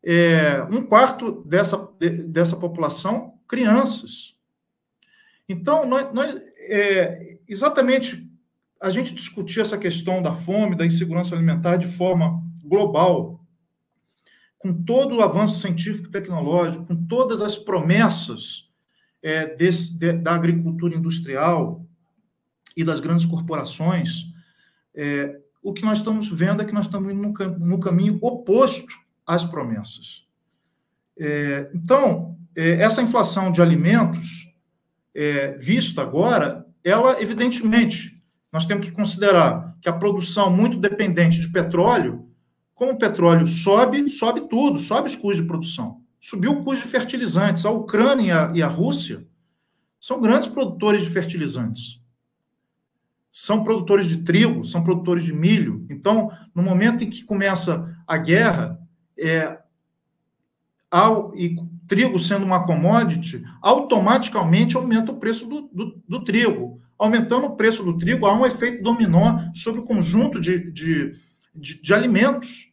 É, 0.03 0.63
um 0.71 0.81
quarto 0.85 1.43
dessa, 1.45 1.89
dessa 2.27 2.57
população, 2.57 3.39
crianças. 3.47 4.35
Então, 5.47 5.85
nós, 5.85 6.13
nós 6.13 6.35
é, 6.67 7.39
exatamente 7.47 8.29
a 8.81 8.89
gente 8.89 9.13
discutir 9.13 9.61
essa 9.61 9.77
questão 9.77 10.21
da 10.21 10.33
fome, 10.33 10.75
da 10.75 10.85
insegurança 10.85 11.35
alimentar 11.35 11.77
de 11.77 11.87
forma 11.87 12.43
global, 12.63 13.42
com 14.63 14.73
todo 14.73 15.17
o 15.17 15.21
avanço 15.21 15.59
científico 15.59 16.07
e 16.07 16.11
tecnológico, 16.11 16.85
com 16.85 16.95
todas 16.95 17.41
as 17.41 17.57
promessas 17.57 18.69
é, 19.21 19.53
desse, 19.53 19.97
de, 19.97 20.13
da 20.13 20.33
agricultura 20.33 20.95
industrial 20.95 21.85
e 22.75 22.81
das 22.81 23.01
grandes 23.01 23.25
corporações, 23.25 24.25
é, 24.95 25.37
o 25.61 25.73
que 25.73 25.83
nós 25.83 25.97
estamos 25.97 26.29
vendo 26.29 26.61
é 26.61 26.65
que 26.65 26.73
nós 26.73 26.85
estamos 26.85 27.13
no, 27.13 27.33
no 27.59 27.79
caminho 27.79 28.17
oposto 28.21 28.93
às 29.27 29.43
promessas. 29.43 30.25
É, 31.19 31.69
então, 31.73 32.37
é, 32.55 32.81
essa 32.81 33.01
inflação 33.01 33.51
de 33.51 33.61
alimentos, 33.61 34.49
é, 35.13 35.57
vista 35.57 36.01
agora, 36.01 36.65
ela, 36.85 37.21
evidentemente, 37.21 38.23
nós 38.49 38.65
temos 38.65 38.87
que 38.87 38.93
considerar 38.93 39.75
que 39.81 39.89
a 39.89 39.93
produção 39.93 40.49
muito 40.49 40.77
dependente 40.77 41.41
de 41.41 41.49
petróleo, 41.49 42.29
como 42.83 42.95
o 42.95 42.97
petróleo 42.97 43.47
sobe, 43.47 44.09
sobe 44.09 44.41
tudo, 44.49 44.77
sobe 44.77 45.07
os 45.07 45.15
custos 45.15 45.37
de 45.37 45.47
produção. 45.47 46.01
Subiu 46.19 46.51
o 46.51 46.63
custo 46.65 46.83
de 46.83 46.91
fertilizantes. 46.91 47.65
A 47.65 47.71
Ucrânia 47.71 48.25
e 48.25 48.31
a, 48.31 48.51
e 48.55 48.61
a 48.61 48.67
Rússia 48.67 49.25
são 49.97 50.19
grandes 50.19 50.49
produtores 50.49 51.05
de 51.05 51.09
fertilizantes. 51.09 52.01
São 53.31 53.63
produtores 53.63 54.05
de 54.05 54.17
trigo, 54.17 54.65
são 54.65 54.83
produtores 54.83 55.23
de 55.23 55.31
milho. 55.31 55.85
Então, 55.89 56.29
no 56.53 56.61
momento 56.61 57.05
em 57.05 57.09
que 57.09 57.23
começa 57.23 57.97
a 58.05 58.17
guerra, 58.17 58.77
é, 59.17 59.59
ao, 60.91 61.33
e 61.37 61.55
trigo 61.87 62.19
sendo 62.19 62.45
uma 62.45 62.65
commodity, 62.65 63.45
automaticamente 63.61 64.75
aumenta 64.75 65.13
o 65.13 65.19
preço 65.19 65.47
do, 65.47 65.69
do, 65.73 66.03
do 66.05 66.21
trigo 66.21 66.83
aumentando 66.97 67.47
o 67.47 67.55
preço 67.55 67.83
do 67.83 67.97
trigo, 67.97 68.25
há 68.25 68.33
um 68.33 68.45
efeito 68.45 68.83
dominó 68.83 69.39
sobre 69.53 69.81
o 69.81 69.83
conjunto 69.83 70.39
de, 70.39 70.71
de, 70.71 71.13
de, 71.53 71.81
de 71.81 71.93
alimentos. 71.93 72.72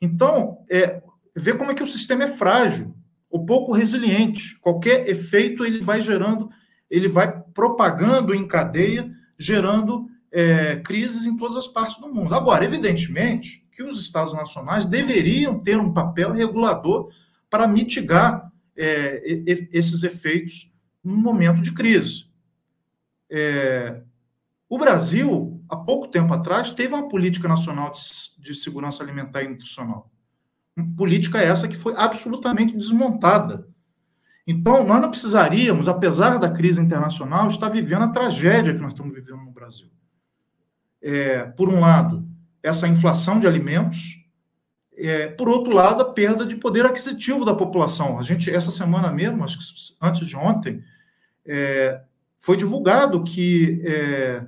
Então, 0.00 0.64
é, 0.70 1.02
ver 1.36 1.56
como 1.56 1.70
é 1.70 1.74
que 1.74 1.82
o 1.82 1.86
sistema 1.86 2.24
é 2.24 2.28
frágil, 2.28 2.94
ou 3.30 3.46
pouco 3.46 3.72
resiliente. 3.72 4.58
Qualquer 4.58 5.08
efeito 5.08 5.64
ele 5.64 5.80
vai 5.80 6.02
gerando, 6.02 6.50
ele 6.90 7.08
vai 7.08 7.40
propagando 7.54 8.34
em 8.34 8.46
cadeia, 8.46 9.08
gerando 9.38 10.08
é, 10.32 10.76
crises 10.76 11.26
em 11.26 11.36
todas 11.36 11.56
as 11.56 11.68
partes 11.68 11.98
do 11.98 12.12
mundo. 12.12 12.34
Agora, 12.34 12.64
evidentemente, 12.64 13.66
que 13.72 13.82
os 13.82 14.00
Estados 14.00 14.34
nacionais 14.34 14.84
deveriam 14.84 15.58
ter 15.60 15.78
um 15.78 15.92
papel 15.92 16.32
regulador 16.32 17.08
para 17.48 17.68
mitigar 17.68 18.50
é, 18.76 19.22
esses 19.72 20.02
efeitos 20.02 20.70
no 21.02 21.16
momento 21.16 21.60
de 21.60 21.72
crise. 21.72 22.26
É, 23.30 24.02
o 24.68 24.78
Brasil, 24.78 25.49
há 25.70 25.76
pouco 25.76 26.08
tempo 26.08 26.34
atrás, 26.34 26.72
teve 26.72 26.92
uma 26.92 27.08
política 27.08 27.46
nacional 27.46 27.92
de, 27.92 28.00
de 28.42 28.54
segurança 28.54 29.02
alimentar 29.02 29.42
e 29.42 29.48
nutricional. 29.48 30.10
Política 30.96 31.38
essa 31.38 31.68
que 31.68 31.76
foi 31.76 31.94
absolutamente 31.96 32.76
desmontada. 32.76 33.68
Então, 34.46 34.84
nós 34.84 35.00
não 35.00 35.10
precisaríamos, 35.10 35.88
apesar 35.88 36.38
da 36.38 36.50
crise 36.50 36.80
internacional, 36.80 37.46
estar 37.46 37.68
vivendo 37.68 38.02
a 38.02 38.08
tragédia 38.08 38.74
que 38.74 38.82
nós 38.82 38.92
estamos 38.92 39.14
vivendo 39.14 39.44
no 39.44 39.52
Brasil. 39.52 39.88
É, 41.00 41.44
por 41.44 41.68
um 41.68 41.78
lado, 41.78 42.26
essa 42.62 42.88
inflação 42.88 43.38
de 43.38 43.46
alimentos, 43.46 44.18
é, 44.96 45.28
por 45.28 45.48
outro 45.48 45.74
lado, 45.74 46.02
a 46.02 46.12
perda 46.12 46.44
de 46.44 46.56
poder 46.56 46.84
aquisitivo 46.84 47.44
da 47.44 47.54
população. 47.54 48.18
A 48.18 48.22
gente, 48.22 48.50
essa 48.50 48.70
semana 48.70 49.12
mesmo, 49.12 49.44
acho 49.44 49.58
que 49.58 49.64
antes 50.02 50.26
de 50.26 50.36
ontem, 50.36 50.82
é, 51.46 52.02
foi 52.38 52.56
divulgado 52.56 53.22
que 53.22 53.80
é, 53.84 54.46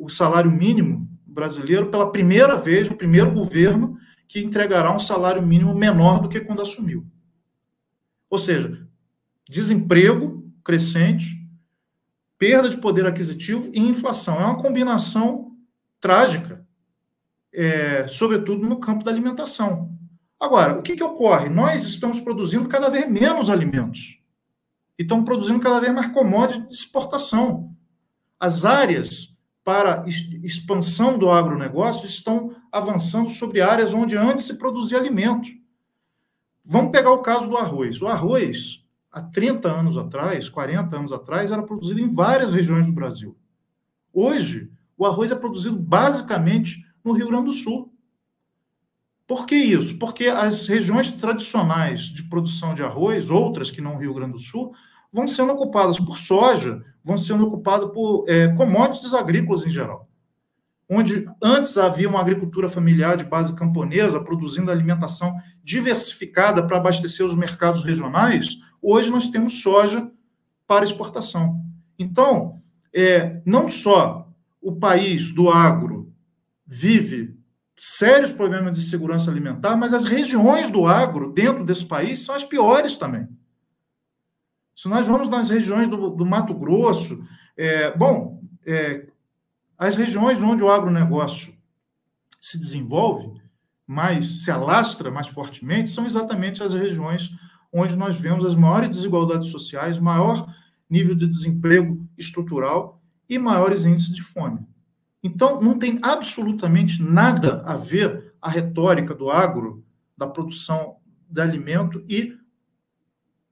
o 0.00 0.08
salário 0.08 0.50
mínimo 0.50 1.08
brasileiro, 1.26 1.90
pela 1.90 2.10
primeira 2.10 2.56
vez, 2.56 2.90
o 2.90 2.96
primeiro 2.96 3.30
governo 3.32 3.98
que 4.26 4.40
entregará 4.40 4.94
um 4.94 4.98
salário 4.98 5.42
mínimo 5.42 5.74
menor 5.74 6.20
do 6.20 6.28
que 6.28 6.40
quando 6.40 6.62
assumiu. 6.62 7.04
Ou 8.28 8.38
seja, 8.38 8.86
desemprego 9.48 10.48
crescente, 10.64 11.26
perda 12.38 12.70
de 12.70 12.78
poder 12.78 13.06
aquisitivo 13.06 13.70
e 13.74 13.80
inflação. 13.80 14.40
É 14.40 14.44
uma 14.44 14.62
combinação 14.62 15.50
trágica, 16.00 16.64
é, 17.52 18.06
sobretudo 18.08 18.68
no 18.68 18.78
campo 18.78 19.04
da 19.04 19.10
alimentação. 19.10 19.90
Agora, 20.38 20.78
o 20.78 20.82
que, 20.82 20.96
que 20.96 21.04
ocorre? 21.04 21.48
Nós 21.48 21.82
estamos 21.82 22.20
produzindo 22.20 22.68
cada 22.68 22.88
vez 22.88 23.10
menos 23.10 23.50
alimentos 23.50 24.20
e 24.98 25.02
estão 25.02 25.24
produzindo 25.24 25.60
cada 25.60 25.80
vez 25.80 25.92
mais 25.92 26.06
commodities 26.08 26.68
de 26.68 26.74
exportação. 26.74 27.74
As 28.38 28.64
áreas 28.64 29.29
para 29.70 30.04
expansão 30.42 31.16
do 31.16 31.30
agronegócio 31.30 32.04
estão 32.04 32.56
avançando 32.72 33.30
sobre 33.30 33.60
áreas 33.60 33.94
onde 33.94 34.16
antes 34.16 34.46
se 34.46 34.58
produzia 34.58 34.98
alimento. 34.98 35.48
Vamos 36.64 36.90
pegar 36.90 37.12
o 37.12 37.22
caso 37.22 37.46
do 37.46 37.56
arroz. 37.56 38.02
O 38.02 38.08
arroz, 38.08 38.84
há 39.12 39.22
30 39.22 39.70
anos 39.70 39.96
atrás, 39.96 40.48
40 40.48 40.96
anos 40.96 41.12
atrás, 41.12 41.52
era 41.52 41.62
produzido 41.62 42.00
em 42.00 42.12
várias 42.12 42.50
regiões 42.50 42.84
do 42.84 42.90
Brasil. 42.90 43.36
Hoje, 44.12 44.72
o 44.98 45.06
arroz 45.06 45.30
é 45.30 45.36
produzido 45.36 45.78
basicamente 45.78 46.84
no 47.04 47.12
Rio 47.12 47.28
Grande 47.28 47.44
do 47.44 47.52
Sul. 47.52 47.94
Por 49.24 49.46
que 49.46 49.54
isso? 49.54 50.00
Porque 50.00 50.26
as 50.26 50.66
regiões 50.66 51.12
tradicionais 51.12 52.00
de 52.00 52.24
produção 52.24 52.74
de 52.74 52.82
arroz, 52.82 53.30
outras 53.30 53.70
que 53.70 53.80
não 53.80 53.94
o 53.94 53.98
Rio 53.98 54.14
Grande 54.14 54.32
do 54.32 54.40
Sul, 54.40 54.74
vão 55.12 55.28
sendo 55.28 55.52
ocupadas 55.52 56.00
por 56.00 56.18
soja, 56.18 56.84
vão 57.02 57.18
sendo 57.18 57.46
ocupadas 57.46 57.90
por 57.92 58.24
é, 58.28 58.48
commodities 58.48 59.14
agrícolas 59.14 59.66
em 59.66 59.70
geral. 59.70 60.08
Onde 60.88 61.24
antes 61.42 61.78
havia 61.78 62.08
uma 62.08 62.20
agricultura 62.20 62.68
familiar 62.68 63.16
de 63.16 63.24
base 63.24 63.54
camponesa, 63.54 64.20
produzindo 64.20 64.70
alimentação 64.70 65.36
diversificada 65.62 66.66
para 66.66 66.78
abastecer 66.78 67.24
os 67.24 67.34
mercados 67.34 67.84
regionais, 67.84 68.58
hoje 68.82 69.10
nós 69.10 69.28
temos 69.28 69.62
soja 69.62 70.10
para 70.66 70.84
exportação. 70.84 71.64
Então, 71.98 72.60
é, 72.92 73.40
não 73.46 73.68
só 73.68 74.28
o 74.60 74.76
país 74.76 75.32
do 75.32 75.48
agro 75.48 76.12
vive 76.66 77.38
sérios 77.76 78.30
problemas 78.30 78.76
de 78.76 78.84
segurança 78.84 79.30
alimentar, 79.30 79.74
mas 79.74 79.94
as 79.94 80.04
regiões 80.04 80.70
do 80.70 80.86
agro 80.86 81.32
dentro 81.32 81.64
desse 81.64 81.84
país 81.84 82.24
são 82.24 82.34
as 82.34 82.44
piores 82.44 82.94
também. 82.94 83.26
Se 84.80 84.88
nós 84.88 85.06
vamos 85.06 85.28
nas 85.28 85.50
regiões 85.50 85.88
do, 85.88 86.08
do 86.08 86.24
Mato 86.24 86.54
Grosso, 86.54 87.22
é, 87.54 87.94
bom, 87.94 88.42
é, 88.64 89.06
as 89.76 89.94
regiões 89.94 90.40
onde 90.40 90.62
o 90.62 90.70
agronegócio 90.70 91.52
se 92.40 92.58
desenvolve, 92.58 93.30
mais 93.86 94.42
se 94.42 94.50
alastra 94.50 95.10
mais 95.10 95.28
fortemente, 95.28 95.90
são 95.90 96.06
exatamente 96.06 96.62
as 96.62 96.72
regiões 96.72 97.30
onde 97.70 97.94
nós 97.94 98.18
vemos 98.18 98.42
as 98.42 98.54
maiores 98.54 98.88
desigualdades 98.88 99.50
sociais, 99.50 99.98
maior 99.98 100.46
nível 100.88 101.14
de 101.14 101.28
desemprego 101.28 102.08
estrutural 102.16 103.02
e 103.28 103.38
maiores 103.38 103.84
índices 103.84 104.14
de 104.14 104.22
fome. 104.22 104.66
Então, 105.22 105.60
não 105.60 105.78
tem 105.78 105.98
absolutamente 106.00 107.02
nada 107.02 107.60
a 107.66 107.76
ver 107.76 108.32
a 108.40 108.48
retórica 108.48 109.14
do 109.14 109.28
agro, 109.28 109.84
da 110.16 110.26
produção 110.26 110.96
de 111.28 111.38
alimento 111.38 112.02
e 112.08 112.34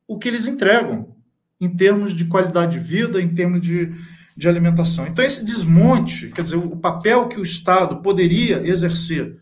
o 0.07 0.19
que 0.19 0.27
eles 0.27 0.49
entregam 0.49 1.18
em 1.61 1.69
termos 1.69 2.15
de 2.15 2.27
qualidade 2.27 2.73
de 2.73 2.79
vida, 2.79 3.21
em 3.21 3.29
termos 3.29 3.61
de, 3.61 3.93
de 4.37 4.49
alimentação. 4.49 5.07
Então, 5.07 5.25
esse 5.25 5.45
desmonte, 5.45 6.29
quer 6.29 6.43
dizer, 6.43 6.57
o 6.57 6.77
papel 6.77 7.29
que 7.29 7.41
o 7.41 7.43
Estado 7.43 8.01
poderia 8.01 8.67
exercer 8.67 9.41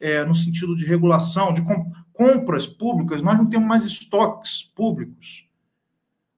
é, 0.00 0.24
no 0.24 0.34
sentido 0.34 0.76
de 0.76 0.84
regulação, 0.84 1.52
de 1.52 1.62
compras 2.12 2.66
públicas, 2.66 3.22
nós 3.22 3.38
não 3.38 3.46
temos 3.46 3.68
mais 3.68 3.84
estoques 3.84 4.62
públicos. 4.74 5.46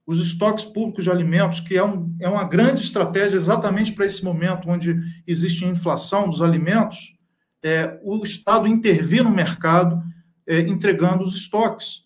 Os 0.06 0.20
estoques 0.20 0.66
públicos 0.66 1.04
de 1.04 1.10
alimentos, 1.10 1.60
que 1.60 1.76
é, 1.76 1.82
um, 1.82 2.14
é 2.20 2.28
uma 2.28 2.44
grande 2.44 2.82
estratégia 2.82 3.36
exatamente 3.36 3.92
para 3.92 4.04
esse 4.04 4.22
momento 4.22 4.68
onde 4.68 5.00
existe 5.26 5.64
inflação 5.64 6.28
dos 6.28 6.42
alimentos, 6.42 7.16
é, 7.62 7.98
o 8.02 8.22
Estado 8.22 8.68
intervir 8.68 9.24
no 9.24 9.30
mercado 9.30 10.02
é, 10.46 10.60
entregando 10.60 11.24
os 11.24 11.34
estoques. 11.34 12.03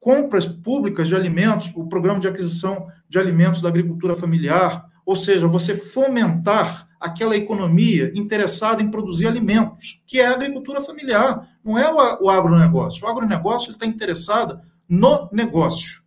Compras 0.00 0.46
públicas 0.46 1.06
de 1.06 1.14
alimentos, 1.14 1.70
o 1.76 1.86
programa 1.86 2.18
de 2.18 2.26
aquisição 2.26 2.88
de 3.08 3.18
alimentos 3.18 3.60
da 3.60 3.68
agricultura 3.68 4.16
familiar, 4.16 4.90
ou 5.04 5.14
seja, 5.14 5.46
você 5.46 5.76
fomentar 5.76 6.88
aquela 6.98 7.36
economia 7.36 8.10
interessada 8.14 8.82
em 8.82 8.90
produzir 8.90 9.26
alimentos, 9.26 10.02
que 10.06 10.18
é 10.18 10.26
a 10.26 10.32
agricultura 10.32 10.80
familiar, 10.80 11.48
não 11.62 11.78
é 11.78 11.92
o, 11.92 12.30
agronegócio. 12.30 13.04
O 13.04 13.08
agronegócio 13.08 13.72
está 13.72 13.86
interessado 13.86 14.60
no 14.88 15.28
negócio 15.32 16.02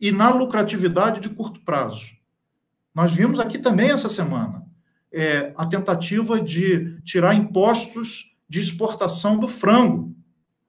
e 0.00 0.10
na 0.10 0.30
lucratividade 0.30 1.20
de 1.20 1.28
curto 1.28 1.60
prazo. 1.64 2.06
Nós 2.94 3.12
vimos 3.12 3.38
aqui 3.38 3.58
também 3.58 3.90
essa 3.90 4.08
semana 4.08 4.64
é, 5.14 5.52
a 5.56 5.64
tentativa 5.64 6.40
de 6.40 7.00
tirar 7.02 7.34
impostos 7.34 8.34
de 8.48 8.58
exportação 8.58 9.38
do 9.38 9.46
frango. 9.46 10.14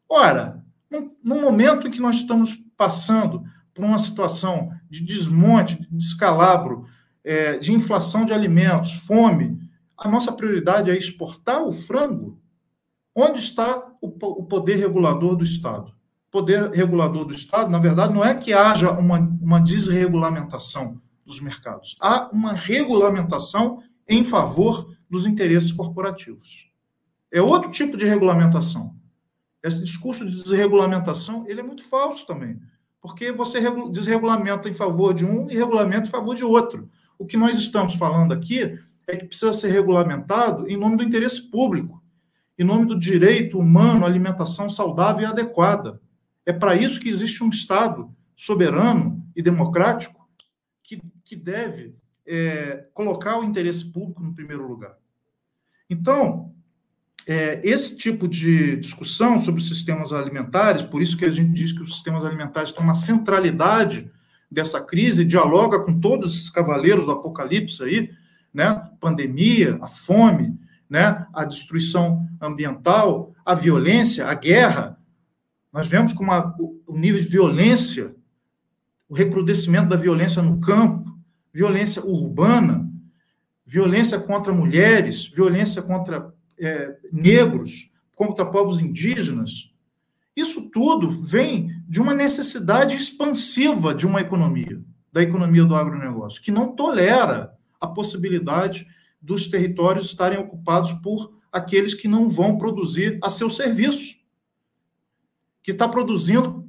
Ora, 0.08 0.64
no 1.24 1.42
momento 1.42 1.88
em 1.88 1.92
que 1.92 2.00
nós 2.00 2.18
estamos 2.18 2.56
passando 2.78 3.44
por 3.74 3.84
uma 3.84 3.98
situação 3.98 4.72
de 4.90 5.04
desmonte, 5.04 5.82
de 5.82 5.88
descalabro, 5.90 6.86
é, 7.24 7.58
de 7.58 7.74
inflação 7.74 8.26
de 8.26 8.34
alimentos, 8.34 8.94
fome, 8.94 9.60
a 9.98 10.10
nossa 10.10 10.32
prioridade 10.32 10.92
é 10.92 10.98
exportar 10.98 11.64
o 11.64 11.72
frango? 11.72 12.40
Onde 13.16 13.40
está 13.40 13.92
o, 14.02 14.08
o 14.08 14.44
poder 14.44 14.76
regulador 14.76 15.36
do 15.36 15.44
Estado? 15.44 15.94
O 16.28 16.32
poder 16.32 16.70
regulador 16.72 17.26
do 17.26 17.34
Estado, 17.34 17.72
na 17.72 17.80
verdade, 17.80 18.14
não 18.14 18.24
é 18.24 18.36
que 18.36 18.54
haja 18.54 18.92
uma, 18.92 19.20
uma 19.20 19.60
desregulamentação 19.60 21.02
dos 21.26 21.40
mercados. 21.40 21.96
Há 22.00 22.30
uma 22.32 22.54
regulamentação 22.54 23.82
em 24.08 24.24
favor 24.24 24.94
dos 25.10 25.26
interesses 25.26 25.72
corporativos. 25.72 26.70
É 27.32 27.42
outro 27.42 27.72
tipo 27.72 27.98
de 27.98 28.06
regulamentação. 28.06 28.96
Esse 29.66 29.84
discurso 29.84 30.24
de 30.24 30.44
desregulamentação 30.44 31.44
ele 31.48 31.60
é 31.60 31.64
muito 31.64 31.84
falso 31.84 32.24
também, 32.28 32.62
porque 33.02 33.32
você 33.32 33.60
desregulamenta 33.90 34.70
em 34.70 34.74
favor 34.74 35.12
de 35.12 35.26
um 35.26 35.50
e 35.50 35.56
regulamenta 35.56 36.08
em 36.08 36.12
favor 36.12 36.36
de 36.36 36.46
outro. 36.46 36.88
O 37.18 37.26
que 37.26 37.36
nós 37.36 37.58
estamos 37.58 37.96
falando 37.96 38.32
aqui 38.32 38.78
é 39.08 39.16
que 39.16 39.26
precisa 39.26 39.52
ser 39.52 39.70
regulamentado 39.70 40.68
em 40.68 40.78
nome 40.78 40.98
do 40.98 41.04
interesse 41.04 41.50
público, 41.50 42.04
em 42.60 42.64
nome 42.64 42.86
do 42.86 43.00
direito 43.00 43.58
humano 43.58 44.06
à 44.06 44.08
alimentação 44.08 44.70
saudável 44.70 45.24
e 45.24 45.26
adequada. 45.26 46.00
É 46.46 46.54
para 46.54 46.76
isso 46.76 47.00
que 47.00 47.10
existe 47.10 47.44
um 47.44 47.50
Estado 47.50 48.14
soberano 48.36 49.28
e 49.36 49.42
democrático 49.42 50.30
que, 50.84 51.02
que 51.24 51.36
deve 51.36 51.96
é, 52.24 52.86
colocar 52.94 53.40
o 53.40 53.44
interesse 53.44 53.84
público 53.92 54.22
no 54.22 54.36
primeiro 54.36 54.68
lugar. 54.68 54.96
Então, 55.90 56.55
é, 57.28 57.60
esse 57.64 57.98
tipo 57.98 58.28
de 58.28 58.76
discussão 58.78 59.40
sobre 59.40 59.60
os 59.60 59.68
sistemas 59.68 60.14
alimentares, 60.14 60.84
por 60.84 61.02
isso 61.02 61.18
que 61.18 61.26
a 61.26 61.32
gente 61.32 61.52
diz 61.52 61.72
que 61.72 61.82
os 61.82 61.94
sistemas 61.94 62.24
alimentares 62.24 62.70
estão 62.70 62.86
na 62.86 62.94
centralidade 62.94 64.12
dessa 64.50 64.80
crise, 64.80 65.26
dialoga 65.26 65.84
com 65.84 66.00
todos 66.00 66.36
esses 66.36 66.50
cavaleiros 66.50 67.06
do 67.06 67.12
apocalipse 67.12 67.84
aí, 67.84 68.12
né? 68.54 68.90
Pandemia, 69.00 69.80
a 69.82 69.88
fome, 69.88 70.58
né? 70.88 71.26
A 71.34 71.44
destruição 71.46 72.28
ambiental, 72.40 73.34
a 73.44 73.56
violência, 73.56 74.28
a 74.28 74.34
guerra. 74.36 74.98
Nós 75.74 75.88
vemos 75.88 76.14
como 76.14 76.32
a, 76.32 76.56
o 76.86 76.98
nível 76.98 77.20
de 77.20 77.28
violência, 77.28 78.16
o 79.10 79.16
recrudescimento 79.16 79.90
da 79.90 79.96
violência 79.96 80.42
no 80.42 80.60
campo, 80.60 81.18
violência 81.52 82.06
urbana, 82.06 82.88
violência 83.66 84.20
contra 84.20 84.54
mulheres, 84.54 85.26
violência 85.26 85.82
contra 85.82 86.35
é, 86.60 86.98
negros, 87.12 87.92
contra 88.16 88.46
povos 88.46 88.82
indígenas. 88.82 89.72
Isso 90.36 90.70
tudo 90.70 91.10
vem 91.10 91.70
de 91.88 92.02
uma 92.02 92.14
necessidade 92.14 92.96
expansiva 92.96 93.94
de 93.94 94.06
uma 94.06 94.22
economia, 94.22 94.82
da 95.12 95.22
economia 95.22 95.66
do 95.66 95.76
agronegócio, 95.76 96.42
que 96.42 96.52
não 96.52 96.76
tolera 96.76 97.54
a 97.80 97.88
possibilidade 97.88 98.88
dos 99.22 99.48
territórios 99.48 100.06
estarem 100.06 100.38
ocupados 100.38 100.94
por 100.94 101.34
aqueles 101.52 101.94
que 101.94 102.08
não 102.08 102.30
vão 102.30 102.58
produzir 102.58 103.18
a 103.24 103.30
seu 103.30 103.50
serviço, 103.50 104.16
que 105.64 105.72
está 105.72 105.88
produzindo 105.88 106.68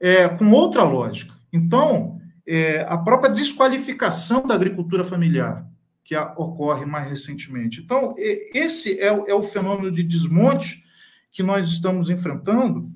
é, 0.00 0.28
com 0.28 0.50
outra 0.50 0.82
lógica. 0.82 1.34
Então, 1.52 2.20
é, 2.46 2.80
a 2.88 2.98
própria 2.98 3.30
desqualificação 3.30 4.46
da 4.46 4.54
agricultura 4.54 5.04
familiar, 5.04 5.66
que 6.04 6.14
ocorre 6.16 6.84
mais 6.84 7.08
recentemente. 7.08 7.80
Então, 7.80 8.14
esse 8.18 9.00
é, 9.00 9.06
é 9.06 9.34
o 9.34 9.42
fenômeno 9.42 9.90
de 9.90 10.02
desmonte 10.02 10.84
que 11.32 11.42
nós 11.42 11.66
estamos 11.68 12.10
enfrentando, 12.10 12.92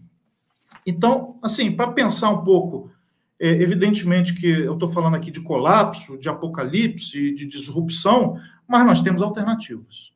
então, 0.86 1.38
assim, 1.42 1.70
para 1.70 1.92
pensar 1.92 2.30
um 2.30 2.42
pouco, 2.42 2.90
é, 3.38 3.48
evidentemente 3.48 4.34
que 4.34 4.46
eu 4.46 4.74
estou 4.74 4.90
falando 4.90 5.16
aqui 5.16 5.30
de 5.30 5.40
colapso, 5.40 6.18
de 6.18 6.28
apocalipse, 6.28 7.34
de 7.34 7.46
disrupção, 7.46 8.38
mas 8.66 8.86
nós 8.86 9.02
temos 9.02 9.20
alternativas. 9.20 10.12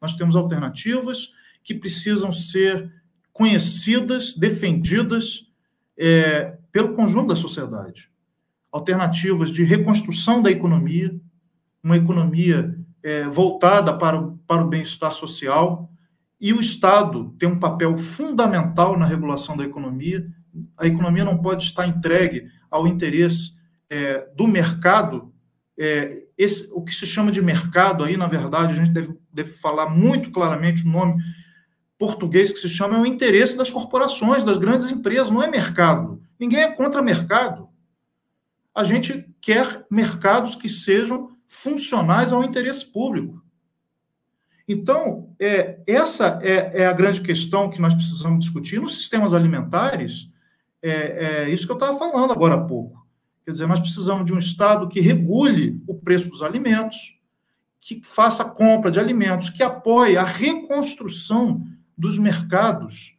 Nós 0.00 0.14
temos 0.14 0.36
alternativas 0.36 1.32
que 1.62 1.74
precisam 1.74 2.32
ser 2.32 2.92
conhecidas, 3.32 4.34
defendidas 4.34 5.48
é, 5.98 6.56
pelo 6.70 6.94
conjunto 6.94 7.28
da 7.28 7.36
sociedade. 7.36 8.10
Alternativas 8.70 9.50
de 9.50 9.64
reconstrução 9.64 10.40
da 10.40 10.50
economia, 10.50 11.14
uma 11.82 11.96
economia 11.96 12.78
é, 13.02 13.24
voltada 13.24 13.96
para 13.96 14.18
o, 14.20 14.38
para 14.46 14.64
o 14.64 14.68
bem-estar 14.68 15.12
social, 15.12 15.90
e 16.40 16.52
o 16.52 16.60
Estado 16.60 17.34
tem 17.38 17.48
um 17.48 17.58
papel 17.58 17.96
fundamental 17.96 18.98
na 18.98 19.06
regulação 19.06 19.56
da 19.56 19.64
economia. 19.64 20.26
A 20.76 20.86
economia 20.86 21.24
não 21.24 21.38
pode 21.38 21.64
estar 21.64 21.86
entregue 21.86 22.48
ao 22.68 22.86
interesse 22.86 23.52
é, 23.88 24.28
do 24.34 24.48
mercado. 24.48 25.32
É, 25.78 26.24
esse, 26.36 26.68
o 26.72 26.82
que 26.82 26.92
se 26.92 27.06
chama 27.06 27.30
de 27.30 27.40
mercado 27.40 28.02
aí, 28.02 28.16
na 28.16 28.26
verdade, 28.26 28.72
a 28.72 28.76
gente 28.76 28.90
deve, 28.90 29.16
deve 29.32 29.52
falar 29.52 29.88
muito 29.88 30.32
claramente 30.32 30.82
o 30.82 30.90
nome 30.90 31.22
português 31.96 32.50
que 32.50 32.58
se 32.58 32.68
chama 32.68 32.96
é 32.96 33.00
o 33.00 33.06
interesse 33.06 33.56
das 33.56 33.70
corporações, 33.70 34.42
das 34.42 34.58
grandes 34.58 34.90
empresas, 34.90 35.30
não 35.30 35.40
é 35.40 35.48
mercado. 35.48 36.20
Ninguém 36.40 36.62
é 36.62 36.72
contra 36.72 37.00
mercado. 37.00 37.68
A 38.74 38.82
gente 38.82 39.24
quer 39.40 39.84
mercados 39.88 40.56
que 40.56 40.68
sejam 40.68 41.30
funcionais 41.52 42.32
ao 42.32 42.42
interesse 42.42 42.90
público. 42.90 43.44
Então, 44.66 45.34
é, 45.38 45.80
essa 45.86 46.38
é, 46.40 46.80
é, 46.80 46.86
a 46.86 46.92
grande 46.94 47.20
questão 47.20 47.68
que 47.68 47.80
nós 47.80 47.94
precisamos 47.94 48.40
discutir. 48.40 48.80
Nos 48.80 48.96
sistemas 48.96 49.34
alimentares, 49.34 50.30
é, 50.80 51.44
é 51.44 51.50
isso 51.50 51.66
que 51.66 51.72
eu 51.72 51.76
estava 51.76 51.98
falando 51.98 52.32
agora 52.32 52.54
há 52.54 52.64
pouco. 52.64 53.06
Quer 53.44 53.50
dizer, 53.50 53.66
nós 53.66 53.80
precisamos 53.80 54.24
de 54.24 54.32
um 54.32 54.38
Estado 54.38 54.88
que 54.88 55.00
regule 55.00 55.82
o 55.86 55.94
preço 55.94 56.30
dos 56.30 56.42
alimentos, 56.42 57.18
que 57.78 58.00
faça 58.02 58.46
compra 58.46 58.90
de 58.90 58.98
alimentos, 58.98 59.50
que 59.50 59.62
apoie 59.62 60.16
a 60.16 60.24
reconstrução 60.24 61.62
dos 61.98 62.16
mercados 62.16 63.18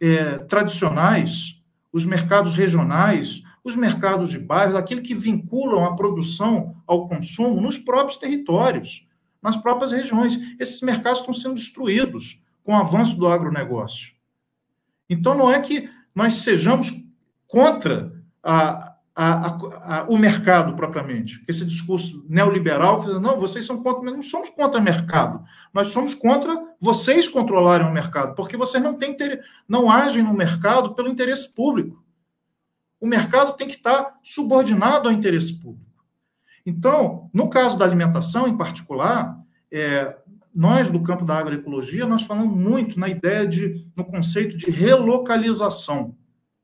é, 0.00 0.38
tradicionais, 0.38 1.62
os 1.92 2.06
mercados 2.06 2.54
regionais, 2.54 3.42
os 3.68 3.76
mercados 3.76 4.28
de 4.28 4.38
bairros, 4.38 4.76
aquilo 4.76 5.02
que 5.02 5.14
vinculam 5.14 5.84
a 5.84 5.96
produção 5.96 6.76
ao 6.86 7.08
consumo 7.08 7.60
nos 7.60 7.76
próprios 7.76 8.16
territórios 8.16 9.06
nas 9.46 9.56
próprias 9.56 9.92
regiões. 9.92 10.36
Esses 10.58 10.80
mercados 10.80 11.20
estão 11.20 11.32
sendo 11.32 11.54
destruídos 11.54 12.42
com 12.64 12.72
o 12.72 12.76
avanço 12.76 13.16
do 13.16 13.28
agronegócio. 13.28 14.12
Então, 15.08 15.36
não 15.36 15.50
é 15.50 15.60
que 15.60 15.88
nós 16.12 16.38
sejamos 16.38 16.92
contra 17.46 18.12
a, 18.42 18.96
a, 19.14 19.46
a, 19.46 20.06
o 20.08 20.18
mercado 20.18 20.74
propriamente. 20.74 21.44
Esse 21.46 21.64
discurso 21.64 22.24
neoliberal, 22.28 23.04
que 23.04 23.12
não, 23.20 23.38
vocês 23.38 23.64
são 23.64 23.80
contra, 23.80 24.10
não 24.10 24.22
somos 24.22 24.48
contra 24.48 24.80
o 24.80 24.82
mercado. 24.82 25.44
Nós 25.72 25.92
somos 25.92 26.12
contra 26.12 26.60
vocês 26.80 27.28
controlarem 27.28 27.86
o 27.86 27.92
mercado, 27.92 28.34
porque 28.34 28.56
vocês 28.56 28.82
não 28.82 28.94
têm 28.94 29.16
não 29.68 29.88
agem 29.88 30.24
no 30.24 30.34
mercado 30.34 30.92
pelo 30.92 31.08
interesse 31.08 31.54
público. 31.54 32.04
O 33.00 33.06
mercado 33.06 33.56
tem 33.56 33.68
que 33.68 33.76
estar 33.76 34.18
subordinado 34.22 35.08
ao 35.08 35.14
interesse 35.14 35.54
público. 35.60 36.04
Então, 36.64 37.30
no 37.32 37.48
caso 37.48 37.78
da 37.78 37.84
alimentação 37.84 38.48
em 38.48 38.56
particular, 38.56 39.38
é, 39.70 40.16
nós 40.54 40.90
do 40.90 41.02
campo 41.02 41.24
da 41.24 41.36
agroecologia, 41.36 42.06
nós 42.06 42.22
falamos 42.22 42.56
muito 42.56 42.98
na 42.98 43.08
ideia 43.08 43.46
de, 43.46 43.86
no 43.94 44.04
conceito 44.04 44.56
de 44.56 44.70
relocalização 44.70 46.16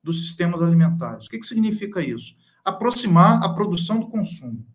dos 0.03 0.23
sistemas 0.23 0.63
alimentares. 0.63 1.27
O 1.27 1.31
que, 1.31 1.39
que 1.39 1.47
significa 1.47 2.01
isso? 2.01 2.35
Aproximar 2.65 3.43
a 3.43 3.49
produção 3.51 4.01
do 4.01 4.09
consumo. 4.09 4.67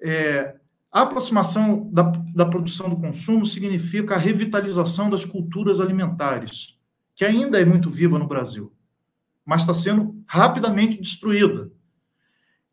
é, 0.00 0.56
a 0.96 1.02
aproximação 1.02 1.90
da, 1.92 2.04
da 2.34 2.46
produção 2.46 2.88
do 2.88 2.96
consumo 2.96 3.44
significa 3.44 4.14
a 4.14 4.18
revitalização 4.18 5.10
das 5.10 5.26
culturas 5.26 5.78
alimentares, 5.78 6.78
que 7.14 7.22
ainda 7.22 7.60
é 7.60 7.64
muito 7.66 7.90
viva 7.90 8.18
no 8.18 8.26
Brasil, 8.26 8.72
mas 9.46 9.62
está 9.62 9.72
sendo 9.72 10.22
rapidamente 10.26 11.00
destruída. 11.00 11.70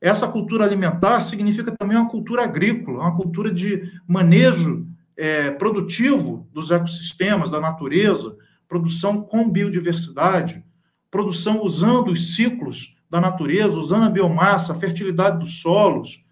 Essa 0.01 0.28
cultura 0.28 0.65
alimentar 0.65 1.21
significa 1.21 1.74
também 1.78 1.95
uma 1.95 2.09
cultura 2.09 2.43
agrícola, 2.43 3.03
uma 3.03 3.15
cultura 3.15 3.53
de 3.53 3.89
manejo 4.07 4.86
é, 5.15 5.51
produtivo 5.51 6.49
dos 6.51 6.71
ecossistemas, 6.71 7.49
da 7.49 7.61
natureza, 7.61 8.36
produção 8.67 9.21
com 9.21 9.49
biodiversidade, 9.49 10.65
produção 11.09 11.63
usando 11.63 12.11
os 12.11 12.36
ciclos 12.36 12.97
da 13.09 13.21
natureza, 13.21 13.78
usando 13.78 14.05
a 14.05 14.09
biomassa, 14.09 14.74
a 14.74 14.76
fertilidade 14.76 15.39
dos 15.39 15.61
solos, 15.61 16.24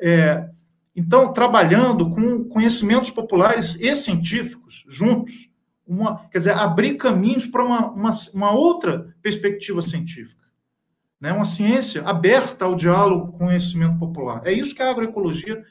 é, 0.00 0.48
então, 0.96 1.32
trabalhando 1.32 2.08
com 2.10 2.44
conhecimentos 2.44 3.10
populares 3.10 3.76
e 3.80 3.96
científicos 3.96 4.84
juntos, 4.88 5.50
uma, 5.86 6.26
quer 6.28 6.38
dizer, 6.38 6.54
abrir 6.54 6.94
caminhos 6.94 7.46
para 7.46 7.64
uma, 7.64 7.90
uma, 7.90 8.10
uma 8.34 8.52
outra 8.52 9.14
perspectiva 9.22 9.82
científica. 9.82 10.44
Né? 11.20 11.32
Uma 11.32 11.44
ciência 11.44 12.02
aberta 12.02 12.64
ao 12.64 12.74
diálogo 12.74 13.32
com 13.32 13.44
o 13.44 13.48
conhecimento 13.48 13.98
popular. 13.98 14.42
É 14.44 14.52
isso 14.52 14.74
que 14.74 14.82
a 14.82 14.90
agroecologia 14.90 15.64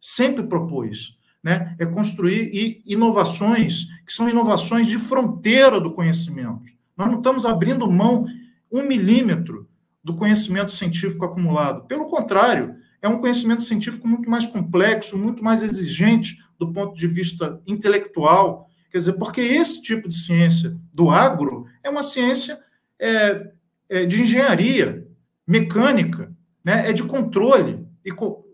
sempre 0.00 0.44
propôs. 0.44 1.18
Né? 1.42 1.74
É 1.78 1.86
construir 1.86 2.82
inovações 2.84 3.86
que 4.06 4.12
são 4.12 4.28
inovações 4.28 4.86
de 4.86 4.98
fronteira 4.98 5.80
do 5.80 5.92
conhecimento. 5.92 6.62
Nós 6.96 7.08
não 7.08 7.18
estamos 7.18 7.46
abrindo 7.46 7.90
mão 7.90 8.26
um 8.70 8.82
milímetro 8.82 9.68
do 10.02 10.14
conhecimento 10.14 10.70
científico 10.70 11.24
acumulado. 11.24 11.86
Pelo 11.86 12.06
contrário, 12.06 12.76
é 13.02 13.08
um 13.08 13.18
conhecimento 13.18 13.62
científico 13.62 14.06
muito 14.06 14.28
mais 14.28 14.46
complexo, 14.46 15.18
muito 15.18 15.42
mais 15.42 15.62
exigente 15.62 16.38
do 16.58 16.72
ponto 16.72 16.94
de 16.94 17.06
vista 17.06 17.60
intelectual. 17.66 18.69
Quer 18.90 18.98
dizer, 18.98 19.12
porque 19.14 19.40
esse 19.40 19.80
tipo 19.80 20.08
de 20.08 20.16
ciência 20.16 20.76
do 20.92 21.10
agro 21.10 21.66
é 21.82 21.88
uma 21.88 22.02
ciência 22.02 22.58
é, 22.98 23.50
é 23.88 24.04
de 24.04 24.22
engenharia, 24.22 25.06
mecânica, 25.46 26.34
né? 26.64 26.90
é 26.90 26.92
de 26.92 27.02
controle, 27.04 27.86
e 28.04 28.10
co 28.10 28.48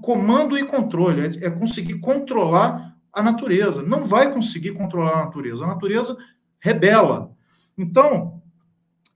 comando 0.00 0.56
e 0.56 0.64
controle, 0.64 1.20
é, 1.20 1.46
é 1.46 1.50
conseguir 1.50 1.98
controlar 1.98 2.96
a 3.12 3.20
natureza. 3.20 3.82
Não 3.82 4.04
vai 4.04 4.32
conseguir 4.32 4.70
controlar 4.70 5.14
a 5.14 5.24
natureza, 5.24 5.64
a 5.64 5.68
natureza 5.68 6.16
rebela. 6.60 7.34
Então, 7.76 8.40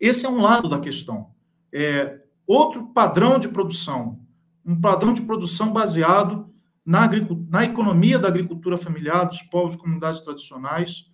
esse 0.00 0.26
é 0.26 0.28
um 0.28 0.40
lado 0.40 0.68
da 0.68 0.80
questão. 0.80 1.30
É, 1.72 2.18
outro 2.44 2.88
padrão 2.88 3.38
de 3.38 3.48
produção, 3.48 4.18
um 4.66 4.80
padrão 4.80 5.12
de 5.12 5.22
produção 5.22 5.72
baseado 5.72 6.47
na, 6.88 7.06
na 7.50 7.64
economia 7.64 8.18
da 8.18 8.28
agricultura 8.28 8.78
familiar, 8.78 9.26
dos 9.26 9.42
povos 9.42 9.74
e 9.74 9.78
comunidades 9.78 10.22
tradicionais. 10.22 11.04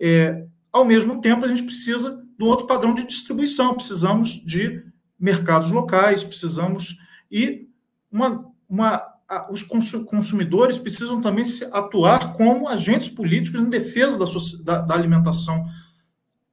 É, 0.00 0.44
ao 0.72 0.84
mesmo 0.84 1.20
tempo, 1.20 1.44
a 1.44 1.48
gente 1.48 1.62
precisa 1.62 2.20
de 2.36 2.44
um 2.44 2.48
outro 2.48 2.66
padrão 2.66 2.92
de 2.92 3.06
distribuição, 3.06 3.76
precisamos 3.76 4.44
de 4.44 4.84
mercados 5.16 5.70
locais, 5.70 6.24
precisamos. 6.24 6.98
E 7.30 7.68
uma, 8.10 8.44
uma, 8.68 9.06
os 9.52 9.62
consumidores 9.62 10.78
precisam 10.78 11.20
também 11.20 11.44
se 11.44 11.64
atuar 11.66 12.32
como 12.32 12.68
agentes 12.68 13.08
políticos 13.08 13.60
em 13.60 13.70
defesa 13.70 14.18
da, 14.18 14.24
da, 14.64 14.80
da 14.82 14.94
alimentação 14.94 15.62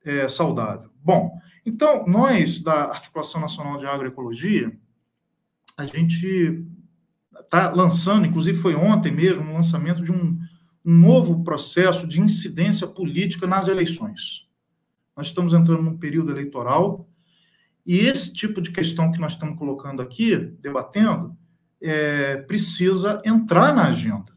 é, 0.05 0.29
saudável. 0.29 0.91
Bom, 1.03 1.35
então, 1.65 2.05
nós, 2.05 2.59
da 2.59 2.83
Articulação 2.83 3.41
Nacional 3.41 3.79
de 3.79 3.87
Agroecologia, 3.87 4.71
a 5.75 5.87
gente 5.87 6.63
está 7.43 7.69
lançando, 7.69 8.25
inclusive 8.25 8.57
foi 8.57 8.75
ontem 8.75 9.11
mesmo, 9.11 9.43
o 9.43 9.49
um 9.49 9.53
lançamento 9.53 10.03
de 10.03 10.11
um, 10.11 10.39
um 10.85 10.97
novo 10.97 11.43
processo 11.43 12.07
de 12.07 12.21
incidência 12.21 12.87
política 12.87 13.45
nas 13.45 13.67
eleições. 13.67 14.47
Nós 15.15 15.27
estamos 15.27 15.53
entrando 15.53 15.83
num 15.83 15.97
período 15.97 16.31
eleitoral 16.31 17.07
e 17.85 17.97
esse 17.99 18.33
tipo 18.33 18.61
de 18.61 18.71
questão 18.71 19.11
que 19.11 19.19
nós 19.19 19.33
estamos 19.33 19.57
colocando 19.57 20.01
aqui, 20.01 20.35
debatendo, 20.35 21.35
é, 21.81 22.37
precisa 22.37 23.21
entrar 23.25 23.73
na 23.73 23.87
agenda. 23.87 24.31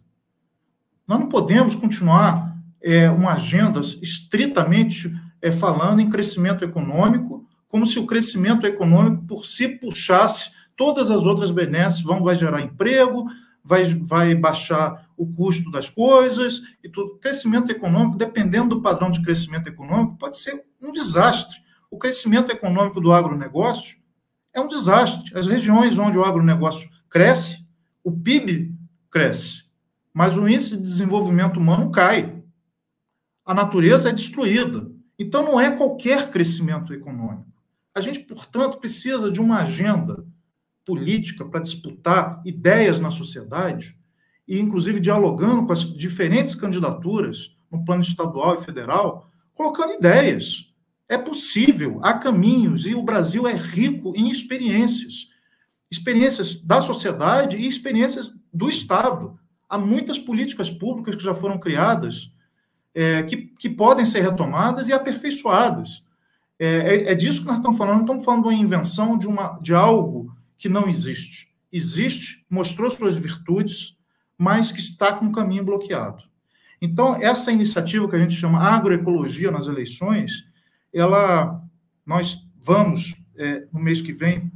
Nós 1.06 1.20
não 1.20 1.28
podemos 1.28 1.74
continuar 1.74 2.54
é, 2.82 3.10
uma 3.10 3.34
agenda 3.34 3.80
estritamente 3.80 5.12
é, 5.40 5.50
falando 5.50 6.00
em 6.00 6.08
crescimento 6.08 6.64
econômico, 6.64 7.46
como 7.68 7.86
se 7.86 7.98
o 7.98 8.06
crescimento 8.06 8.66
econômico 8.66 9.26
por 9.26 9.44
si 9.44 9.68
puxasse 9.68 10.52
todas 10.76 11.10
as 11.10 11.24
outras 11.24 11.50
benesses 11.50 12.00
vão 12.00 12.22
vai 12.22 12.36
gerar 12.36 12.60
emprego, 12.60 13.26
vai, 13.64 13.84
vai 13.94 14.34
baixar 14.34 15.08
o 15.16 15.26
custo 15.26 15.70
das 15.70 15.88
coisas 15.88 16.62
e 16.82 16.88
tudo. 16.88 17.18
Crescimento 17.18 17.70
econômico, 17.70 18.18
dependendo 18.18 18.76
do 18.76 18.82
padrão 18.82 19.10
de 19.10 19.22
crescimento 19.22 19.68
econômico, 19.68 20.18
pode 20.18 20.36
ser 20.36 20.64
um 20.80 20.92
desastre. 20.92 21.56
O 21.90 21.96
crescimento 21.96 22.50
econômico 22.50 23.00
do 23.00 23.12
agronegócio 23.12 23.96
é 24.52 24.60
um 24.60 24.68
desastre. 24.68 25.36
As 25.36 25.46
regiões 25.46 25.98
onde 25.98 26.18
o 26.18 26.24
agronegócio 26.24 26.90
cresce, 27.08 27.66
o 28.02 28.12
PIB 28.12 28.74
cresce, 29.10 29.64
mas 30.12 30.36
o 30.36 30.48
índice 30.48 30.76
de 30.76 30.82
desenvolvimento 30.82 31.58
humano 31.58 31.90
cai. 31.90 32.42
A 33.46 33.54
natureza 33.54 34.08
é 34.08 34.12
destruída. 34.12 34.90
Então, 35.18 35.44
não 35.44 35.60
é 35.60 35.70
qualquer 35.70 36.30
crescimento 36.30 36.92
econômico. 36.92 37.46
A 37.94 38.00
gente, 38.00 38.20
portanto, 38.20 38.78
precisa 38.78 39.30
de 39.30 39.40
uma 39.40 39.58
agenda 39.62 40.26
política 40.84 41.44
para 41.44 41.60
disputar 41.60 42.42
ideias 42.44 43.00
na 43.00 43.10
sociedade 43.10 43.96
e, 44.46 44.58
inclusive, 44.58 45.00
dialogando 45.00 45.66
com 45.66 45.72
as 45.72 45.80
diferentes 45.80 46.54
candidaturas 46.54 47.56
no 47.70 47.84
plano 47.84 48.02
estadual 48.02 48.54
e 48.54 48.64
federal, 48.64 49.28
colocando 49.54 49.94
ideias. 49.94 50.72
É 51.08 51.18
possível, 51.18 52.00
há 52.02 52.14
caminhos, 52.14 52.86
e 52.86 52.94
o 52.94 53.02
Brasil 53.02 53.46
é 53.46 53.54
rico 53.54 54.12
em 54.16 54.30
experiências. 54.30 55.28
Experiências 55.90 56.60
da 56.60 56.80
sociedade 56.80 57.56
e 57.56 57.66
experiências 57.66 58.34
do 58.52 58.68
Estado. 58.68 59.38
Há 59.68 59.78
muitas 59.78 60.18
políticas 60.18 60.70
públicas 60.70 61.16
que 61.16 61.22
já 61.22 61.34
foram 61.34 61.58
criadas, 61.58 62.30
é, 62.94 63.22
que, 63.22 63.36
que 63.58 63.68
podem 63.68 64.04
ser 64.04 64.20
retomadas 64.20 64.88
e 64.88 64.92
aperfeiçoadas. 64.92 66.04
É, 66.58 66.66
é, 66.66 67.12
é, 67.12 67.14
disso 67.14 67.40
que 67.40 67.46
nós 67.46 67.56
estamos 67.56 67.76
falando, 67.76 67.96
não 67.96 68.02
estamos 68.02 68.24
falando 68.24 68.42
de 68.42 68.48
uma 68.48 68.54
invenção 68.54 69.18
de, 69.18 69.26
uma, 69.26 69.58
de 69.60 69.74
algo 69.74 70.32
que 70.64 70.68
não 70.70 70.88
existe. 70.88 71.54
Existe, 71.70 72.42
mostrou 72.48 72.90
suas 72.90 73.18
virtudes, 73.18 73.94
mas 74.38 74.72
que 74.72 74.78
está 74.78 75.12
com 75.12 75.26
o 75.26 75.32
caminho 75.32 75.62
bloqueado. 75.62 76.22
Então, 76.80 77.16
essa 77.16 77.52
iniciativa 77.52 78.08
que 78.08 78.16
a 78.16 78.18
gente 78.18 78.32
chama 78.32 78.62
agroecologia 78.62 79.50
nas 79.50 79.66
eleições, 79.66 80.42
ela, 80.90 81.62
nós 82.06 82.48
vamos, 82.62 83.14
é, 83.36 83.68
no 83.70 83.78
mês 83.78 84.00
que 84.00 84.10
vem, 84.10 84.50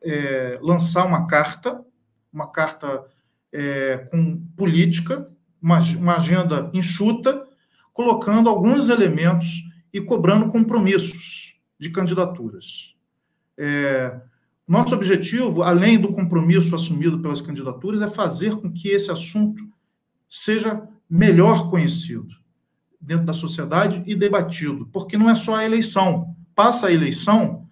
é, 0.00 0.60
lançar 0.62 1.04
uma 1.04 1.26
carta, 1.26 1.84
uma 2.32 2.46
carta 2.46 3.04
é, 3.52 4.06
com 4.12 4.36
política, 4.56 5.28
uma, 5.60 5.80
uma 5.80 6.18
agenda 6.18 6.70
enxuta, 6.72 7.44
colocando 7.92 8.48
alguns 8.48 8.88
elementos 8.88 9.64
e 9.92 10.00
cobrando 10.00 10.52
compromissos 10.52 11.56
de 11.80 11.90
candidaturas. 11.90 12.94
É, 13.58 14.20
nosso 14.68 14.94
objetivo, 14.94 15.62
além 15.62 15.98
do 15.98 16.12
compromisso 16.12 16.74
assumido 16.74 17.18
pelas 17.20 17.40
candidaturas, 17.40 18.02
é 18.02 18.08
fazer 18.08 18.54
com 18.56 18.70
que 18.70 18.88
esse 18.88 19.10
assunto 19.10 19.66
seja 20.28 20.86
melhor 21.08 21.70
conhecido 21.70 22.28
dentro 23.00 23.24
da 23.24 23.32
sociedade 23.32 24.02
e 24.06 24.14
debatido, 24.14 24.86
porque 24.92 25.16
não 25.16 25.30
é 25.30 25.34
só 25.34 25.56
a 25.56 25.64
eleição. 25.64 26.36
Passa 26.54 26.88
a 26.88 26.92
eleição 26.92 27.66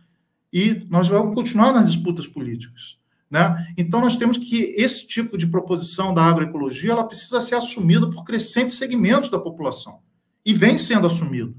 e 0.52 0.86
nós 0.88 1.08
vamos 1.08 1.34
continuar 1.34 1.72
nas 1.72 1.92
disputas 1.92 2.26
políticas. 2.26 2.96
Né? 3.30 3.74
Então, 3.76 4.00
nós 4.00 4.16
temos 4.16 4.38
que 4.38 4.74
esse 4.76 5.06
tipo 5.06 5.36
de 5.36 5.46
proposição 5.46 6.14
da 6.14 6.22
agroecologia 6.22 6.92
ela 6.92 7.04
precisa 7.04 7.40
ser 7.40 7.56
assumida 7.56 8.08
por 8.08 8.24
crescentes 8.24 8.76
segmentos 8.76 9.28
da 9.28 9.38
população. 9.38 9.98
E 10.44 10.54
vem 10.54 10.78
sendo 10.78 11.08
assumido. 11.08 11.54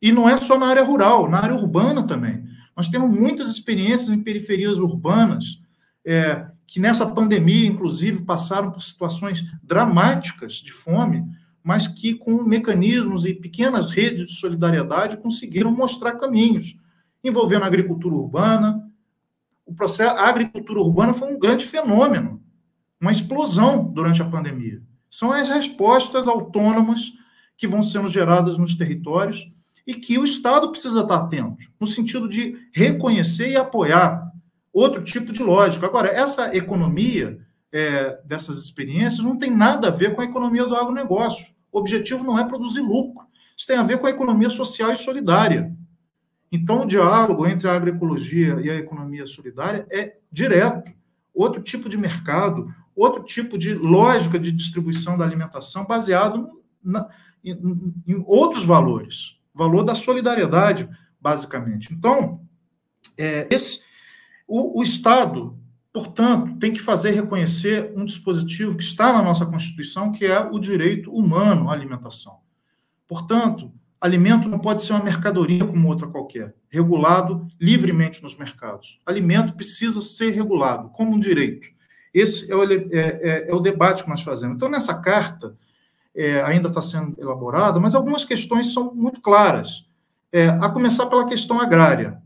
E 0.00 0.12
não 0.12 0.28
é 0.28 0.40
só 0.40 0.58
na 0.58 0.66
área 0.66 0.84
rural, 0.84 1.28
na 1.28 1.40
área 1.40 1.54
urbana 1.54 2.06
também. 2.06 2.44
Nós 2.76 2.88
temos 2.88 3.14
muitas 3.14 3.48
experiências 3.48 4.10
em 4.10 4.22
periferias 4.22 4.78
urbanas 4.78 5.60
é, 6.04 6.46
que 6.66 6.80
nessa 6.80 7.06
pandemia, 7.06 7.66
inclusive, 7.66 8.22
passaram 8.22 8.70
por 8.70 8.82
situações 8.82 9.44
dramáticas 9.62 10.54
de 10.54 10.72
fome, 10.72 11.24
mas 11.62 11.86
que 11.86 12.14
com 12.14 12.42
mecanismos 12.42 13.24
e 13.24 13.32
pequenas 13.32 13.90
redes 13.90 14.26
de 14.26 14.34
solidariedade 14.34 15.16
conseguiram 15.18 15.70
mostrar 15.70 16.12
caminhos, 16.12 16.76
envolvendo 17.22 17.62
a 17.62 17.66
agricultura 17.66 18.14
urbana. 18.14 18.86
O 19.64 19.72
processo, 19.72 20.16
a 20.16 20.28
agricultura 20.28 20.80
urbana 20.80 21.14
foi 21.14 21.32
um 21.32 21.38
grande 21.38 21.64
fenômeno, 21.64 22.42
uma 23.00 23.12
explosão 23.12 23.84
durante 23.84 24.20
a 24.20 24.28
pandemia. 24.28 24.82
São 25.08 25.32
as 25.32 25.48
respostas 25.48 26.26
autônomas 26.26 27.12
que 27.56 27.68
vão 27.68 27.82
sendo 27.82 28.08
geradas 28.08 28.58
nos 28.58 28.74
territórios 28.74 29.48
e 29.86 29.94
que 29.94 30.18
o 30.18 30.24
Estado 30.24 30.70
precisa 30.70 31.00
estar 31.00 31.16
atento, 31.16 31.56
no 31.78 31.86
sentido 31.86 32.28
de 32.28 32.56
reconhecer 32.72 33.50
e 33.50 33.56
apoiar 33.56 34.32
outro 34.72 35.02
tipo 35.02 35.32
de 35.32 35.42
lógica. 35.42 35.86
Agora, 35.86 36.08
essa 36.08 36.54
economia 36.56 37.38
é, 37.70 38.20
dessas 38.24 38.58
experiências 38.58 39.24
não 39.24 39.36
tem 39.36 39.50
nada 39.50 39.88
a 39.88 39.90
ver 39.90 40.14
com 40.14 40.20
a 40.20 40.24
economia 40.24 40.64
do 40.64 40.74
agronegócio. 40.74 41.46
O 41.70 41.78
objetivo 41.78 42.24
não 42.24 42.38
é 42.38 42.44
produzir 42.44 42.80
lucro. 42.80 43.26
Isso 43.56 43.66
tem 43.66 43.76
a 43.76 43.82
ver 43.82 43.98
com 43.98 44.06
a 44.06 44.10
economia 44.10 44.50
social 44.50 44.92
e 44.92 44.96
solidária. 44.96 45.74
Então, 46.50 46.82
o 46.82 46.86
diálogo 46.86 47.46
entre 47.46 47.68
a 47.68 47.72
agroecologia 47.72 48.60
e 48.62 48.70
a 48.70 48.76
economia 48.76 49.26
solidária 49.26 49.86
é 49.90 50.18
direto. 50.30 50.92
Outro 51.34 51.60
tipo 51.60 51.88
de 51.88 51.98
mercado, 51.98 52.72
outro 52.94 53.24
tipo 53.24 53.58
de 53.58 53.74
lógica 53.74 54.38
de 54.38 54.52
distribuição 54.52 55.18
da 55.18 55.24
alimentação 55.24 55.84
baseado 55.84 56.62
na, 56.82 57.08
em, 57.44 57.92
em, 58.06 58.24
outros 58.26 58.64
valores. 58.64 59.36
Valor 59.54 59.84
da 59.84 59.94
solidariedade, 59.94 60.88
basicamente. 61.20 61.92
Então, 61.92 62.40
é, 63.16 63.46
esse, 63.50 63.82
o, 64.46 64.80
o 64.80 64.82
Estado, 64.82 65.58
portanto, 65.92 66.58
tem 66.58 66.72
que 66.72 66.80
fazer 66.80 67.12
reconhecer 67.12 67.92
um 67.96 68.04
dispositivo 68.04 68.76
que 68.76 68.82
está 68.82 69.12
na 69.12 69.22
nossa 69.22 69.46
Constituição, 69.46 70.10
que 70.10 70.26
é 70.26 70.40
o 70.40 70.58
direito 70.58 71.12
humano 71.12 71.70
à 71.70 71.72
alimentação. 71.72 72.38
Portanto, 73.06 73.72
alimento 74.00 74.48
não 74.48 74.58
pode 74.58 74.82
ser 74.82 74.92
uma 74.92 75.04
mercadoria 75.04 75.64
como 75.64 75.88
outra 75.88 76.06
qualquer, 76.08 76.54
regulado 76.68 77.46
livremente 77.60 78.22
nos 78.22 78.36
mercados. 78.36 79.00
Alimento 79.06 79.54
precisa 79.54 80.02
ser 80.02 80.30
regulado 80.30 80.90
como 80.90 81.12
um 81.12 81.18
direito. 81.18 81.68
Esse 82.12 82.50
é 82.50 82.54
o, 82.54 82.64
é, 82.70 82.76
é, 82.92 83.50
é 83.50 83.54
o 83.54 83.60
debate 83.60 84.04
que 84.04 84.10
nós 84.10 84.22
fazemos. 84.22 84.56
Então, 84.56 84.68
nessa 84.68 84.94
carta, 84.94 85.56
é, 86.14 86.42
ainda 86.42 86.68
está 86.68 86.80
sendo 86.80 87.14
elaborada, 87.20 87.80
mas 87.80 87.94
algumas 87.94 88.24
questões 88.24 88.72
são 88.72 88.94
muito 88.94 89.20
claras. 89.20 89.86
É, 90.32 90.48
a 90.48 90.68
começar 90.68 91.06
pela 91.06 91.26
questão 91.26 91.60
agrária. 91.60 92.22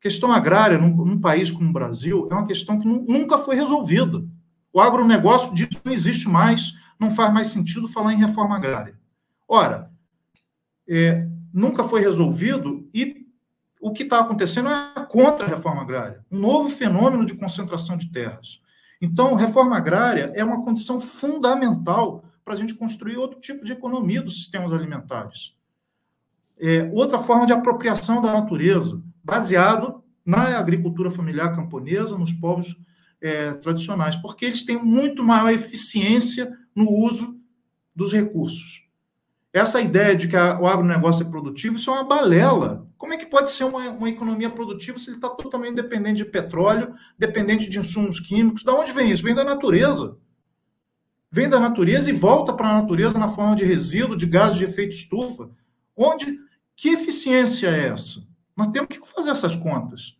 Questão 0.00 0.32
agrária, 0.32 0.78
num, 0.78 0.94
num, 0.94 1.20
país 1.20 1.50
como 1.50 1.70
o 1.70 1.72
Brasil, 1.72 2.28
é 2.30 2.34
uma 2.34 2.46
questão 2.46 2.78
que 2.78 2.86
nunca 2.86 3.38
foi 3.38 3.54
resolvida. 3.54 4.24
O 4.72 4.80
agronegócio 4.80 5.54
que 5.54 5.68
não 5.84 5.92
existe 5.92 6.28
mais, 6.28 6.72
não 6.98 7.10
faz 7.10 7.32
mais 7.32 7.48
sentido 7.48 7.86
falar 7.86 8.12
em 8.12 8.18
reforma 8.18 8.56
agrária. 8.56 8.98
Ora, 9.48 9.90
é, 10.88 11.28
nunca 11.52 11.84
foi 11.84 12.00
resolvido 12.00 12.88
e 12.92 13.26
o 13.80 13.92
que 13.92 14.04
está 14.04 14.20
acontecendo 14.20 14.68
é 14.68 15.06
contra 15.08 15.44
a 15.44 15.48
reforma 15.48 15.82
agrária, 15.82 16.24
um 16.30 16.38
novo 16.38 16.70
fenômeno 16.70 17.26
de 17.26 17.34
concentração 17.34 17.96
de 17.96 18.10
terras. 18.10 18.60
Então, 19.00 19.34
reforma 19.34 19.76
agrária 19.76 20.30
é 20.34 20.44
uma 20.44 20.64
condição 20.64 21.00
fundamental 21.00 22.24
para 22.44 22.54
a 22.54 22.56
gente 22.56 22.74
construir 22.74 23.16
outro 23.16 23.40
tipo 23.40 23.64
de 23.64 23.72
economia 23.72 24.22
dos 24.22 24.36
sistemas 24.36 24.72
alimentares. 24.72 25.54
É, 26.60 26.90
outra 26.92 27.18
forma 27.18 27.46
de 27.46 27.52
apropriação 27.52 28.20
da 28.20 28.32
natureza, 28.32 29.02
baseado 29.22 30.02
na 30.24 30.58
agricultura 30.58 31.10
familiar 31.10 31.54
camponesa, 31.54 32.16
nos 32.16 32.32
povos 32.32 32.76
é, 33.20 33.52
tradicionais, 33.54 34.16
porque 34.16 34.44
eles 34.44 34.64
têm 34.64 34.82
muito 34.82 35.24
maior 35.24 35.50
eficiência 35.50 36.56
no 36.74 36.90
uso 36.90 37.40
dos 37.94 38.12
recursos. 38.12 38.82
Essa 39.52 39.80
ideia 39.80 40.16
de 40.16 40.28
que 40.28 40.36
a, 40.36 40.58
o 40.58 40.66
agronegócio 40.66 41.26
é 41.26 41.28
produtivo, 41.30 41.76
isso 41.76 41.90
é 41.90 41.94
uma 41.94 42.04
balela. 42.04 42.88
Como 42.96 43.12
é 43.12 43.18
que 43.18 43.26
pode 43.26 43.50
ser 43.50 43.64
uma, 43.64 43.90
uma 43.90 44.08
economia 44.08 44.48
produtiva 44.48 44.98
se 44.98 45.10
ele 45.10 45.16
está 45.16 45.28
totalmente 45.28 45.74
dependente 45.74 46.24
de 46.24 46.30
petróleo, 46.30 46.94
dependente 47.18 47.68
de 47.68 47.78
insumos 47.78 48.18
químicos? 48.18 48.64
Da 48.64 48.72
onde 48.72 48.92
vem 48.92 49.10
isso? 49.10 49.22
Vem 49.22 49.34
da 49.34 49.44
natureza. 49.44 50.16
Vem 51.34 51.48
da 51.48 51.58
natureza 51.58 52.10
e 52.10 52.12
volta 52.12 52.52
para 52.52 52.68
a 52.68 52.74
natureza 52.74 53.18
na 53.18 53.26
forma 53.26 53.56
de 53.56 53.64
resíduo, 53.64 54.14
de 54.14 54.26
gases 54.26 54.58
de 54.58 54.64
efeito 54.64 54.92
estufa. 54.92 55.48
Onde, 55.96 56.38
que 56.76 56.90
eficiência 56.90 57.68
é 57.68 57.88
essa? 57.88 58.22
Nós 58.54 58.68
temos 58.68 58.88
que 58.90 59.08
fazer 59.08 59.30
essas 59.30 59.56
contas. 59.56 60.14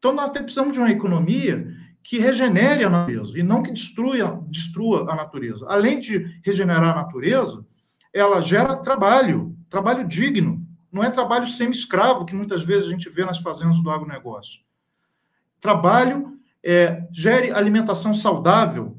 Então, 0.00 0.12
nós 0.12 0.30
precisamos 0.30 0.72
de 0.72 0.80
uma 0.80 0.90
economia 0.90 1.72
que 2.02 2.18
regenere 2.18 2.82
a 2.82 2.90
natureza 2.90 3.38
e 3.38 3.42
não 3.44 3.62
que 3.62 3.70
destrua, 3.70 4.44
destrua 4.48 5.08
a 5.08 5.14
natureza. 5.14 5.64
Além 5.68 6.00
de 6.00 6.40
regenerar 6.44 6.90
a 6.90 7.02
natureza, 7.02 7.64
ela 8.12 8.40
gera 8.40 8.74
trabalho, 8.74 9.56
trabalho 9.70 10.08
digno. 10.08 10.66
Não 10.90 11.04
é 11.04 11.10
trabalho 11.10 11.46
semi-escravo, 11.46 12.24
que 12.24 12.34
muitas 12.34 12.64
vezes 12.64 12.88
a 12.88 12.90
gente 12.90 13.08
vê 13.08 13.24
nas 13.24 13.38
fazendas 13.38 13.80
do 13.80 13.90
agronegócio. 13.90 14.60
Trabalho 15.60 16.36
é, 16.64 17.06
gere 17.12 17.52
alimentação 17.52 18.12
saudável 18.12 18.97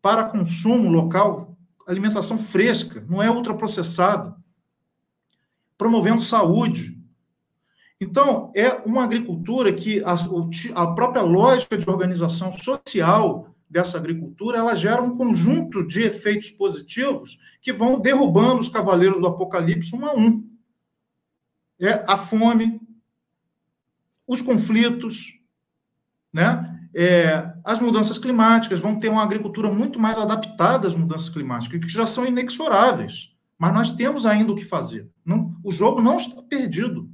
para 0.00 0.24
consumo 0.24 0.88
local, 0.88 1.56
alimentação 1.86 2.38
fresca, 2.38 3.04
não 3.08 3.22
é 3.22 3.30
ultraprocessada, 3.30 4.36
promovendo 5.76 6.20
saúde. 6.20 6.98
Então, 8.00 8.52
é 8.54 8.70
uma 8.86 9.04
agricultura 9.04 9.72
que 9.72 10.02
a, 10.04 10.16
a 10.74 10.86
própria 10.94 11.22
lógica 11.22 11.76
de 11.76 11.88
organização 11.88 12.52
social 12.52 13.54
dessa 13.68 13.98
agricultura, 13.98 14.58
ela 14.58 14.74
gera 14.74 15.02
um 15.02 15.16
conjunto 15.16 15.86
de 15.86 16.02
efeitos 16.02 16.50
positivos 16.50 17.38
que 17.60 17.72
vão 17.72 18.00
derrubando 18.00 18.60
os 18.60 18.68
cavaleiros 18.68 19.20
do 19.20 19.26
apocalipse 19.26 19.94
um 19.94 20.06
a 20.06 20.14
um. 20.14 20.48
É 21.80 22.04
a 22.08 22.16
fome, 22.16 22.80
os 24.26 24.42
conflitos, 24.42 25.38
né? 26.32 26.77
É, 26.94 27.52
as 27.64 27.80
mudanças 27.80 28.18
climáticas 28.18 28.80
vão 28.80 28.98
ter 28.98 29.08
uma 29.08 29.22
agricultura 29.22 29.70
muito 29.70 30.00
mais 30.00 30.16
adaptada 30.16 30.88
às 30.88 30.94
mudanças 30.94 31.28
climáticas, 31.28 31.80
que 31.80 31.88
já 31.88 32.06
são 32.06 32.26
inexoráveis. 32.26 33.30
Mas 33.58 33.74
nós 33.74 33.90
temos 33.90 34.24
ainda 34.24 34.52
o 34.52 34.56
que 34.56 34.64
fazer. 34.64 35.10
Não, 35.24 35.54
o 35.64 35.72
jogo 35.72 36.00
não 36.00 36.16
está 36.16 36.40
perdido. 36.42 37.10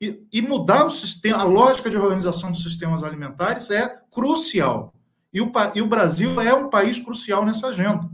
E, 0.00 0.26
e 0.32 0.42
mudar 0.42 0.84
o 0.84 0.90
sistema, 0.90 1.38
a 1.38 1.44
lógica 1.44 1.88
de 1.88 1.96
organização 1.96 2.50
dos 2.50 2.62
sistemas 2.62 3.02
alimentares 3.02 3.70
é 3.70 3.88
crucial. 4.10 4.94
E 5.32 5.40
o, 5.40 5.52
e 5.74 5.82
o 5.82 5.86
Brasil 5.86 6.40
é 6.40 6.54
um 6.54 6.70
país 6.70 6.98
crucial 6.98 7.44
nessa 7.44 7.68
agenda. 7.68 8.10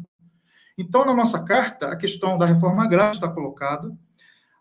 Então, 0.77 1.05
na 1.05 1.15
nossa 1.15 1.43
carta, 1.43 1.89
a 1.89 1.97
questão 1.97 2.37
da 2.37 2.47
reforma 2.47 2.85
agrária 2.85 3.13
está 3.13 3.29
colocada, 3.29 3.97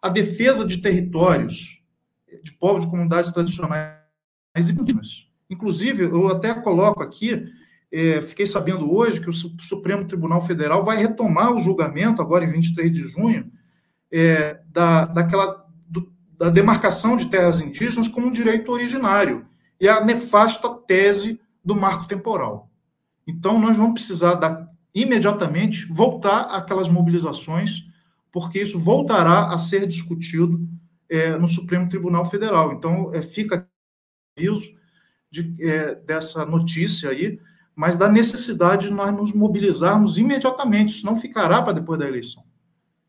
a 0.02 0.10
defesa 0.10 0.66
de 0.66 0.78
territórios 0.78 1.82
de 2.44 2.52
povos 2.54 2.84
de 2.84 2.90
comunidades 2.90 3.32
tradicionais 3.32 3.98
e 4.56 4.72
indígenas. 4.72 5.31
Inclusive, 5.52 6.06
eu 6.06 6.30
até 6.30 6.54
coloco 6.54 7.04
aqui, 7.04 7.46
é, 7.92 8.22
fiquei 8.22 8.48
sabendo 8.48 8.90
hoje 8.90 9.20
que 9.20 9.30
o 9.30 9.34
Supremo 9.34 10.06
Tribunal 10.06 10.40
Federal 10.40 10.82
vai 10.82 10.96
retomar 10.96 11.52
o 11.52 11.60
julgamento, 11.60 12.22
agora 12.22 12.46
em 12.46 12.48
23 12.48 12.90
de 12.90 13.10
junho, 13.10 13.52
é, 14.10 14.62
da, 14.70 15.04
daquela, 15.04 15.68
do, 15.90 16.10
da 16.38 16.50
demarcação 16.50 17.18
de 17.18 17.26
terras 17.26 17.60
indígenas 17.60 18.08
como 18.08 18.28
um 18.28 18.32
direito 18.32 18.72
originário, 18.72 19.46
e 19.78 19.90
a 19.90 20.00
nefasta 20.00 20.70
tese 20.88 21.38
do 21.64 21.76
marco 21.76 22.08
temporal. 22.08 22.72
Então, 23.28 23.60
nós 23.60 23.76
vamos 23.76 23.96
precisar 23.96 24.36
da, 24.36 24.70
imediatamente 24.96 25.86
voltar 25.88 26.44
àquelas 26.44 26.88
mobilizações, 26.88 27.84
porque 28.32 28.62
isso 28.62 28.80
voltará 28.80 29.54
a 29.54 29.58
ser 29.58 29.86
discutido 29.86 30.66
é, 31.10 31.38
no 31.38 31.48
Supremo 31.50 31.90
Tribunal 31.90 32.24
Federal. 32.24 32.72
Então, 32.72 33.14
é, 33.14 33.22
fica 33.22 33.68
aviso 34.38 34.80
de, 35.32 35.56
é, 35.60 35.96
dessa 35.96 36.46
notícia 36.46 37.10
aí, 37.10 37.40
mas 37.76 37.98
da 37.98 38.10
necessidade 38.10 38.90
de 38.90 38.94
nós 38.94 39.16
nos 39.16 39.34
mobilizarmos 39.34 40.18
imediatamente, 40.18 40.90
isso 40.90 41.06
não 41.06 41.16
ficará 41.16 41.62
para 41.62 41.74
depois 41.74 41.98
da 41.98 42.08
eleição. 42.08 42.44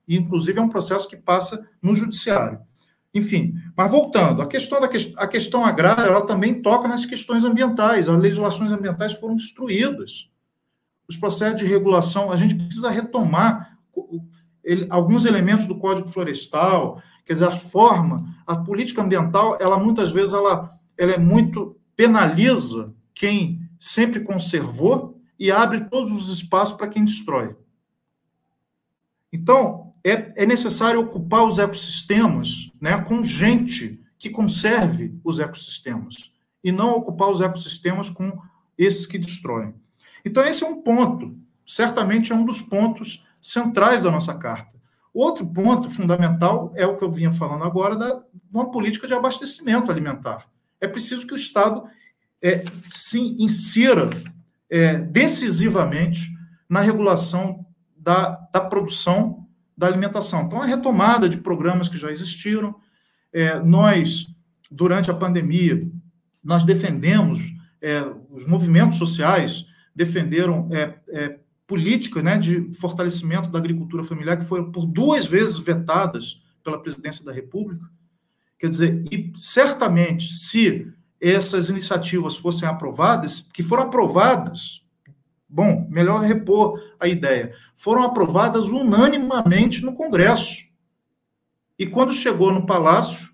E, 0.06 0.16
inclusive, 0.16 0.58
é 0.58 0.62
um 0.62 0.68
processo 0.68 1.08
que 1.08 1.16
passa 1.16 1.66
no 1.82 1.94
judiciário. 1.94 2.60
Enfim, 3.14 3.54
mas 3.76 3.90
voltando, 3.90 4.40
a 4.40 4.46
questão, 4.46 4.80
da, 4.80 4.88
a 5.18 5.26
questão 5.26 5.64
agrária, 5.64 6.02
ela 6.02 6.24
também 6.24 6.62
toca 6.62 6.88
nas 6.88 7.04
questões 7.04 7.44
ambientais. 7.44 8.08
As 8.08 8.18
legislações 8.18 8.72
ambientais 8.72 9.12
foram 9.12 9.36
destruídas. 9.36 10.30
Os 11.08 11.16
processos 11.16 11.60
de 11.60 11.66
regulação, 11.66 12.30
a 12.30 12.36
gente 12.36 12.54
precisa 12.54 12.88
retomar 12.88 13.76
ele, 14.64 14.86
alguns 14.88 15.26
elementos 15.26 15.66
do 15.66 15.78
Código 15.78 16.08
Florestal, 16.08 17.02
quer 17.24 17.34
dizer, 17.34 17.46
a 17.46 17.50
forma, 17.50 18.34
a 18.46 18.56
política 18.56 19.02
ambiental, 19.02 19.58
ela 19.60 19.78
muitas 19.78 20.12
vezes 20.12 20.32
ela, 20.32 20.70
ela 20.96 21.12
é 21.12 21.18
muito 21.18 21.76
penaliza 21.96 22.94
quem 23.14 23.68
sempre 23.78 24.20
conservou 24.20 25.20
e 25.38 25.50
abre 25.50 25.84
todos 25.84 26.12
os 26.12 26.28
espaços 26.28 26.76
para 26.76 26.88
quem 26.88 27.04
destrói. 27.04 27.56
Então, 29.32 29.94
é, 30.04 30.42
é 30.42 30.46
necessário 30.46 31.00
ocupar 31.00 31.44
os 31.44 31.58
ecossistemas 31.58 32.70
né, 32.80 33.00
com 33.00 33.24
gente 33.24 34.00
que 34.18 34.30
conserve 34.30 35.18
os 35.24 35.40
ecossistemas 35.40 36.30
e 36.62 36.70
não 36.70 36.92
ocupar 36.92 37.30
os 37.30 37.40
ecossistemas 37.40 38.08
com 38.08 38.38
esses 38.78 39.06
que 39.06 39.18
destroem. 39.18 39.74
Então, 40.24 40.44
esse 40.44 40.62
é 40.62 40.66
um 40.66 40.80
ponto, 40.82 41.36
certamente 41.66 42.32
é 42.32 42.34
um 42.34 42.44
dos 42.44 42.60
pontos 42.60 43.26
centrais 43.40 44.02
da 44.02 44.10
nossa 44.10 44.34
carta. 44.34 44.72
Outro 45.12 45.46
ponto 45.46 45.90
fundamental 45.90 46.70
é 46.74 46.86
o 46.86 46.96
que 46.96 47.04
eu 47.04 47.10
vinha 47.10 47.32
falando 47.32 47.64
agora 47.64 47.96
da 47.96 48.22
uma 48.52 48.70
política 48.70 49.06
de 49.06 49.14
abastecimento 49.14 49.90
alimentar. 49.90 50.46
É 50.82 50.88
preciso 50.88 51.26
que 51.26 51.32
o 51.32 51.36
Estado 51.36 51.84
é, 52.42 52.64
se 52.90 53.18
insira 53.18 54.10
é, 54.68 54.98
decisivamente 54.98 56.28
na 56.68 56.80
regulação 56.80 57.64
da, 57.96 58.30
da 58.52 58.60
produção 58.60 59.46
da 59.76 59.86
alimentação. 59.86 60.42
Então, 60.42 60.60
a 60.60 60.66
retomada 60.66 61.28
de 61.28 61.36
programas 61.36 61.88
que 61.88 61.98
já 61.98 62.10
existiram. 62.10 62.74
É, 63.32 63.58
nós, 63.60 64.26
durante 64.70 65.10
a 65.10 65.14
pandemia, 65.14 65.80
nós 66.44 66.64
defendemos, 66.64 67.38
é, 67.80 68.02
os 68.30 68.46
movimentos 68.46 68.98
sociais 68.98 69.66
defenderam 69.94 70.68
é, 70.70 70.98
é, 71.08 71.38
políticas 71.66 72.22
né, 72.22 72.36
de 72.36 72.72
fortalecimento 72.74 73.50
da 73.50 73.58
agricultura 73.58 74.02
familiar 74.02 74.36
que 74.36 74.44
foram 74.44 74.70
por 74.70 74.84
duas 74.84 75.26
vezes 75.26 75.58
vetadas 75.58 76.42
pela 76.62 76.80
presidência 76.80 77.24
da 77.24 77.32
República. 77.32 77.86
Quer 78.62 78.68
dizer, 78.68 79.04
e 79.10 79.32
certamente, 79.40 80.32
se 80.32 80.86
essas 81.20 81.68
iniciativas 81.68 82.36
fossem 82.36 82.68
aprovadas, 82.68 83.40
que 83.40 83.60
foram 83.60 83.82
aprovadas, 83.82 84.86
bom, 85.48 85.84
melhor 85.90 86.20
repor 86.20 86.80
a 87.00 87.08
ideia, 87.08 87.52
foram 87.74 88.04
aprovadas 88.04 88.68
unanimamente 88.68 89.84
no 89.84 89.92
Congresso. 89.92 90.64
E 91.76 91.88
quando 91.88 92.12
chegou 92.12 92.52
no 92.52 92.64
Palácio, 92.64 93.30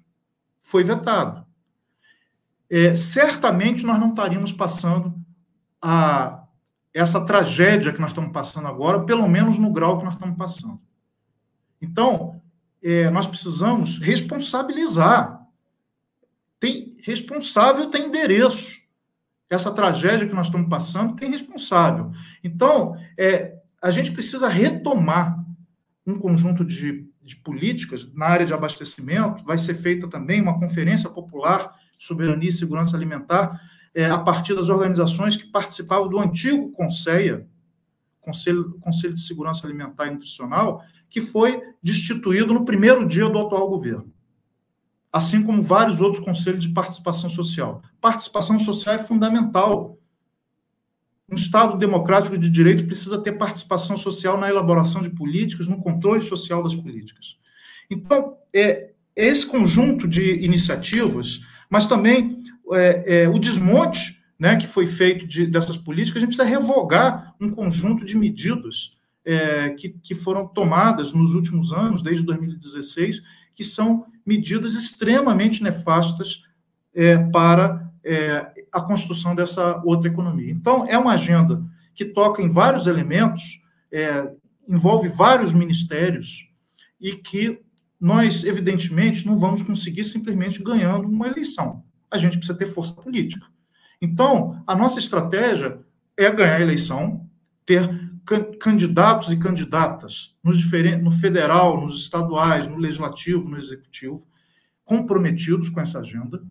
foi 0.62 0.82
vetado. 0.82 1.46
É, 2.70 2.94
certamente 2.94 3.84
nós 3.84 4.00
não 4.00 4.08
estaríamos 4.08 4.50
passando 4.50 5.14
a 5.82 6.42
essa 6.94 7.22
tragédia 7.26 7.92
que 7.92 8.00
nós 8.00 8.12
estamos 8.12 8.32
passando 8.32 8.66
agora, 8.66 9.04
pelo 9.04 9.28
menos 9.28 9.58
no 9.58 9.70
grau 9.70 9.98
que 9.98 10.06
nós 10.06 10.14
estamos 10.14 10.38
passando. 10.38 10.80
Então, 11.82 12.37
é, 12.82 13.10
nós 13.10 13.26
precisamos 13.26 13.98
responsabilizar. 13.98 15.40
Tem 16.60 16.96
responsável 17.02 17.90
tem 17.90 18.06
endereço. 18.06 18.78
Essa 19.50 19.72
tragédia 19.72 20.28
que 20.28 20.34
nós 20.34 20.46
estamos 20.46 20.68
passando 20.68 21.16
tem 21.16 21.30
responsável. 21.30 22.12
Então, 22.44 22.96
é, 23.16 23.56
a 23.80 23.90
gente 23.90 24.12
precisa 24.12 24.48
retomar 24.48 25.42
um 26.06 26.18
conjunto 26.18 26.64
de, 26.64 27.08
de 27.22 27.36
políticas 27.36 28.12
na 28.12 28.26
área 28.26 28.46
de 28.46 28.52
abastecimento. 28.52 29.44
Vai 29.44 29.56
ser 29.56 29.74
feita 29.74 30.08
também 30.08 30.40
uma 30.40 30.58
conferência 30.58 31.08
popular 31.08 31.74
soberania 31.98 32.50
e 32.50 32.52
segurança 32.52 32.96
alimentar 32.96 33.60
é, 33.94 34.06
a 34.06 34.18
partir 34.18 34.54
das 34.54 34.68
organizações 34.68 35.36
que 35.36 35.46
participavam 35.46 36.08
do 36.08 36.18
antigo 36.18 36.70
CONSEA, 36.72 37.46
Conselho, 38.20 38.78
Conselho 38.80 39.14
de 39.14 39.20
Segurança 39.20 39.66
Alimentar 39.66 40.06
e 40.06 40.10
Nutricional, 40.10 40.82
que 41.10 41.20
foi 41.20 41.62
destituído 41.82 42.52
no 42.52 42.64
primeiro 42.64 43.06
dia 43.06 43.28
do 43.28 43.38
atual 43.38 43.68
governo. 43.68 44.12
Assim 45.12 45.42
como 45.42 45.62
vários 45.62 46.00
outros 46.00 46.22
conselhos 46.22 46.64
de 46.64 46.72
participação 46.72 47.30
social. 47.30 47.82
Participação 48.00 48.58
social 48.58 48.94
é 48.94 48.98
fundamental. 48.98 49.98
Um 51.30 51.34
Estado 51.34 51.78
democrático 51.78 52.36
de 52.36 52.50
direito 52.50 52.86
precisa 52.86 53.18
ter 53.18 53.32
participação 53.32 53.96
social 53.96 54.38
na 54.38 54.48
elaboração 54.48 55.02
de 55.02 55.10
políticas, 55.10 55.66
no 55.66 55.78
controle 55.78 56.22
social 56.22 56.62
das 56.62 56.74
políticas. 56.74 57.38
Então, 57.90 58.36
é, 58.54 58.92
esse 59.16 59.46
conjunto 59.46 60.06
de 60.06 60.44
iniciativas, 60.44 61.40
mas 61.70 61.86
também 61.86 62.42
é, 62.72 63.22
é, 63.22 63.28
o 63.28 63.38
desmonte 63.38 64.22
né, 64.38 64.56
que 64.56 64.66
foi 64.66 64.86
feito 64.86 65.26
de, 65.26 65.46
dessas 65.46 65.76
políticas, 65.76 66.18
a 66.18 66.20
gente 66.20 66.36
precisa 66.36 66.48
revogar 66.48 67.34
um 67.40 67.50
conjunto 67.50 68.04
de 68.04 68.16
medidas 68.16 68.92
é, 69.28 69.68
que, 69.70 69.90
que 69.90 70.14
foram 70.14 70.48
tomadas 70.48 71.12
nos 71.12 71.34
últimos 71.34 71.70
anos, 71.70 72.00
desde 72.00 72.24
2016, 72.24 73.20
que 73.54 73.62
são 73.62 74.06
medidas 74.24 74.72
extremamente 74.72 75.62
nefastas 75.62 76.44
é, 76.94 77.18
para 77.18 77.92
é, 78.02 78.50
a 78.72 78.80
construção 78.80 79.34
dessa 79.34 79.82
outra 79.84 80.08
economia. 80.08 80.50
Então, 80.50 80.86
é 80.88 80.96
uma 80.96 81.12
agenda 81.12 81.62
que 81.94 82.06
toca 82.06 82.40
em 82.40 82.48
vários 82.48 82.86
elementos, 82.86 83.60
é, 83.92 84.32
envolve 84.66 85.10
vários 85.10 85.52
ministérios 85.52 86.48
e 86.98 87.12
que 87.12 87.60
nós, 88.00 88.44
evidentemente, 88.44 89.26
não 89.26 89.38
vamos 89.38 89.60
conseguir 89.60 90.04
simplesmente 90.04 90.62
ganhando 90.62 91.06
uma 91.06 91.28
eleição. 91.28 91.84
A 92.10 92.16
gente 92.16 92.38
precisa 92.38 92.56
ter 92.56 92.66
força 92.66 92.94
política. 92.94 93.44
Então, 94.00 94.62
a 94.66 94.74
nossa 94.74 94.98
estratégia 94.98 95.80
é 96.16 96.30
ganhar 96.30 96.56
a 96.56 96.62
eleição, 96.62 97.28
ter 97.66 98.07
candidatos 98.60 99.32
e 99.32 99.38
candidatas 99.38 100.34
nos 100.42 100.58
diferentes, 100.58 101.02
no 101.02 101.10
federal, 101.10 101.80
nos 101.80 102.02
estaduais, 102.02 102.66
no 102.66 102.76
legislativo, 102.76 103.48
no 103.48 103.58
executivo, 103.58 104.26
comprometidos 104.84 105.68
com 105.68 105.80
essa 105.80 106.00
agenda, 106.00 106.42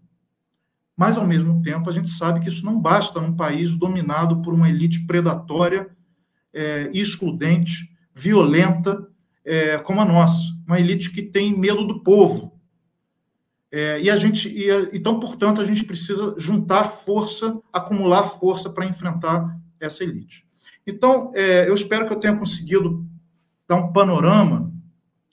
mas, 0.97 1.15
ao 1.15 1.28
mesmo 1.28 1.61
tempo, 1.61 1.88
a 1.88 1.93
gente 1.93 2.09
sabe 2.09 2.39
que 2.39 2.49
isso 2.49 2.65
não 2.65 2.82
basta 2.82 3.21
num 3.21 3.36
país 3.36 3.75
dominado 3.75 4.41
por 4.41 4.51
uma 4.51 4.67
elite 4.67 5.05
predatória, 5.05 5.95
é, 6.51 6.89
excludente, 6.91 7.95
violenta, 8.15 9.07
é, 9.45 9.78
como 9.78 10.01
a 10.01 10.05
nossa. 10.05 10.41
Uma 10.65 10.80
elite 10.80 11.11
que 11.11 11.21
tem 11.21 11.55
medo 11.55 11.86
do 11.86 12.01
povo. 12.01 12.59
É, 13.71 14.01
e 14.01 14.09
a 14.09 14.15
gente, 14.15 14.49
e, 14.49 14.67
então, 14.91 15.19
portanto, 15.19 15.61
a 15.61 15.63
gente 15.63 15.84
precisa 15.84 16.34
juntar 16.39 16.86
força, 16.86 17.61
acumular 17.71 18.23
força 18.23 18.67
para 18.67 18.88
enfrentar 18.88 19.55
essa 19.80 20.03
elite. 20.03 20.47
Então, 20.88 21.34
é, 21.36 21.68
eu 21.68 21.76
espero 21.76 22.08
que 22.08 22.14
eu 22.14 22.20
tenha 22.20 22.38
conseguido 22.38 23.06
dar 23.68 23.76
um 23.76 23.92
panorama 23.92 24.72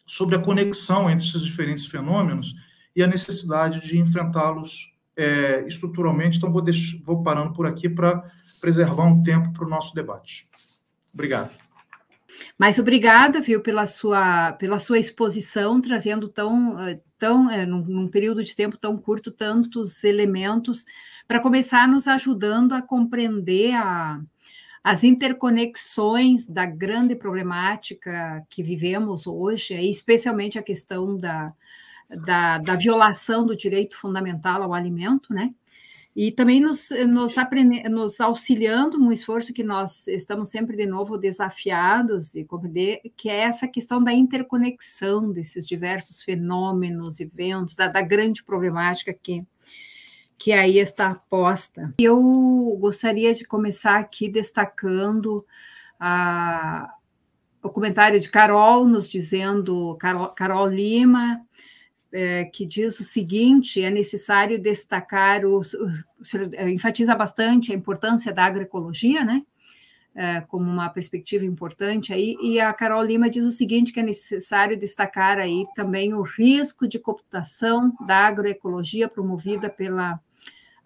sobre 0.05 0.35
a 0.35 0.41
conexão 0.41 1.09
entre 1.09 1.25
esses 1.25 1.43
diferentes 1.43 1.87
fenômenos 1.87 2.53
e 2.95 3.03
a 3.03 3.07
necessidade 3.07 3.81
de 3.81 3.97
enfrentá-los 3.97 4.93
é, 5.17 5.65
estruturalmente. 5.67 6.39
Então, 6.39 6.53
vou, 6.53 6.65
vou 7.05 7.23
parando 7.23 7.53
por 7.53 7.67
aqui 7.67 7.89
para 7.89 8.25
preservar 8.61 9.05
um 9.05 9.23
tempo 9.23 9.53
para 9.53 9.65
o 9.65 9.71
nosso 9.71 9.95
debate. 9.95 10.49
Obrigado. 11.13 11.51
Mas 12.59 12.81
obrigada, 12.81 13.41
viu, 13.41 13.61
pela 13.61 13.87
sua, 13.87 14.53
pela 14.55 14.79
sua 14.79 14.99
exposição, 14.99 15.81
trazendo 15.81 16.29
tão, 16.29 16.81
eh, 16.81 17.01
tão 17.17 17.49
é, 17.49 17.65
num, 17.65 17.85
num, 17.85 18.09
período 18.09 18.43
de 18.43 18.57
tempo 18.57 18.77
tão 18.77 18.97
curto, 18.97 19.31
tantos 19.31 20.03
elementos, 20.03 20.85
para 21.29 21.39
começar 21.39 21.87
nos 21.87 22.09
ajudando 22.09 22.73
a 22.73 22.83
compreender 22.83 23.73
a, 23.75 24.21
as 24.85 25.03
interconexões 25.03 26.47
da 26.47 26.67
grande 26.67 27.17
problemática 27.17 28.47
que 28.51 28.63
vivemos 28.63 29.27
hoje, 29.27 29.75
especialmente 29.89 30.59
a 30.59 30.63
questão 30.63 31.17
da, 31.17 31.55
da, 32.11 32.59
da 32.59 32.77
violação 32.77 33.47
do 33.47 33.57
direito 33.57 33.97
fundamental 33.97 34.63
ao 34.63 34.75
alimento, 34.75 35.33
né? 35.33 35.55
E 36.15 36.31
também 36.31 36.61
nos, 36.61 36.91
nos, 37.09 37.35
nos 37.91 38.21
auxiliando 38.21 38.99
num 38.99 39.11
esforço 39.11 39.53
que 39.53 39.65
nós 39.65 40.07
estamos 40.07 40.49
sempre 40.49 40.77
de 40.77 40.87
novo 40.87 41.19
desafiados 41.19 42.37
e 42.37 42.45
compreender, 42.45 43.01
que 43.17 43.29
é 43.29 43.41
essa 43.41 43.67
questão 43.67 44.05
da 44.05 44.13
interconexão 44.13 45.33
desses 45.33 45.67
diversos 45.67 46.23
fenômenos, 46.23 47.19
eventos, 47.19 47.75
da, 47.75 47.89
da 47.89 48.01
grande 48.01 48.45
problemática 48.45 49.13
que, 49.13 49.45
que 50.39 50.53
aí 50.53 50.79
está 50.79 51.15
posta. 51.15 51.93
Eu 51.99 52.77
gostaria 52.81 53.33
de 53.33 53.45
começar 53.45 53.97
aqui 53.97 54.29
destacando 54.29 55.45
a, 55.99 56.95
o 57.63 57.71
comentário 57.71 58.21
de 58.21 58.29
Carol, 58.29 58.87
nos 58.87 59.09
dizendo, 59.09 59.97
Carol, 59.97 60.29
Carol 60.29 60.67
Lima, 60.69 61.41
é, 62.13 62.45
que 62.45 62.67
diz 62.67 63.01
o 63.01 63.05
seguinte: 63.05 63.83
é 63.83 63.91
necessário 63.91 64.61
destacar, 64.61 65.45
o, 65.45 65.61
o, 65.61 66.69
enfatiza 66.69 67.15
bastante 67.15 67.73
a 67.73 67.75
importância 67.75 68.33
da 68.33 68.45
agroecologia, 68.45 69.25
né? 69.25 69.43
É, 70.17 70.43
como 70.43 70.71
uma 70.71 70.89
perspectiva 70.89 71.45
importante 71.45 72.13
aí, 72.13 72.37
e 72.41 72.61
a 72.61 72.73
Carol 72.73 73.03
Lima 73.03 73.29
diz 73.29 73.45
o 73.45 73.51
seguinte, 73.51 73.93
que 73.93 73.99
é 73.99 74.03
necessário 74.03 74.79
destacar 74.79 75.39
aí 75.39 75.67
também 75.75 76.15
o 76.15 76.23
risco 76.23 76.87
de 76.87 77.01
cooptação 77.01 77.93
da 78.07 78.19
agroecologia 78.19 79.09
promovida 79.09 79.69
pela 79.69 80.21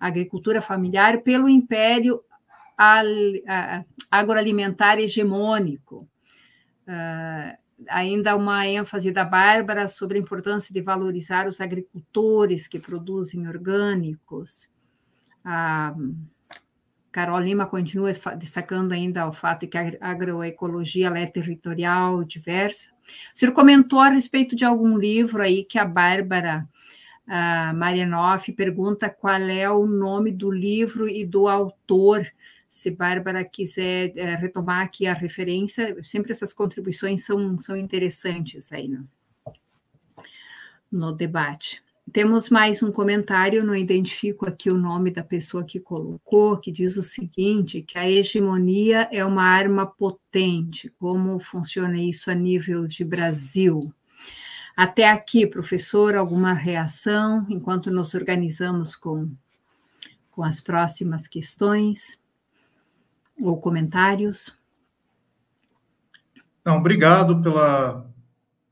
agricultura 0.01 0.62
familiar 0.62 1.20
pelo 1.20 1.47
império 1.47 2.22
agroalimentar 4.11 4.99
hegemônico. 4.99 6.09
Uh, 6.87 7.59
ainda 7.89 8.35
uma 8.35 8.66
ênfase 8.66 9.12
da 9.12 9.24
Bárbara 9.24 9.87
sobre 9.89 10.16
a 10.16 10.20
importância 10.20 10.72
de 10.72 10.81
valorizar 10.81 11.47
os 11.47 11.61
agricultores 11.61 12.66
que 12.66 12.79
produzem 12.79 13.47
orgânicos. 13.47 14.70
A 15.45 15.95
Carol 17.19 17.41
Lima 17.41 17.66
continua 17.66 18.12
destacando 18.39 18.93
ainda 18.93 19.27
o 19.27 19.33
fato 19.33 19.62
de 19.62 19.66
que 19.66 19.77
a 19.77 19.93
agroecologia 20.01 21.09
é 21.09 21.27
territorial, 21.27 22.23
diversa. 22.23 22.91
O 23.35 23.37
senhor 23.37 23.53
comentou 23.53 23.99
a 23.99 24.09
respeito 24.09 24.55
de 24.55 24.64
algum 24.64 24.97
livro 24.97 25.43
aí 25.43 25.64
que 25.64 25.81
a 25.81 25.85
Bárbara 25.85 26.69
Marianoff 27.75 28.53
pergunta 28.53 29.11
qual 29.11 29.41
é 29.41 29.69
o 29.69 29.85
nome 29.85 30.31
do 30.31 30.49
livro 30.49 31.09
e 31.09 31.27
do 31.27 31.49
autor. 31.49 32.25
Se 32.69 32.89
Bárbara 32.89 33.45
quiser 33.45 34.12
é, 34.16 34.37
retomar 34.37 34.85
aqui 34.85 35.09
a 35.09 35.12
referência, 35.12 35.97
sempre 36.05 36.31
essas 36.31 36.53
contribuições 36.53 37.27
são, 37.27 37.59
são 37.59 37.77
interessantes 37.77 38.71
aí 38.73 38.87
no, 38.87 39.09
no 40.93 41.12
debate. 41.12 41.83
Temos 42.12 42.48
mais 42.48 42.82
um 42.82 42.90
comentário, 42.90 43.64
não 43.64 43.74
identifico 43.74 44.46
aqui 44.46 44.70
o 44.70 44.78
nome 44.78 45.11
da 45.11 45.22
pessoa 45.22 45.64
que 45.64 45.80
colocou, 45.80 46.56
que 46.59 46.70
diz 46.72 46.96
o 46.96 47.02
seguinte: 47.02 47.82
que 47.82 47.98
a 47.98 48.09
hegemonia 48.09 49.09
é 49.12 49.24
uma 49.24 49.44
arma 49.44 49.86
potente. 49.86 50.88
Como 50.98 51.38
funciona 51.38 51.98
isso 51.98 52.30
a 52.30 52.34
nível 52.34 52.86
de 52.86 53.04
Brasil? 53.04 53.92
Até 54.76 55.09
aqui, 55.09 55.46
professor, 55.46 56.14
alguma 56.14 56.52
reação 56.52 57.46
enquanto 57.50 57.90
nos 57.90 58.14
organizamos 58.14 58.94
com, 58.94 59.30
com 60.30 60.44
as 60.44 60.61
próximas 60.61 61.26
questões? 61.26 62.18
ou 63.40 63.61
comentários? 63.61 64.56
Não, 66.64 66.78
obrigado 66.78 67.40
pela, 67.40 68.06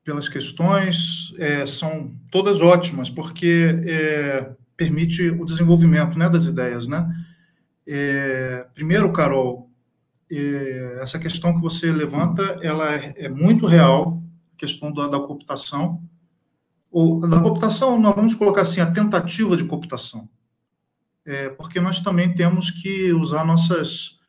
pelas 0.07 0.29
questões, 0.29 1.35
é, 1.37 1.67
são 1.67 2.15
todas 2.31 2.61
ótimas, 2.61 3.11
porque 3.11 3.77
é, 3.85 4.53
permite 4.77 5.31
o 5.31 5.45
desenvolvimento 5.45 6.17
né, 6.17 6.29
das 6.29 6.45
ideias. 6.45 6.87
Né? 6.87 7.05
É, 7.85 8.69
primeiro, 8.73 9.13
Carol, 9.13 9.69
é, 10.31 11.01
essa 11.03 11.19
questão 11.19 11.53
que 11.53 11.61
você 11.61 11.91
levanta, 11.91 12.57
ela 12.63 12.95
é, 12.95 13.15
é 13.17 13.29
muito 13.29 13.67
real, 13.67 14.23
a 14.55 14.57
questão 14.57 14.93
da, 14.93 15.09
da 15.09 15.19
cooptação, 15.19 16.01
ou 16.89 17.19
da 17.29 17.41
cooptação, 17.41 17.99
nós 17.99 18.15
vamos 18.15 18.35
colocar 18.37 18.63
assim, 18.63 18.81
a 18.81 18.91
tentativa 18.91 19.57
de 19.57 19.65
cooptação, 19.65 20.29
é, 21.25 21.49
porque 21.49 21.81
nós 21.81 21.99
também 21.99 22.33
temos 22.33 22.71
que 22.71 23.13
usar 23.13 23.45
nossas 23.45 24.21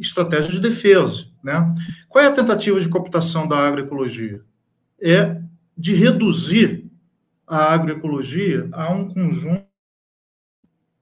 estratégias 0.00 0.54
de 0.54 0.60
defesa. 0.60 1.26
Né? 1.42 1.74
Qual 2.08 2.24
é 2.24 2.28
a 2.28 2.32
tentativa 2.32 2.80
de 2.80 2.88
cooptação 2.88 3.46
da 3.46 3.58
agroecologia? 3.58 4.42
É 5.00 5.40
de 5.76 5.94
reduzir 5.94 6.90
a 7.46 7.72
agroecologia 7.72 8.68
a 8.72 8.92
um 8.92 9.08
conjunto 9.08 9.64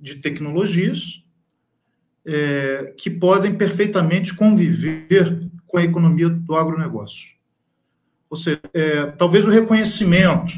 de 0.01 0.17
tecnologias 0.17 1.25
é, 2.25 2.95
que 2.97 3.11
podem 3.11 3.55
perfeitamente 3.55 4.35
conviver 4.35 5.49
com 5.67 5.79
a 5.79 5.83
economia 5.83 6.29
do 6.29 6.55
agronegócio. 6.55 7.37
Ou 8.31 8.37
seja, 8.37 8.61
é, 8.73 9.07
talvez 9.07 9.45
o 9.45 9.51
reconhecimento 9.51 10.53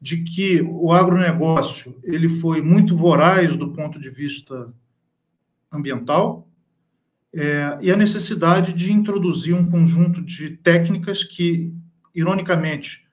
de 0.00 0.22
que 0.22 0.60
o 0.62 0.92
agronegócio 0.92 1.98
ele 2.02 2.28
foi 2.28 2.60
muito 2.60 2.96
voraz 2.96 3.56
do 3.56 3.72
ponto 3.72 3.98
de 3.98 4.10
vista 4.10 4.72
ambiental 5.72 6.48
é, 7.34 7.78
e 7.80 7.90
a 7.90 7.96
necessidade 7.96 8.72
de 8.72 8.92
introduzir 8.92 9.54
um 9.54 9.70
conjunto 9.70 10.22
de 10.22 10.50
técnicas 10.50 11.22
que, 11.22 11.72
ironicamente, 12.14 13.06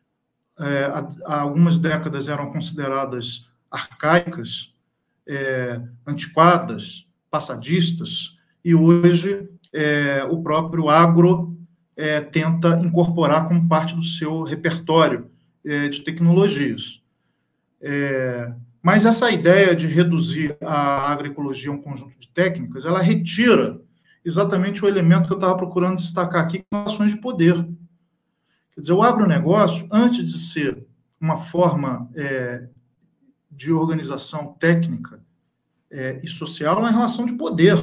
é, 0.59 0.85
há, 1.25 1.41
algumas 1.41 1.77
décadas 1.77 2.29
eram 2.29 2.51
consideradas 2.51 3.47
arcaicas, 3.69 4.73
é, 5.27 5.81
antiquadas, 6.05 7.07
passadistas, 7.29 8.37
e 8.63 8.75
hoje 8.75 9.49
é, 9.73 10.23
o 10.23 10.41
próprio 10.41 10.89
agro 10.89 11.57
é, 11.97 12.21
tenta 12.21 12.79
incorporar 12.79 13.47
como 13.47 13.67
parte 13.67 13.95
do 13.95 14.03
seu 14.03 14.43
repertório 14.43 15.29
é, 15.65 15.89
de 15.89 16.01
tecnologias. 16.01 17.01
Mas 18.81 19.05
essa 19.05 19.29
ideia 19.29 19.75
de 19.75 19.87
reduzir 19.87 20.55
a 20.61 21.11
agroecologia 21.11 21.69
a 21.69 21.73
um 21.73 21.81
conjunto 21.81 22.17
de 22.17 22.29
técnicas, 22.29 22.85
ela 22.85 23.01
retira 23.01 23.81
exatamente 24.25 24.83
o 24.83 24.87
elemento 24.87 25.27
que 25.27 25.33
eu 25.33 25.37
estava 25.37 25.57
procurando 25.57 25.97
destacar 25.97 26.43
aqui, 26.43 26.63
com 26.69 26.77
ações 26.85 27.11
de 27.11 27.21
poder. 27.21 27.55
Quer 28.73 28.81
dizer, 28.81 28.93
o 28.93 29.03
agronegócio, 29.03 29.87
antes 29.91 30.31
de 30.31 30.37
ser 30.37 30.85
uma 31.19 31.37
forma 31.37 32.09
é, 32.15 32.67
de 33.51 33.71
organização 33.71 34.53
técnica 34.59 35.21
é, 35.91 36.19
e 36.23 36.27
social, 36.27 36.77
é 36.77 36.79
uma 36.79 36.91
relação 36.91 37.25
de 37.25 37.33
poder, 37.33 37.77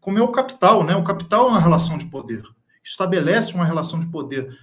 como 0.00 0.18
é 0.18 0.22
o 0.22 0.32
capital, 0.32 0.84
né? 0.84 0.94
O 0.94 1.04
capital 1.04 1.46
é 1.46 1.50
uma 1.50 1.60
relação 1.60 1.98
de 1.98 2.06
poder, 2.06 2.42
estabelece 2.82 3.54
uma 3.54 3.64
relação 3.64 3.98
de 4.00 4.06
poder 4.06 4.56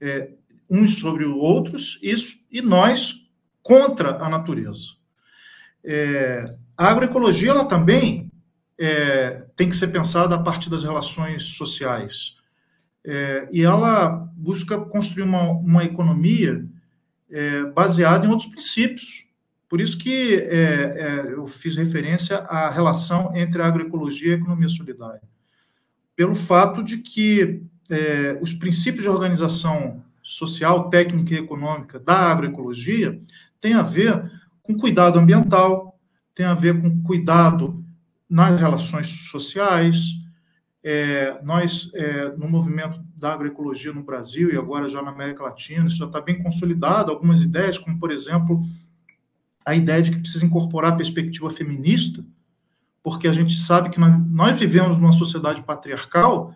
é, 0.00 0.32
uns 0.68 0.98
sobre 0.98 1.24
os 1.24 1.34
outros 1.34 1.98
isso, 2.02 2.38
e 2.50 2.60
nós 2.60 3.14
contra 3.62 4.22
a 4.22 4.28
natureza. 4.28 4.92
É, 5.82 6.56
a 6.76 6.88
agroecologia 6.88 7.50
ela 7.50 7.64
também 7.64 8.30
é, 8.78 9.43
tem 9.56 9.68
que 9.68 9.76
ser 9.76 9.88
pensada 9.88 10.34
a 10.34 10.42
partir 10.42 10.68
das 10.68 10.82
relações 10.82 11.44
sociais. 11.44 12.36
É, 13.04 13.46
e 13.52 13.62
ela 13.62 14.08
busca 14.34 14.78
construir 14.78 15.24
uma, 15.24 15.50
uma 15.50 15.84
economia 15.84 16.66
é, 17.30 17.64
baseada 17.64 18.26
em 18.26 18.30
outros 18.30 18.48
princípios. 18.48 19.24
Por 19.68 19.80
isso 19.80 19.98
que 19.98 20.36
é, 20.36 20.46
é, 20.46 21.32
eu 21.32 21.46
fiz 21.46 21.76
referência 21.76 22.38
à 22.38 22.70
relação 22.70 23.36
entre 23.36 23.60
a 23.60 23.66
agroecologia 23.66 24.30
e 24.30 24.34
a 24.34 24.38
economia 24.38 24.68
solidária. 24.68 25.22
Pelo 26.16 26.34
fato 26.34 26.82
de 26.82 26.98
que 26.98 27.62
é, 27.90 28.38
os 28.40 28.54
princípios 28.54 29.02
de 29.02 29.10
organização 29.10 30.02
social, 30.22 30.88
técnica 30.88 31.34
e 31.34 31.38
econômica 31.38 31.98
da 31.98 32.16
agroecologia 32.30 33.20
têm 33.60 33.74
a 33.74 33.82
ver 33.82 34.30
com 34.62 34.74
cuidado 34.74 35.18
ambiental, 35.18 35.98
tem 36.34 36.46
a 36.46 36.54
ver 36.54 36.80
com 36.80 37.02
cuidado 37.02 37.83
nas 38.34 38.60
relações 38.60 39.06
sociais. 39.30 40.20
É, 40.82 41.40
nós, 41.44 41.88
é, 41.94 42.36
no 42.36 42.48
movimento 42.48 43.00
da 43.16 43.32
agroecologia 43.32 43.92
no 43.92 44.02
Brasil 44.02 44.52
e 44.52 44.56
agora 44.56 44.88
já 44.88 45.00
na 45.00 45.12
América 45.12 45.44
Latina, 45.44 45.86
isso 45.86 45.98
já 45.98 46.06
está 46.06 46.20
bem 46.20 46.42
consolidado. 46.42 47.12
Algumas 47.12 47.42
ideias, 47.42 47.78
como, 47.78 47.96
por 47.96 48.10
exemplo, 48.10 48.60
a 49.64 49.72
ideia 49.76 50.02
de 50.02 50.10
que 50.10 50.18
precisa 50.18 50.44
incorporar 50.44 50.92
a 50.92 50.96
perspectiva 50.96 51.48
feminista, 51.48 52.26
porque 53.04 53.28
a 53.28 53.32
gente 53.32 53.54
sabe 53.54 53.88
que 53.88 54.00
nós, 54.00 54.12
nós 54.28 54.58
vivemos 54.58 54.98
numa 54.98 55.12
sociedade 55.12 55.62
patriarcal 55.62 56.52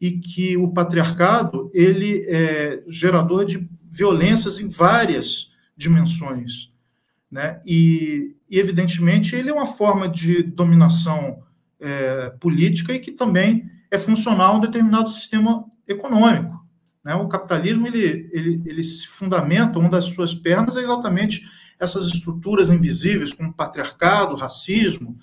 e 0.00 0.18
que 0.18 0.56
o 0.56 0.72
patriarcado 0.72 1.70
ele 1.72 2.22
é 2.26 2.82
gerador 2.88 3.44
de 3.44 3.70
violências 3.88 4.58
em 4.58 4.68
várias 4.68 5.52
dimensões, 5.76 6.72
né? 7.30 7.60
E, 7.64 8.36
e 8.50 8.58
evidentemente 8.58 9.36
ele 9.36 9.48
é 9.48 9.54
uma 9.54 9.66
forma 9.66 10.08
de 10.08 10.42
dominação 10.42 11.42
é, 11.78 12.30
política 12.40 12.92
e 12.92 12.98
que 12.98 13.12
também 13.12 13.70
é 13.90 13.96
funcional 13.96 14.54
a 14.54 14.56
um 14.56 14.60
determinado 14.60 15.08
sistema 15.08 15.64
econômico. 15.86 16.58
Né? 17.04 17.14
O 17.14 17.28
capitalismo 17.28 17.86
ele, 17.86 18.28
ele, 18.32 18.62
ele 18.66 18.82
se 18.82 19.06
fundamenta, 19.06 19.78
uma 19.78 19.88
das 19.88 20.06
suas 20.06 20.34
pernas 20.34 20.76
é 20.76 20.80
exatamente 20.80 21.42
essas 21.78 22.06
estruturas 22.06 22.68
invisíveis, 22.68 23.32
como 23.32 23.54
patriarcado, 23.54 24.36
racismo. 24.36 25.16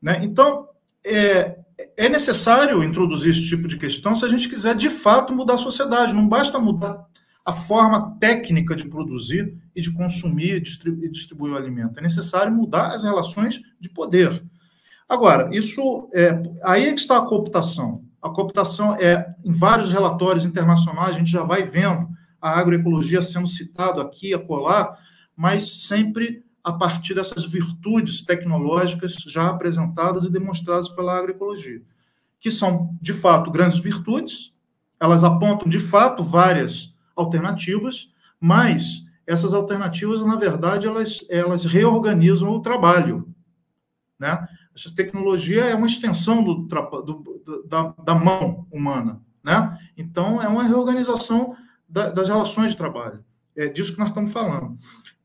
Né? 0.00 0.20
Então, 0.22 0.66
é, 1.04 1.58
é 1.96 2.08
necessário 2.08 2.82
introduzir 2.82 3.30
esse 3.30 3.46
tipo 3.46 3.68
de 3.68 3.76
questão 3.76 4.16
se 4.16 4.24
a 4.24 4.28
gente 4.28 4.48
quiser, 4.48 4.74
de 4.74 4.90
fato, 4.90 5.32
mudar 5.32 5.54
a 5.54 5.58
sociedade. 5.58 6.12
Não 6.12 6.26
basta 6.26 6.58
mudar 6.58 7.06
a 7.44 7.52
forma 7.52 8.16
técnica 8.20 8.76
de 8.76 8.88
produzir 8.88 9.56
e 9.74 9.80
de 9.80 9.92
consumir 9.92 10.56
e 10.56 11.10
distribuir 11.10 11.52
o 11.52 11.56
alimento. 11.56 11.98
É 11.98 12.02
necessário 12.02 12.52
mudar 12.52 12.94
as 12.94 13.02
relações 13.02 13.60
de 13.80 13.88
poder. 13.88 14.42
Agora, 15.08 15.50
isso 15.52 16.08
é, 16.14 16.40
aí 16.64 16.84
é 16.84 16.94
que 16.94 17.00
está 17.00 17.18
a 17.18 17.26
cooptação. 17.26 18.04
A 18.20 18.30
cooptação 18.30 18.94
é, 18.94 19.34
em 19.44 19.52
vários 19.52 19.90
relatórios 19.90 20.46
internacionais, 20.46 21.16
a 21.16 21.18
gente 21.18 21.30
já 21.30 21.42
vai 21.42 21.64
vendo 21.64 22.08
a 22.40 22.58
agroecologia 22.58 23.20
sendo 23.20 23.48
citado 23.48 24.00
aqui 24.00 24.32
acolá, 24.32 24.96
mas 25.36 25.84
sempre 25.86 26.44
a 26.62 26.72
partir 26.72 27.14
dessas 27.14 27.44
virtudes 27.44 28.22
tecnológicas 28.22 29.14
já 29.26 29.48
apresentadas 29.48 30.24
e 30.24 30.30
demonstradas 30.30 30.88
pela 30.88 31.18
agroecologia, 31.18 31.82
que 32.38 32.50
são, 32.50 32.96
de 33.02 33.12
fato, 33.12 33.50
grandes 33.50 33.80
virtudes, 33.80 34.52
elas 35.00 35.24
apontam, 35.24 35.68
de 35.68 35.80
fato, 35.80 36.22
várias 36.22 36.91
alternativas, 37.22 38.12
mas 38.40 39.04
essas 39.26 39.54
alternativas, 39.54 40.20
na 40.20 40.36
verdade, 40.36 40.86
elas, 40.86 41.24
elas 41.30 41.64
reorganizam 41.64 42.50
o 42.50 42.60
trabalho. 42.60 43.28
Né? 44.18 44.46
Essa 44.74 44.94
tecnologia 44.94 45.64
é 45.64 45.74
uma 45.74 45.86
extensão 45.86 46.42
do, 46.42 46.54
do, 46.54 47.64
da, 47.66 47.94
da 48.02 48.14
mão 48.14 48.66
humana. 48.70 49.20
Né? 49.42 49.78
Então, 49.96 50.42
é 50.42 50.48
uma 50.48 50.64
reorganização 50.64 51.56
da, 51.88 52.10
das 52.10 52.28
relações 52.28 52.72
de 52.72 52.76
trabalho. 52.76 53.24
É 53.56 53.68
disso 53.68 53.92
que 53.92 53.98
nós 53.98 54.08
estamos 54.08 54.32
falando. 54.32 54.76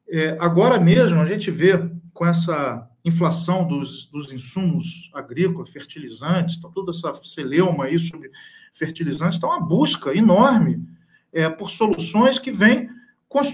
É, 0.09 0.37
agora 0.39 0.79
mesmo, 0.79 1.19
a 1.19 1.25
gente 1.25 1.49
vê 1.49 1.89
com 2.13 2.25
essa 2.25 2.89
inflação 3.03 3.65
dos, 3.65 4.05
dos 4.05 4.31
insumos 4.31 5.09
agrícolas, 5.13 5.69
fertilizantes, 5.69 6.59
tá 6.59 6.69
toda 6.69 6.91
essa 6.91 7.13
celeuma 7.23 7.85
aí 7.85 7.97
sobre 7.97 8.29
fertilizantes, 8.73 9.35
está 9.35 9.47
uma 9.47 9.61
busca 9.61 10.15
enorme 10.15 10.85
é, 11.37 11.47
por 11.47 11.69
soluções 11.69 12.39
que 12.39 12.51
vêm 12.51 12.89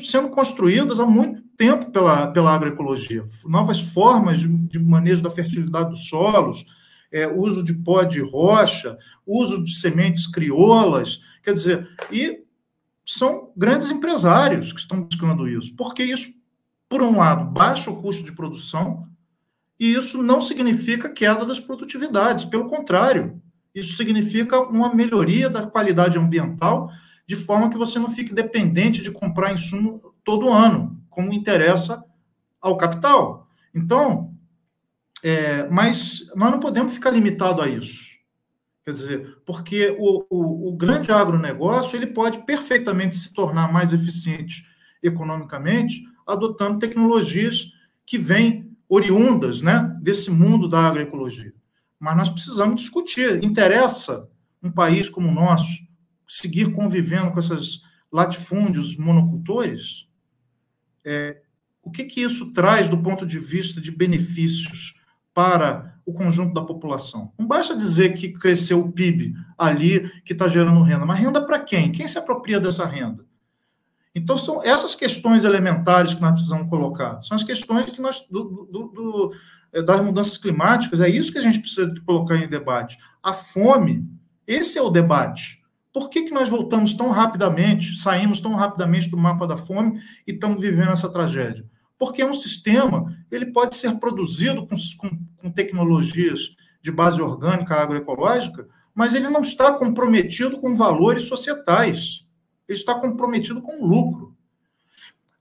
sendo 0.10 0.30
construídas 0.30 1.01
há 1.01 1.05
muito 1.05 1.41
tempo 1.57 1.91
pela, 1.91 2.27
pela 2.27 2.55
agroecologia. 2.55 3.27
Novas 3.45 3.81
formas 3.81 4.39
de, 4.39 4.47
de 4.47 4.80
manejo 4.80 5.22
da 5.22 5.30
fertilidade 5.30 5.89
dos 5.89 6.07
solos, 6.07 6.65
é, 7.11 7.27
uso 7.27 7.61
de 7.61 7.73
pó 7.73 8.03
de 8.03 8.22
rocha, 8.22 8.97
uso 9.27 9.61
de 9.61 9.76
sementes 9.76 10.26
crioulas, 10.26 11.19
quer 11.43 11.51
dizer, 11.51 11.89
e 12.10 12.43
são 13.05 13.51
grandes 13.57 13.91
empresários 13.91 14.72
que 14.72 14.80
estão 14.80 15.01
buscando 15.01 15.45
isso, 15.45 15.76
porque 15.76 16.03
isso 16.03 16.31
por 16.88 17.01
um 17.01 17.18
lado, 17.18 17.51
baixa 17.51 17.91
o 17.91 18.01
custo 18.01 18.23
de 18.23 18.31
produção, 18.31 19.07
e 19.77 19.93
isso 19.93 20.23
não 20.23 20.39
significa 20.39 21.11
queda 21.11 21.43
das 21.43 21.60
produtividades, 21.60 22.45
pelo 22.45 22.69
contrário, 22.69 23.41
isso 23.76 23.97
significa 23.97 24.60
uma 24.60 24.93
melhoria 24.93 25.49
da 25.49 25.65
qualidade 25.65 26.18
ambiental, 26.18 26.89
de 27.26 27.36
forma 27.36 27.70
que 27.70 27.78
você 27.78 27.98
não 28.00 28.10
fique 28.10 28.34
dependente 28.34 29.02
de 29.02 29.12
comprar 29.12 29.54
insumo 29.54 29.98
todo 30.24 30.52
ano, 30.52 31.02
como 31.10 31.34
interessa 31.34 32.04
ao 32.62 32.78
capital. 32.78 33.48
Então, 33.74 34.34
é, 35.24 35.68
mas 35.70 36.28
nós 36.36 36.52
não 36.52 36.60
podemos 36.60 36.94
ficar 36.94 37.12
limitado 37.12 37.62
a 37.62 37.68
isso. 37.68 38.14
Quer 38.86 38.91
dizer, 38.91 39.38
porque 39.45 39.95
o, 39.98 40.26
o, 40.30 40.70
o 40.70 40.76
grande 40.76 41.12
agronegócio 41.12 41.95
ele 41.95 42.08
pode 42.08 42.45
perfeitamente 42.45 43.16
se 43.16 43.34
tornar 43.34 43.72
mais 43.72 43.94
eficiente 43.94 44.66
economicamente 45.02 46.04
adotando 46.26 46.80
tecnologias 46.80 47.72
que 48.06 48.18
vêm 48.18 48.72
oriundas 48.88 49.62
né, 49.62 49.95
desse 50.02 50.30
mundo 50.30 50.68
da 50.68 50.80
agroecologia. 50.80 51.54
Mas 52.00 52.18
nós 52.18 52.30
precisamos 52.30 52.82
discutir. 52.82 53.44
Interessa 53.44 54.28
um 54.62 54.72
país 54.72 55.10
como 55.10 55.30
o 55.30 55.34
nosso 55.34 55.84
seguir 56.34 56.72
convivendo 56.72 57.31
com 57.31 57.39
esses 57.39 57.84
latifúndios 58.11 58.97
monocultores? 58.97 60.07
É, 61.05 61.41
o 61.84 61.91
que, 61.91 62.05
que 62.05 62.22
isso 62.22 62.51
traz 62.53 62.89
do 62.89 62.97
ponto 62.97 63.23
de 63.23 63.38
vista 63.38 63.80
de 63.80 63.91
benefícios 63.91 64.95
para 65.31 65.99
o 66.03 66.11
conjunto 66.11 66.51
da 66.51 66.61
população? 66.64 67.31
Não 67.38 67.45
basta 67.45 67.76
dizer 67.76 68.14
que 68.14 68.34
cresceu 68.34 68.80
o 68.80 68.91
PIB 68.91 69.35
ali, 69.55 70.10
que 70.23 70.34
está 70.34 70.47
gerando 70.47 70.81
renda, 70.81 71.05
mas 71.05 71.19
renda 71.19 71.45
para 71.45 71.60
quem? 71.60 71.91
Quem 71.91 72.07
se 72.07 72.18
apropria 72.18 72.60
dessa 72.60 72.85
renda? 72.85 73.23
Então, 74.15 74.35
são 74.38 74.64
essas 74.64 74.95
questões 74.95 75.43
elementares 75.43 76.15
que 76.15 76.22
nós 76.22 76.34
precisamos 76.34 76.68
colocar. 76.68 77.22
São 77.22 77.35
as 77.35 77.43
questões 77.43 77.88
que 77.88 78.01
nós, 78.01 78.26
do, 78.30 78.68
do, 78.72 78.88
do, 78.88 79.35
é, 79.72 79.81
das 79.81 79.99
mudanças 80.03 80.38
climáticas, 80.38 80.99
é 80.99 81.10
isso 81.10 81.31
que 81.31 81.39
a 81.39 81.41
gente 81.41 81.60
precisa 81.60 81.93
colocar 82.05 82.38
em 82.38 82.47
debate. 82.47 82.97
A 83.22 83.34
fome, 83.34 84.07
esse 84.47 84.77
é 84.77 84.81
o 84.81 84.89
debate. 84.89 85.62
Por 85.94 86.10
que, 86.10 86.24
que 86.24 86.34
nós 86.34 86.49
voltamos 86.49 86.94
tão 86.94 87.11
rapidamente, 87.11 87.99
saímos 87.99 88.40
tão 88.40 88.56
rapidamente 88.56 89.10
do 89.10 89.18
mapa 89.18 89.45
da 89.45 89.56
fome 89.56 90.02
e 90.28 90.32
estamos 90.32 90.60
vivendo 90.60 90.91
essa 90.91 91.10
tragédia? 91.10 91.65
Porque 91.98 92.22
é 92.22 92.26
um 92.26 92.34
sistema, 92.34 93.06
ele 93.32 93.45
pode 93.45 93.76
ser 93.76 93.94
produzido 93.99 94.65
com, 94.65 94.76
com, 94.98 95.10
com 95.38 95.52
tecnologias 95.52 96.56
de 96.82 96.91
base 96.91 97.22
orgânica, 97.22 97.76
agroecológica, 97.76 98.68
mas 98.94 99.14
ele 99.14 99.30
não 99.30 99.41
está 99.41 99.72
comprometido 99.74 100.60
com 100.60 100.76
valores 100.76 101.24
societais 101.24 102.24
ele 102.68 102.78
está 102.78 102.95
comprometido 102.95 103.61
com 103.61 103.86
lucro. 103.86 104.36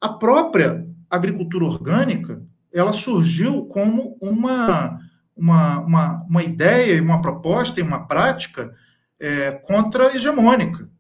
A 0.01 0.09
própria 0.09 0.87
agricultura 1.09 1.65
orgânica, 1.65 2.43
ela 2.73 2.93
surgiu 2.93 3.67
como 3.67 4.17
uma, 4.21 4.99
uma, 5.37 5.81
uma, 5.81 6.27
uma 6.29 6.43
ideia, 6.43 7.03
uma 7.03 7.23
proposta 7.23 7.79
e 7.79 7.83
uma 7.83 8.07
prática 8.07 8.75
é, 9.23 9.53
contra-hegemônica. 9.53 10.91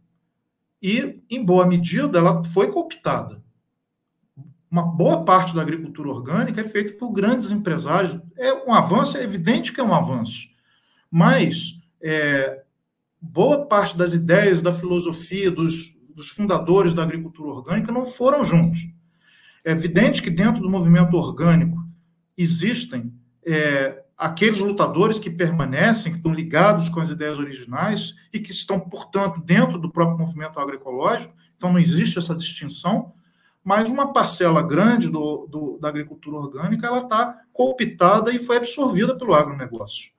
E, 0.80 1.20
em 1.28 1.44
boa 1.44 1.66
medida, 1.66 2.18
ela 2.18 2.44
foi 2.44 2.70
cooptada. 2.70 3.42
Uma 4.70 4.86
boa 4.86 5.24
parte 5.24 5.52
da 5.54 5.60
agricultura 5.60 6.08
orgânica 6.08 6.60
é 6.60 6.64
feita 6.64 6.94
por 6.94 7.10
grandes 7.10 7.50
empresários. 7.50 8.16
É 8.38 8.54
um 8.64 8.72
avanço, 8.72 9.18
é 9.18 9.24
evidente 9.24 9.72
que 9.72 9.80
é 9.80 9.84
um 9.84 9.92
avanço. 9.92 10.46
Mas 11.10 11.80
é, 12.00 12.62
boa 13.20 13.66
parte 13.66 13.98
das 13.98 14.14
ideias, 14.14 14.62
da 14.62 14.72
filosofia, 14.72 15.50
dos, 15.50 15.92
dos 16.14 16.30
fundadores 16.30 16.94
da 16.94 17.02
agricultura 17.02 17.50
orgânica 17.50 17.90
não 17.90 18.06
foram 18.06 18.44
juntos. 18.44 18.80
É 19.64 19.72
evidente 19.72 20.22
que 20.22 20.30
dentro 20.30 20.62
do 20.62 20.70
movimento 20.70 21.16
orgânico 21.16 21.84
existem 22.38 23.12
é, 23.44 24.01
aqueles 24.16 24.60
lutadores 24.60 25.18
que 25.18 25.30
permanecem, 25.30 26.12
que 26.12 26.18
estão 26.18 26.32
ligados 26.32 26.88
com 26.88 27.00
as 27.00 27.10
ideias 27.10 27.38
originais 27.38 28.14
e 28.32 28.38
que 28.38 28.50
estão, 28.50 28.78
portanto, 28.78 29.40
dentro 29.40 29.78
do 29.78 29.90
próprio 29.90 30.18
movimento 30.18 30.58
agroecológico, 30.58 31.34
então 31.56 31.72
não 31.72 31.78
existe 31.78 32.18
essa 32.18 32.34
distinção, 32.34 33.12
mas 33.64 33.88
uma 33.88 34.12
parcela 34.12 34.62
grande 34.62 35.08
do, 35.08 35.46
do 35.46 35.78
da 35.80 35.88
agricultura 35.88 36.36
orgânica 36.36 36.86
ela 36.86 36.98
está 36.98 37.36
cooptada 37.52 38.32
e 38.32 38.38
foi 38.38 38.56
absorvida 38.56 39.16
pelo 39.16 39.34
agronegócio 39.34 40.12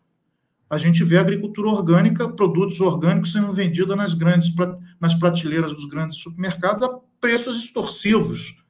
a 0.74 0.78
gente 0.80 1.04
vê 1.04 1.18
a 1.18 1.22
agricultura 1.22 1.70
orgânica, 1.70 2.28
produtos 2.28 2.82
orgânicos 2.82 3.32
sendo 3.32 3.54
vendidos 3.54 3.96
nas 3.96 4.16
grandes 4.16 4.52
nas 5.00 5.14
prateleiras 5.14 5.72
dos 5.72 5.86
grandes 5.86 6.18
supermercados 6.18 6.82
a 6.82 6.90
preços 7.22 7.58
extorsivos. 7.58 8.64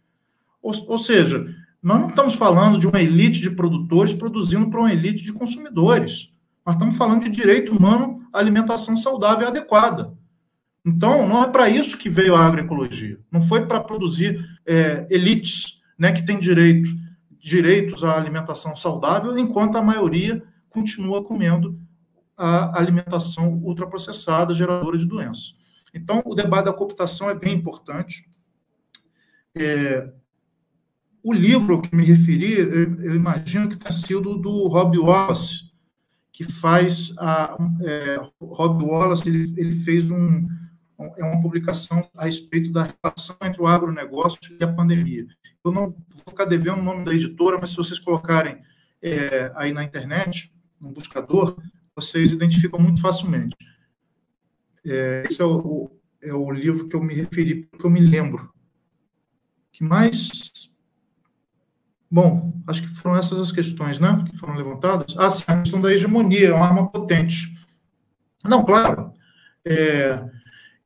Ou, 0.62 0.74
ou 0.90 0.98
seja, 0.98 1.48
nós 1.84 2.00
não 2.00 2.08
estamos 2.08 2.36
falando 2.36 2.80
de 2.80 2.88
uma 2.88 3.02
elite 3.02 3.42
de 3.42 3.52
produtores 3.52 4.14
produzindo 4.14 4.70
para 4.70 4.80
uma 4.80 4.94
elite 4.94 5.22
de 5.22 5.34
consumidores. 5.34 6.32
Nós 6.66 6.76
estamos 6.76 6.96
falando 6.96 7.24
de 7.24 7.30
direito 7.30 7.76
humano 7.78 8.26
à 8.32 8.40
alimentação 8.40 8.96
saudável 8.96 9.46
e 9.46 9.50
adequada. 9.50 10.14
Então, 10.86 11.28
não 11.28 11.44
é 11.44 11.50
para 11.50 11.70
isso 11.70 11.98
que 11.98 12.10
veio 12.10 12.36
a 12.36 12.46
agroecologia. 12.46 13.20
Não 13.30 13.42
foi 13.42 13.66
para 13.66 13.82
produzir 13.82 14.40
é, 14.66 15.06
elites 15.10 15.82
né, 16.00 16.14
que 16.14 16.26
têm 16.26 16.40
direito, 16.40 16.90
direitos 17.38 18.04
à 18.06 18.16
alimentação 18.16 18.76
saudável, 18.78 19.38
enquanto 19.38 19.78
a 19.78 19.82
maioria 19.82 20.42
continua 20.70 21.22
comendo 21.22 21.78
a 22.38 22.80
alimentação 22.80 23.62
ultraprocessada, 23.62 24.54
geradora 24.54 24.98
de 24.98 25.06
doenças. 25.06 25.54
Então, 25.94 26.22
o 26.26 26.34
debate 26.34 26.66
da 26.66 26.74
cooptação 26.74 27.30
é 27.30 27.36
bem 27.36 27.54
importante. 27.54 28.26
É, 29.56 30.10
o 31.24 31.32
livro 31.32 31.82
que 31.82 31.96
me 31.96 32.04
referi, 32.04 32.60
eu, 32.60 33.16
imagino 33.16 33.70
que 33.70 33.78
tenha 33.78 33.92
sido 33.92 34.38
do 34.38 34.68
Rob 34.68 34.98
Wallace, 35.00 35.72
que 36.32 36.44
faz 36.44 37.14
a. 37.18 37.58
É, 37.82 38.18
Rob 38.42 38.84
Wallace 38.84 39.30
ele, 39.30 39.54
ele 39.56 39.72
fez 39.72 40.12
um, 40.12 40.48
é 41.18 41.24
uma 41.24 41.42
publicação 41.42 42.08
a 42.18 42.26
respeito 42.26 42.72
da 42.72 42.94
relação 43.02 43.38
entre 43.44 43.62
o 43.62 43.68
agronegócio 43.68 44.40
e 44.60 44.64
a 44.64 44.72
pandemia. 44.72 45.26
Eu 45.64 45.72
não 45.72 45.92
vou 45.92 46.24
ficar 46.30 46.46
devendo 46.46 46.80
o 46.80 46.84
nome 46.84 47.06
da 47.06 47.14
editora, 47.14 47.58
mas 47.60 47.70
se 47.70 47.78
vocês 47.78 48.00
colocarem 48.00 48.62
é, 49.02 49.52
aí 49.56 49.72
na 49.72 49.84
internet, 49.84 50.54
no 50.80 50.92
buscador, 50.92 51.56
vocês 51.96 52.34
identificam 52.34 52.80
muito 52.80 53.00
facilmente. 53.00 53.56
É, 54.86 55.24
esse 55.30 55.42
é 55.42 55.46
o, 55.46 55.90
é 56.22 56.34
o 56.34 56.52
livro 56.52 56.90
que 56.90 56.96
eu 56.96 57.04
me 57.04 57.14
referi, 57.14 57.66
porque 57.66 57.86
eu 57.86 57.90
me 57.90 58.02
lembro. 58.02 58.52
que 59.72 59.84
mais? 59.84 60.73
Bom, 62.14 62.54
acho 62.68 62.84
que 62.84 62.90
foram 62.90 63.18
essas 63.18 63.40
as 63.40 63.52
questões, 63.52 64.00
né? 64.00 64.24
Que 64.30 64.38
foram 64.38 64.56
levantadas. 64.56 65.16
Ah, 65.18 65.30
sim, 65.30 65.46
a 65.48 65.62
questão 65.62 65.82
da 65.82 65.92
hegemonia, 65.92 66.50
é 66.50 66.54
uma 66.54 66.66
arma 66.66 66.88
potente. 66.88 67.58
Não, 68.46 68.64
claro. 68.64 69.12
É, 69.66 70.24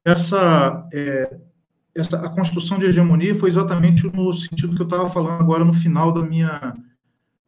essa, 0.05 0.87
é, 0.93 1.37
essa, 1.93 2.25
a 2.25 2.29
construção 2.29 2.79
de 2.79 2.85
hegemonia 2.85 3.35
foi 3.35 3.49
exatamente 3.49 4.07
no 4.07 4.31
sentido 4.31 4.75
que 4.75 4.81
eu 4.81 4.85
estava 4.85 5.09
falando 5.09 5.41
agora 5.41 5.65
no 5.65 5.73
final 5.73 6.13
da 6.13 6.21
minha, 6.21 6.73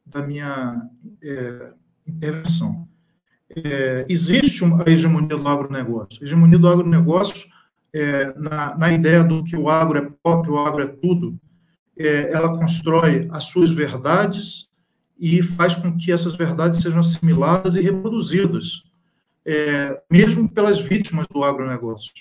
da 0.05 0.21
minha 0.21 0.81
é, 1.23 1.73
intervenção 2.05 2.89
é, 3.55 4.05
existe 4.07 4.63
uma 4.63 4.83
hegemonia 4.87 5.37
do 5.37 5.47
agronegócio. 5.47 6.21
A 6.21 6.25
hegemonia 6.25 6.59
do 6.59 6.67
agronegócio, 6.67 7.47
é, 7.93 8.33
na, 8.37 8.77
na 8.77 8.91
ideia 8.91 9.23
do 9.23 9.43
que 9.43 9.55
o 9.55 9.69
agro 9.69 9.97
é 9.97 10.09
próprio, 10.23 10.53
o 10.53 10.59
agro 10.59 10.83
é 10.83 10.87
tudo, 10.87 11.39
é, 11.99 12.31
ela 12.31 12.57
constrói 12.57 13.27
as 13.29 13.43
suas 13.43 13.69
verdades 13.69 14.69
e 15.19 15.43
faz 15.43 15.75
com 15.75 15.95
que 15.97 16.11
essas 16.11 16.35
verdades 16.35 16.81
sejam 16.81 17.01
assimiladas 17.01 17.75
e 17.75 17.81
reproduzidas, 17.81 18.83
é, 19.45 20.01
mesmo 20.09 20.47
pelas 20.47 20.79
vítimas 20.79 21.27
do 21.27 21.43
agronegócio. 21.43 22.13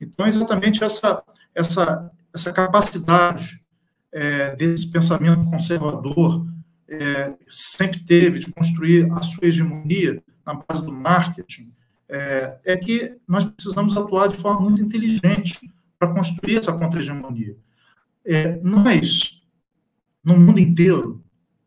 Então, 0.00 0.26
exatamente 0.26 0.82
essa, 0.82 1.22
essa, 1.54 2.10
essa 2.32 2.52
capacidade 2.52 3.62
é, 4.10 4.56
desse 4.56 4.90
pensamento 4.90 5.44
conservador 5.50 6.46
é, 6.88 7.34
sempre 7.48 8.00
teve 8.00 8.38
de 8.38 8.50
construir 8.50 9.10
a 9.12 9.22
sua 9.22 9.46
hegemonia 9.46 10.22
na 10.46 10.54
base 10.54 10.84
do 10.84 10.92
marketing, 10.92 11.72
é, 12.08 12.58
é 12.64 12.76
que 12.76 13.18
nós 13.26 13.44
precisamos 13.44 13.96
atuar 13.96 14.28
de 14.28 14.36
forma 14.36 14.60
muito 14.60 14.82
inteligente 14.82 15.70
para 15.98 16.12
construir 16.12 16.58
essa 16.58 16.72
contra-hegemonia. 16.72 17.56
É, 18.26 18.58
nós, 18.62 19.40
no 20.22 20.38
mundo 20.38 20.58
inteiro, 20.58 21.22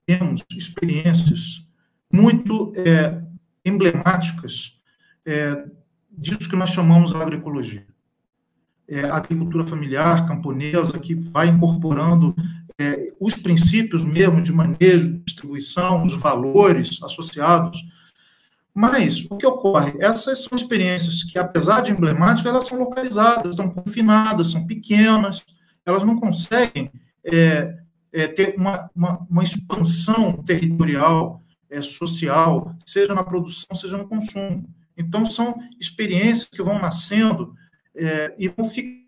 temos 0.06 0.44
experiências 0.56 1.68
muito 2.12 2.74
é, 2.76 3.22
emblemáticas 3.66 4.80
é, 5.26 5.66
disso 6.10 6.50
que 6.50 6.56
nós 6.56 6.70
chamamos 6.70 7.12
de 7.12 7.18
agroecologia. 7.18 7.86
É, 8.88 9.02
a 9.02 9.18
agricultura 9.18 9.68
familiar, 9.68 10.26
camponesa, 10.26 10.98
que 10.98 11.14
vai 11.14 11.50
incorporando 11.50 12.34
é, 12.80 13.14
os 13.20 13.36
princípios 13.36 14.06
mesmo 14.06 14.42
de 14.42 14.54
manejo, 14.54 15.22
distribuição, 15.26 16.04
os 16.04 16.14
valores 16.14 17.02
associados 17.04 17.84
mas 18.80 19.26
o 19.28 19.36
que 19.36 19.48
ocorre? 19.48 19.96
Essas 19.98 20.44
são 20.44 20.56
experiências 20.56 21.24
que, 21.24 21.40
apesar 21.40 21.82
de 21.82 21.92
emblemáticas, 21.92 22.46
elas 22.46 22.68
são 22.68 22.78
localizadas, 22.78 23.50
estão 23.50 23.72
confinadas, 23.72 24.52
são 24.52 24.68
pequenas, 24.68 25.44
elas 25.88 26.04
não 26.04 26.20
conseguem 26.20 26.92
é, 27.24 27.78
é, 28.12 28.28
ter 28.28 28.56
uma, 28.58 28.90
uma, 28.96 29.28
uma, 29.30 29.44
expansão 29.44 30.44
territorial, 30.44 31.42
é, 31.70 31.82
social, 31.82 32.76
seja 32.86 33.14
na 33.14 33.24
produção, 33.24 33.76
seja 33.76 33.98
no 33.98 34.08
consumo. 34.08 34.68
Então, 34.96 35.26
são 35.26 35.56
experiências 35.80 36.50
que 36.50 36.62
vão 36.62 36.80
nascendo 36.80 37.54
é, 37.96 38.36
e 38.38 38.48
vão 38.48 38.70
ficando 38.70 39.08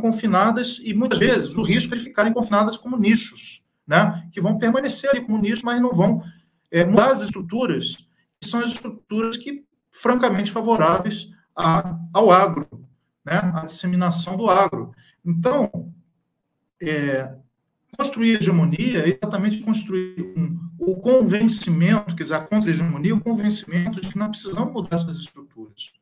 confinadas, 0.00 0.80
e 0.84 0.94
muitas 0.94 1.18
vezes 1.18 1.56
o 1.56 1.62
risco 1.62 1.94
é 1.94 1.98
de 1.98 2.04
ficarem 2.04 2.32
confinadas 2.32 2.76
como 2.76 2.96
nichos, 2.96 3.64
né? 3.86 4.28
que 4.32 4.40
vão 4.40 4.58
permanecer 4.58 5.10
ali 5.10 5.20
como 5.20 5.40
nichos, 5.40 5.62
mas 5.62 5.80
não 5.80 5.92
vão 5.92 6.22
é, 6.70 6.84
mudar 6.84 7.10
as 7.10 7.22
estruturas 7.22 8.08
são 8.44 8.60
as 8.60 8.70
estruturas 8.70 9.36
que 9.36 9.64
francamente 9.90 10.50
favoráveis 10.50 11.30
a, 11.54 11.98
ao 12.12 12.30
agro, 12.30 12.66
né? 13.30 13.52
à 13.54 13.64
disseminação 13.64 14.36
do 14.36 14.48
agro. 14.48 14.92
Então, 15.24 15.92
é, 16.82 17.34
construir 17.96 18.36
hegemonia 18.36 19.00
é 19.00 19.08
exatamente 19.08 19.58
construir 19.58 20.32
um, 20.36 20.58
o 20.78 20.96
convencimento, 20.96 22.16
quer 22.16 22.24
dizer, 22.24 22.34
a 22.34 22.40
contra-hegemonia, 22.40 23.14
o 23.14 23.20
convencimento 23.20 24.00
de 24.00 24.08
que 24.08 24.18
não 24.18 24.30
precisamos 24.30 24.72
mudar 24.72 24.96
essas 24.96 25.18
estruturas. 25.18 25.92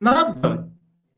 Nada 0.00 0.70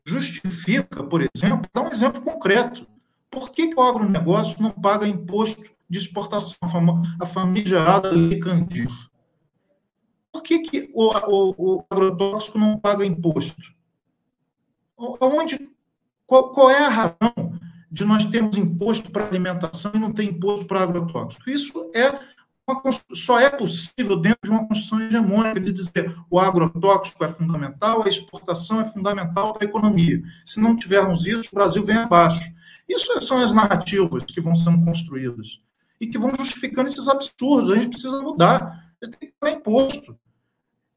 justifica, 0.05 1.03
por 1.03 1.21
exemplo, 1.21 1.69
dá 1.73 1.81
um 1.81 1.91
exemplo 1.91 2.21
concreto. 2.21 2.87
Por 3.29 3.51
que, 3.51 3.67
que 3.67 3.75
o 3.75 3.83
agronegócio 3.83 4.61
não 4.61 4.71
paga 4.71 5.07
imposto 5.07 5.63
de 5.89 5.97
exportação, 5.97 6.57
a 7.19 7.25
famigerada 7.25 8.11
Lei 8.11 8.39
Candir? 8.39 8.89
Por 10.31 10.43
que, 10.43 10.59
que 10.59 10.89
o, 10.93 11.11
o, 11.11 11.55
o 11.57 11.85
agrotóxico 11.89 12.59
não 12.59 12.77
paga 12.77 13.05
imposto? 13.05 13.74
Onde, 14.97 15.69
qual, 16.25 16.51
qual 16.51 16.69
é 16.69 16.85
a 16.85 16.89
razão 16.89 17.59
de 17.91 18.05
nós 18.05 18.25
termos 18.25 18.57
imposto 18.57 19.11
para 19.11 19.27
alimentação 19.27 19.91
e 19.93 19.99
não 19.99 20.11
ter 20.11 20.23
imposto 20.23 20.65
para 20.65 20.81
agrotóxico? 20.81 21.49
Isso 21.49 21.91
é 21.93 22.17
uma, 22.67 22.81
só 23.13 23.39
é 23.39 23.49
possível 23.49 24.17
dentro 24.17 24.39
de 24.43 24.49
uma 24.49 24.67
construção 24.67 25.01
hegemônica 25.01 25.59
de 25.59 25.71
dizer 25.71 26.15
o 26.29 26.39
agrotóxico 26.39 27.23
é 27.23 27.29
fundamental, 27.29 28.03
a 28.03 28.09
exportação 28.09 28.81
é 28.81 28.85
fundamental 28.85 29.53
para 29.53 29.65
a 29.65 29.69
economia. 29.69 30.21
Se 30.45 30.59
não 30.59 30.75
tivermos 30.75 31.27
isso, 31.27 31.49
o 31.51 31.55
Brasil 31.55 31.85
vem 31.85 31.97
abaixo. 31.97 32.43
Isso 32.87 33.19
são 33.21 33.39
as 33.43 33.53
narrativas 33.53 34.23
que 34.23 34.41
vão 34.41 34.55
sendo 34.55 34.83
construídas 34.83 35.59
e 35.99 36.07
que 36.07 36.17
vão 36.17 36.33
justificando 36.35 36.87
esses 36.87 37.07
absurdos. 37.07 37.71
A 37.71 37.75
gente 37.75 37.89
precisa 37.89 38.21
mudar. 38.21 38.93
Tem 38.99 39.11
que 39.11 39.33
pagar 39.39 39.57
imposto 39.57 40.17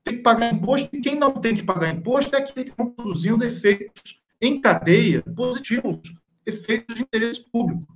tem 0.09 0.17
que 0.17 0.23
pagar 0.23 0.53
imposto, 0.53 0.97
e 0.97 1.01
quem 1.01 1.15
não 1.15 1.33
tem 1.33 1.55
que 1.55 1.63
pagar 1.63 1.95
imposto 1.95 2.35
é 2.35 2.39
aquele 2.39 2.65
que 2.65 2.71
está 2.71 2.87
produzindo 2.87 3.45
efeitos 3.45 4.21
em 4.41 4.61
cadeia 4.61 5.23
positivos, 5.23 6.01
efeitos 6.47 6.97
de 6.97 7.03
interesse 7.03 7.45
público. 7.51 7.87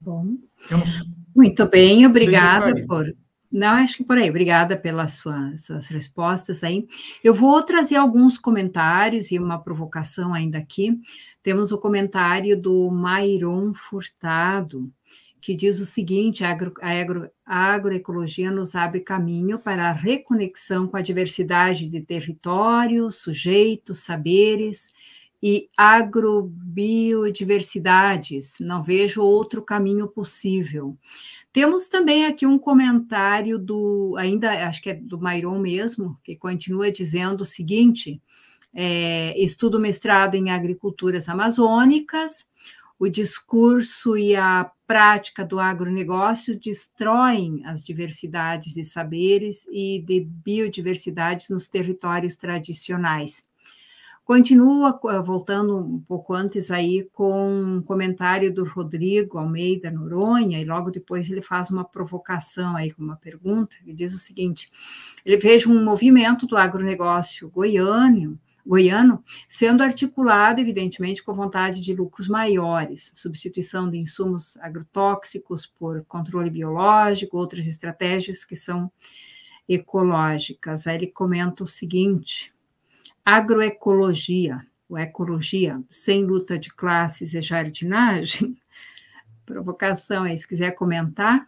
Bom. 0.00 0.36
Muito 1.34 1.68
bem, 1.68 2.06
obrigada 2.06 2.72
por. 2.86 3.06
Não, 3.50 3.68
acho 3.68 3.98
que 3.98 4.04
por 4.04 4.18
aí. 4.18 4.28
Obrigada 4.28 4.76
pelas 4.76 5.14
suas, 5.14 5.64
suas 5.64 5.88
respostas 5.88 6.62
aí. 6.62 6.86
Eu 7.22 7.32
vou 7.32 7.62
trazer 7.62 7.96
alguns 7.96 8.38
comentários 8.38 9.30
e 9.30 9.38
uma 9.38 9.58
provocação 9.58 10.34
ainda 10.34 10.58
aqui. 10.58 10.98
Temos 11.42 11.72
o 11.72 11.78
comentário 11.78 12.60
do 12.60 12.90
Mairon 12.90 13.72
Furtado 13.74 14.82
que 15.46 15.54
diz 15.54 15.78
o 15.78 15.84
seguinte: 15.84 16.44
a, 16.44 16.50
agro, 16.50 16.74
a, 16.82 16.90
agro, 16.90 17.30
a 17.46 17.72
agroecologia 17.72 18.50
nos 18.50 18.74
abre 18.74 18.98
caminho 18.98 19.60
para 19.60 19.88
a 19.88 19.92
reconexão 19.92 20.88
com 20.88 20.96
a 20.96 21.00
diversidade 21.00 21.86
de 21.86 22.00
territórios, 22.00 23.22
sujeitos, 23.22 24.00
saberes 24.00 24.88
e 25.40 25.68
agrobiodiversidades. 25.76 28.56
Não 28.58 28.82
vejo 28.82 29.22
outro 29.22 29.62
caminho 29.62 30.08
possível. 30.08 30.98
Temos 31.52 31.86
também 31.86 32.26
aqui 32.26 32.44
um 32.44 32.58
comentário 32.58 33.56
do, 33.56 34.16
ainda 34.18 34.66
acho 34.66 34.82
que 34.82 34.90
é 34.90 34.94
do 34.94 35.20
Mairon 35.20 35.60
mesmo, 35.60 36.18
que 36.24 36.34
continua 36.34 36.90
dizendo 36.90 37.42
o 37.42 37.44
seguinte: 37.44 38.20
é, 38.74 39.40
estudo 39.40 39.78
mestrado 39.78 40.34
em 40.34 40.50
agriculturas 40.50 41.28
amazônicas, 41.28 42.48
o 42.98 43.08
discurso 43.08 44.18
e 44.18 44.34
a 44.34 44.68
prática 44.86 45.44
do 45.44 45.58
agronegócio 45.58 46.58
destroem 46.58 47.62
as 47.66 47.84
diversidades 47.84 48.74
de 48.74 48.84
saberes 48.84 49.66
e 49.70 50.02
de 50.06 50.20
biodiversidades 50.20 51.50
nos 51.50 51.68
territórios 51.68 52.36
tradicionais. 52.36 53.42
Continua, 54.24 54.98
voltando 55.24 55.78
um 55.78 56.00
pouco 56.00 56.34
antes 56.34 56.72
aí, 56.72 57.08
com 57.12 57.76
um 57.76 57.80
comentário 57.80 58.52
do 58.52 58.64
Rodrigo 58.64 59.38
Almeida 59.38 59.88
Noronha, 59.88 60.60
e 60.60 60.64
logo 60.64 60.90
depois 60.90 61.30
ele 61.30 61.40
faz 61.40 61.70
uma 61.70 61.84
provocação 61.84 62.76
aí 62.76 62.90
com 62.90 63.04
uma 63.04 63.14
pergunta, 63.14 63.76
ele 63.84 63.94
diz 63.94 64.12
o 64.12 64.18
seguinte, 64.18 64.68
ele 65.24 65.36
veja 65.36 65.70
um 65.70 65.84
movimento 65.84 66.44
do 66.44 66.56
agronegócio 66.56 67.48
goiano, 67.48 68.36
goiano, 68.66 69.22
sendo 69.48 69.82
articulado, 69.82 70.60
evidentemente, 70.60 71.22
com 71.22 71.32
vontade 71.32 71.80
de 71.80 71.94
lucros 71.94 72.26
maiores, 72.26 73.12
substituição 73.14 73.88
de 73.88 73.98
insumos 73.98 74.56
agrotóxicos 74.58 75.66
por 75.66 76.04
controle 76.06 76.50
biológico, 76.50 77.38
outras 77.38 77.66
estratégias 77.66 78.44
que 78.44 78.56
são 78.56 78.90
ecológicas. 79.68 80.86
Aí 80.86 80.96
ele 80.96 81.06
comenta 81.06 81.62
o 81.62 81.66
seguinte: 81.66 82.52
agroecologia, 83.24 84.66
ou 84.88 84.98
ecologia, 84.98 85.82
sem 85.88 86.24
luta 86.24 86.58
de 86.58 86.72
classes 86.72 87.34
e 87.34 87.40
jardinagem. 87.40 88.52
Provocação 89.46 90.24
aí, 90.24 90.36
se 90.36 90.46
quiser 90.46 90.72
comentar. 90.72 91.46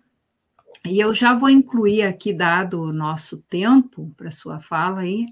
E 0.86 1.00
eu 1.00 1.12
já 1.12 1.32
vou 1.34 1.50
incluir 1.50 2.02
aqui, 2.02 2.32
dado 2.32 2.80
o 2.80 2.92
nosso 2.92 3.38
tempo 3.38 4.12
para 4.16 4.30
sua 4.30 4.60
fala 4.60 5.00
aí, 5.00 5.26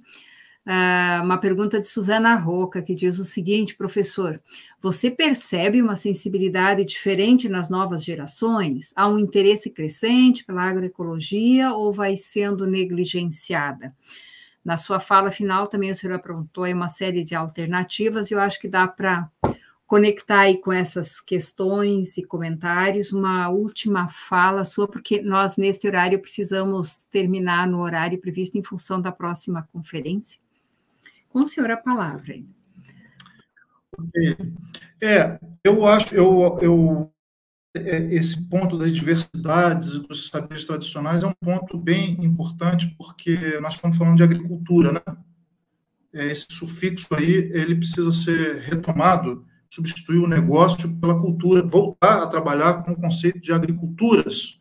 Uh, 0.66 1.22
uma 1.22 1.38
pergunta 1.38 1.78
de 1.78 1.86
Suzana 1.86 2.34
Roca, 2.34 2.82
que 2.82 2.92
diz 2.92 3.20
o 3.20 3.24
seguinte, 3.24 3.76
professor: 3.76 4.40
você 4.82 5.08
percebe 5.12 5.80
uma 5.80 5.94
sensibilidade 5.94 6.84
diferente 6.84 7.48
nas 7.48 7.70
novas 7.70 8.02
gerações? 8.04 8.92
Há 8.96 9.06
um 9.06 9.16
interesse 9.16 9.70
crescente 9.70 10.44
pela 10.44 10.64
agroecologia 10.64 11.72
ou 11.72 11.92
vai 11.92 12.16
sendo 12.16 12.66
negligenciada? 12.66 13.94
Na 14.64 14.76
sua 14.76 14.98
fala 14.98 15.30
final, 15.30 15.68
também 15.68 15.92
o 15.92 15.94
senhor 15.94 16.16
aprontou 16.16 16.66
uma 16.66 16.88
série 16.88 17.22
de 17.22 17.36
alternativas, 17.36 18.32
e 18.32 18.34
eu 18.34 18.40
acho 18.40 18.60
que 18.60 18.66
dá 18.66 18.88
para 18.88 19.30
conectar 19.86 20.40
aí 20.40 20.58
com 20.58 20.72
essas 20.72 21.20
questões 21.20 22.18
e 22.18 22.24
comentários. 22.24 23.12
Uma 23.12 23.48
última 23.50 24.08
fala 24.08 24.64
sua, 24.64 24.88
porque 24.88 25.22
nós, 25.22 25.56
neste 25.56 25.86
horário, 25.86 26.20
precisamos 26.20 27.06
terminar 27.06 27.68
no 27.68 27.78
horário 27.78 28.20
previsto 28.20 28.58
em 28.58 28.64
função 28.64 29.00
da 29.00 29.12
próxima 29.12 29.62
conferência. 29.72 30.44
Com 31.36 31.44
o 31.44 31.48
senhor 31.48 31.70
a 31.70 31.76
palavra. 31.76 32.34
É, 35.02 35.38
eu 35.62 35.86
acho, 35.86 36.14
eu, 36.14 36.58
eu 36.62 37.12
é, 37.74 38.14
esse 38.14 38.48
ponto 38.48 38.78
das 38.78 38.90
diversidades 38.90 39.92
e 39.92 40.00
dos 40.00 40.28
saberes 40.28 40.64
tradicionais 40.64 41.22
é 41.22 41.26
um 41.26 41.34
ponto 41.34 41.76
bem 41.76 42.12
importante, 42.24 42.94
porque 42.96 43.60
nós 43.60 43.74
estamos 43.74 43.98
falando 43.98 44.16
de 44.16 44.22
agricultura, 44.22 44.92
né? 44.92 45.02
É, 46.14 46.24
esse 46.24 46.46
sufixo 46.48 47.14
aí, 47.14 47.50
ele 47.52 47.74
precisa 47.74 48.10
ser 48.12 48.62
retomado, 48.62 49.44
substituir 49.68 50.20
o 50.20 50.26
negócio 50.26 50.90
pela 50.96 51.20
cultura, 51.20 51.66
voltar 51.66 52.22
a 52.22 52.28
trabalhar 52.28 52.82
com 52.82 52.92
o 52.92 52.96
conceito 52.96 53.40
de 53.40 53.52
agriculturas, 53.52 54.58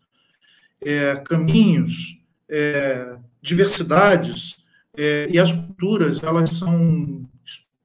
é, 0.83 1.15
caminhos, 1.15 2.21
é, 2.49 3.17
diversidades, 3.41 4.64
é, 4.97 5.27
e 5.29 5.39
as 5.39 5.51
culturas, 5.51 6.23
elas 6.23 6.49
são 6.51 7.27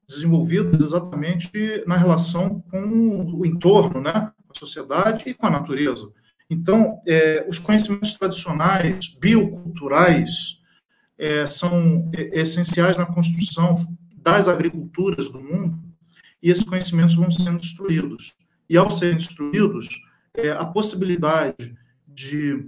desenvolvidas 0.07 0.81
exatamente 0.81 1.49
na 1.87 1.95
relação 1.95 2.61
com 2.69 3.37
o 3.39 3.45
entorno, 3.45 4.01
né? 4.01 4.31
com 4.45 4.53
a 4.53 4.59
sociedade 4.59 5.29
e 5.29 5.33
com 5.33 5.47
a 5.47 5.51
natureza. 5.51 6.11
Então, 6.49 7.01
é, 7.07 7.45
os 7.47 7.57
conhecimentos 7.57 8.13
tradicionais, 8.13 9.07
bioculturais, 9.19 10.59
é, 11.17 11.45
são 11.45 12.09
essenciais 12.13 12.97
na 12.97 13.05
construção 13.05 13.73
das 14.17 14.47
agriculturas 14.47 15.29
do 15.29 15.39
mundo, 15.39 15.79
e 16.43 16.49
esses 16.49 16.63
conhecimentos 16.63 17.15
vão 17.15 17.31
sendo 17.31 17.59
destruídos. 17.59 18.33
E, 18.69 18.75
ao 18.75 18.89
serem 18.89 19.17
destruídos, 19.17 19.87
é, 20.33 20.49
a 20.51 20.65
possibilidade 20.65 21.75
de, 22.07 22.65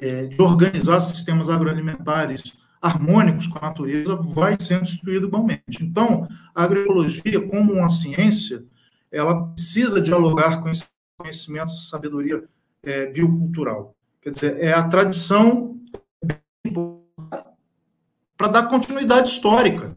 é, 0.00 0.26
de 0.26 0.40
organizar 0.40 1.00
sistemas 1.00 1.48
agroalimentares 1.48 2.42
harmônicos 2.82 3.46
com 3.46 3.58
a 3.58 3.68
natureza 3.68 4.16
vai 4.16 4.56
sendo 4.58 4.82
destruído 4.82 5.28
igualmente. 5.28 5.82
Então, 5.84 6.26
a 6.52 6.64
agroecologia, 6.64 7.40
como 7.48 7.74
uma 7.74 7.88
ciência, 7.88 8.64
ela 9.10 9.46
precisa 9.46 10.00
dialogar 10.00 10.60
com 10.60 10.68
esse 10.68 10.84
conhecimento, 11.16 11.70
essa 11.70 11.88
sabedoria 11.88 12.42
é, 12.82 13.06
biocultural. 13.06 13.94
Quer 14.20 14.30
dizer, 14.30 14.58
é 14.58 14.72
a 14.72 14.82
tradição 14.82 15.80
para 18.36 18.48
dar 18.48 18.68
continuidade 18.68 19.28
histórica. 19.30 19.96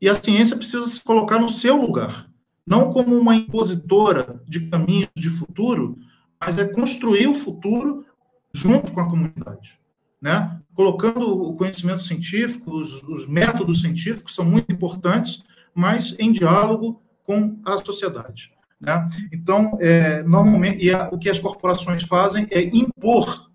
E 0.00 0.08
a 0.08 0.14
ciência 0.14 0.56
precisa 0.56 0.86
se 0.86 1.02
colocar 1.02 1.38
no 1.38 1.48
seu 1.48 1.76
lugar, 1.76 2.28
não 2.66 2.92
como 2.92 3.16
uma 3.16 3.34
impositora 3.34 4.42
de 4.46 4.68
caminhos 4.68 5.10
de 5.14 5.28
futuro, 5.28 5.98
mas 6.40 6.58
é 6.58 6.64
construir 6.66 7.26
o 7.26 7.34
futuro 7.34 8.04
junto 8.52 8.92
com 8.92 9.00
a 9.00 9.08
comunidade 9.08 9.78
né? 10.24 10.58
colocando 10.74 11.30
o 11.30 11.54
conhecimento 11.54 12.00
científico, 12.00 12.74
os, 12.74 13.02
os 13.02 13.28
métodos 13.28 13.82
científicos 13.82 14.34
são 14.34 14.42
muito 14.42 14.72
importantes, 14.72 15.44
mas 15.74 16.16
em 16.18 16.32
diálogo 16.32 17.02
com 17.24 17.60
a 17.62 17.76
sociedade. 17.84 18.50
Né? 18.80 19.06
Então, 19.30 19.76
é, 19.78 20.22
normalmente, 20.22 20.90
a, 20.90 21.10
o 21.12 21.18
que 21.18 21.28
as 21.28 21.38
corporações 21.38 22.04
fazem 22.04 22.46
é 22.50 22.62
impor 22.62 23.50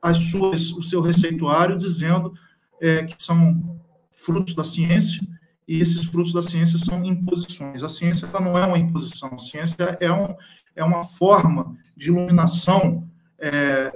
as 0.00 0.16
suas, 0.18 0.70
o 0.70 0.84
seu 0.84 1.00
receituário 1.00 1.76
dizendo 1.76 2.32
é, 2.80 3.02
que 3.02 3.16
são 3.18 3.80
frutos 4.12 4.54
da 4.54 4.62
ciência 4.62 5.20
e 5.66 5.80
esses 5.80 6.06
frutos 6.06 6.32
da 6.32 6.42
ciência 6.42 6.78
são 6.78 7.04
imposições. 7.04 7.82
A 7.82 7.88
ciência 7.88 8.28
não 8.40 8.56
é 8.56 8.64
uma 8.64 8.78
imposição, 8.78 9.30
a 9.32 9.38
ciência 9.38 9.98
é, 9.98 10.12
um, 10.12 10.36
é 10.76 10.84
uma 10.84 11.02
forma 11.02 11.76
de 11.96 12.06
iluminação 12.06 13.08
é, 13.36 13.92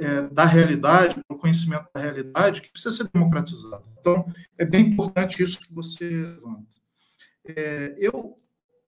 é, 0.00 0.22
da 0.22 0.44
realidade, 0.44 1.20
do 1.28 1.36
conhecimento 1.36 1.86
da 1.94 2.00
realidade, 2.00 2.62
que 2.62 2.70
precisa 2.70 2.96
ser 2.96 3.08
democratizada. 3.12 3.82
Então, 4.00 4.26
é 4.58 4.64
bem 4.64 4.86
importante 4.86 5.42
isso 5.42 5.60
que 5.60 5.72
você 5.72 6.04
levanta. 6.04 6.66
É, 7.44 7.94
eu, 7.98 8.38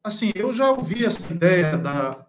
assim, 0.02 0.32
eu 0.34 0.52
já 0.52 0.70
ouvi 0.70 1.04
essa 1.04 1.32
ideia 1.32 1.76
da, 1.76 2.26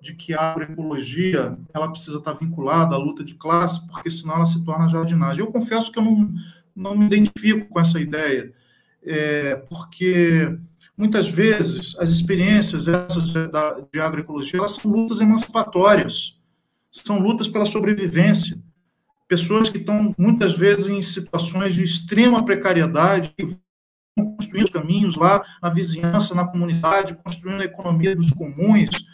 de 0.00 0.14
que 0.14 0.32
a 0.32 0.52
agroecologia 0.52 1.58
ela 1.72 1.90
precisa 1.90 2.18
estar 2.18 2.32
vinculada 2.34 2.94
à 2.94 2.98
luta 2.98 3.24
de 3.24 3.34
classe, 3.34 3.86
porque 3.88 4.08
senão 4.08 4.36
ela 4.36 4.46
se 4.46 4.64
torna 4.64 4.88
jardinagem. 4.88 5.44
Eu 5.44 5.52
confesso 5.52 5.90
que 5.90 5.98
eu 5.98 6.04
não, 6.04 6.32
não 6.74 6.96
me 6.96 7.06
identifico 7.06 7.68
com 7.68 7.80
essa 7.80 8.00
ideia 8.00 8.54
é, 9.04 9.56
porque 9.68 10.56
muitas 10.96 11.28
vezes 11.28 11.96
as 11.98 12.08
experiências 12.08 12.88
essas 12.88 13.28
de, 13.28 13.40
de 13.92 14.00
agroecologia 14.00 14.58
elas 14.58 14.72
são 14.72 14.90
lutas 14.90 15.20
emancipatórias, 15.20 16.40
são 17.00 17.18
lutas 17.18 17.48
pela 17.48 17.66
sobrevivência. 17.66 18.58
Pessoas 19.26 19.68
que 19.68 19.78
estão 19.78 20.14
muitas 20.18 20.56
vezes 20.56 20.86
em 20.86 21.00
situações 21.02 21.74
de 21.74 21.82
extrema 21.82 22.44
precariedade 22.44 23.34
construindo 24.14 24.70
caminhos 24.70 25.16
lá 25.16 25.42
na 25.60 25.70
vizinhança, 25.70 26.34
na 26.34 26.46
comunidade, 26.46 27.16
construindo 27.16 27.62
a 27.62 27.64
economia 27.64 28.14
dos 28.14 28.30
comuns, 28.30 29.04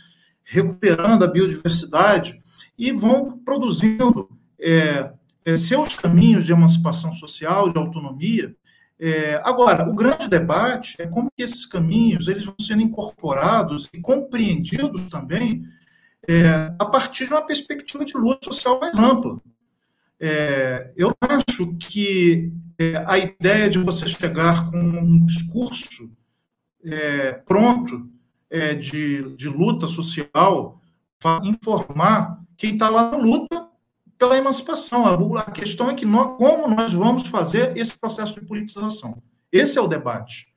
recuperando 0.44 1.24
a 1.24 1.28
biodiversidade 1.28 2.38
e 2.76 2.92
vão 2.92 3.38
produzindo 3.38 4.28
é, 4.60 5.10
é, 5.44 5.56
seus 5.56 5.94
caminhos 5.94 6.44
de 6.44 6.52
emancipação 6.52 7.12
social, 7.12 7.72
de 7.72 7.78
autonomia, 7.78 8.54
é, 9.02 9.40
agora, 9.42 9.88
o 9.88 9.94
grande 9.94 10.28
debate 10.28 11.00
é 11.00 11.06
como 11.06 11.30
que 11.34 11.42
esses 11.42 11.64
caminhos 11.64 12.28
eles 12.28 12.44
vão 12.44 12.54
sendo 12.60 12.82
incorporados 12.82 13.88
e 13.94 13.98
compreendidos 13.98 15.08
também 15.08 15.64
é, 16.30 16.74
a 16.78 16.84
partir 16.84 17.26
de 17.26 17.32
uma 17.32 17.42
perspectiva 17.42 18.04
de 18.04 18.16
luta 18.16 18.44
social 18.44 18.78
mais 18.78 18.96
ampla. 18.98 19.40
É, 20.20 20.92
eu 20.96 21.12
acho 21.20 21.76
que 21.76 22.52
é, 22.78 23.02
a 23.04 23.18
ideia 23.18 23.68
de 23.68 23.78
você 23.78 24.06
chegar 24.06 24.70
com 24.70 24.78
um 24.78 25.24
discurso 25.26 26.08
é, 26.84 27.32
pronto 27.32 28.08
é, 28.48 28.74
de, 28.74 29.34
de 29.34 29.48
luta 29.48 29.88
social 29.88 30.80
para 31.18 31.44
informar 31.46 32.40
quem 32.56 32.74
está 32.74 32.88
lá 32.88 33.10
na 33.10 33.16
luta 33.16 33.68
pela 34.16 34.36
emancipação. 34.36 35.06
A 35.36 35.50
questão 35.50 35.90
é 35.90 35.94
que 35.94 36.06
nós, 36.06 36.36
como 36.36 36.72
nós 36.72 36.94
vamos 36.94 37.26
fazer 37.26 37.76
esse 37.76 37.98
processo 37.98 38.38
de 38.38 38.46
politização. 38.46 39.20
Esse 39.50 39.78
é 39.78 39.80
o 39.80 39.88
debate. 39.88 40.48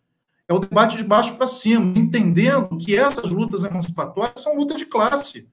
É 0.47 0.53
o 0.53 0.59
debate 0.59 0.97
de 0.97 1.03
baixo 1.03 1.35
para 1.35 1.47
cima, 1.47 1.97
entendendo 1.97 2.77
que 2.77 2.95
essas 2.95 3.31
lutas 3.31 3.63
emancipatórias 3.63 4.41
são 4.41 4.55
lutas 4.55 4.77
de 4.77 4.85
classe. 4.85 5.49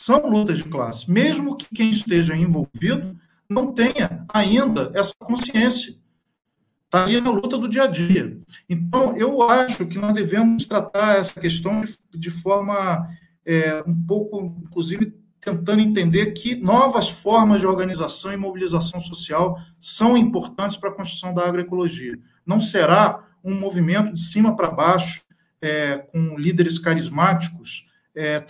São 0.00 0.28
lutas 0.28 0.58
de 0.58 0.64
classe. 0.64 1.10
Mesmo 1.10 1.56
que 1.56 1.66
quem 1.74 1.90
esteja 1.90 2.36
envolvido 2.36 3.18
não 3.50 3.72
tenha 3.72 4.24
ainda 4.32 4.92
essa 4.94 5.12
consciência. 5.18 5.92
Está 6.84 7.02
ali 7.02 7.20
na 7.20 7.30
luta 7.30 7.58
do 7.58 7.68
dia 7.68 7.82
a 7.82 7.86
dia. 7.88 8.38
Então, 8.70 9.16
eu 9.16 9.42
acho 9.42 9.84
que 9.86 9.98
nós 9.98 10.14
devemos 10.14 10.64
tratar 10.66 11.18
essa 11.18 11.40
questão 11.40 11.82
de, 11.82 11.98
de 12.14 12.30
forma 12.30 13.08
é, 13.44 13.82
um 13.88 14.06
pouco, 14.06 14.56
inclusive, 14.64 15.12
tentando 15.40 15.80
entender 15.80 16.26
que 16.26 16.54
novas 16.54 17.08
formas 17.08 17.60
de 17.60 17.66
organização 17.66 18.32
e 18.32 18.36
mobilização 18.36 19.00
social 19.00 19.58
são 19.80 20.16
importantes 20.16 20.76
para 20.76 20.90
a 20.90 20.94
construção 20.94 21.34
da 21.34 21.44
agroecologia. 21.44 22.16
Não 22.46 22.60
será 22.60 23.24
um 23.42 23.52
movimento 23.52 24.14
de 24.14 24.20
cima 24.20 24.54
para 24.54 24.70
baixo, 24.70 25.22
é, 25.60 25.98
com 25.98 26.38
líderes 26.38 26.78
carismáticos, 26.78 27.87
é, 28.16 28.44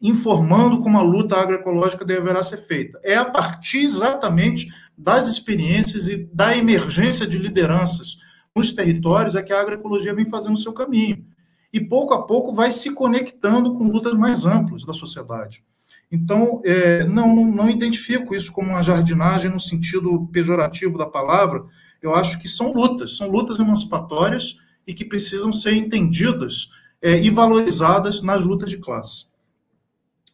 informando 0.00 0.78
como 0.80 0.98
a 0.98 1.02
luta 1.02 1.36
agroecológica 1.36 2.04
deverá 2.04 2.42
ser 2.42 2.58
feita. 2.58 3.00
É 3.02 3.16
a 3.16 3.24
partir 3.24 3.84
exatamente 3.84 4.68
das 4.96 5.28
experiências 5.28 6.08
e 6.08 6.28
da 6.32 6.56
emergência 6.56 7.26
de 7.26 7.38
lideranças 7.38 8.18
nos 8.54 8.72
territórios 8.72 9.36
é 9.36 9.42
que 9.42 9.52
a 9.52 9.60
agroecologia 9.60 10.14
vem 10.14 10.24
fazendo 10.24 10.54
o 10.54 10.60
seu 10.60 10.72
caminho. 10.72 11.24
E 11.72 11.80
pouco 11.80 12.12
a 12.12 12.22
pouco 12.22 12.52
vai 12.52 12.70
se 12.70 12.92
conectando 12.92 13.74
com 13.74 13.88
lutas 13.88 14.14
mais 14.14 14.44
amplas 14.44 14.84
da 14.84 14.92
sociedade. 14.92 15.64
Então, 16.12 16.60
é, 16.64 17.04
não, 17.04 17.46
não, 17.46 17.70
identifico 17.70 18.34
isso 18.34 18.50
como 18.50 18.70
uma 18.70 18.82
jardinagem 18.82 19.50
no 19.50 19.60
sentido 19.60 20.28
pejorativo 20.32 20.98
da 20.98 21.06
palavra. 21.06 21.64
Eu 22.02 22.14
acho 22.14 22.40
que 22.40 22.48
são 22.48 22.72
lutas, 22.72 23.16
são 23.16 23.28
lutas 23.28 23.60
emancipatórias 23.60 24.56
e 24.84 24.92
que 24.92 25.04
precisam 25.04 25.52
ser 25.52 25.74
entendidas 25.74 26.68
é, 27.02 27.20
e 27.20 27.30
valorizadas 27.30 28.22
nas 28.22 28.44
lutas 28.44 28.70
de 28.70 28.78
classe. 28.78 29.26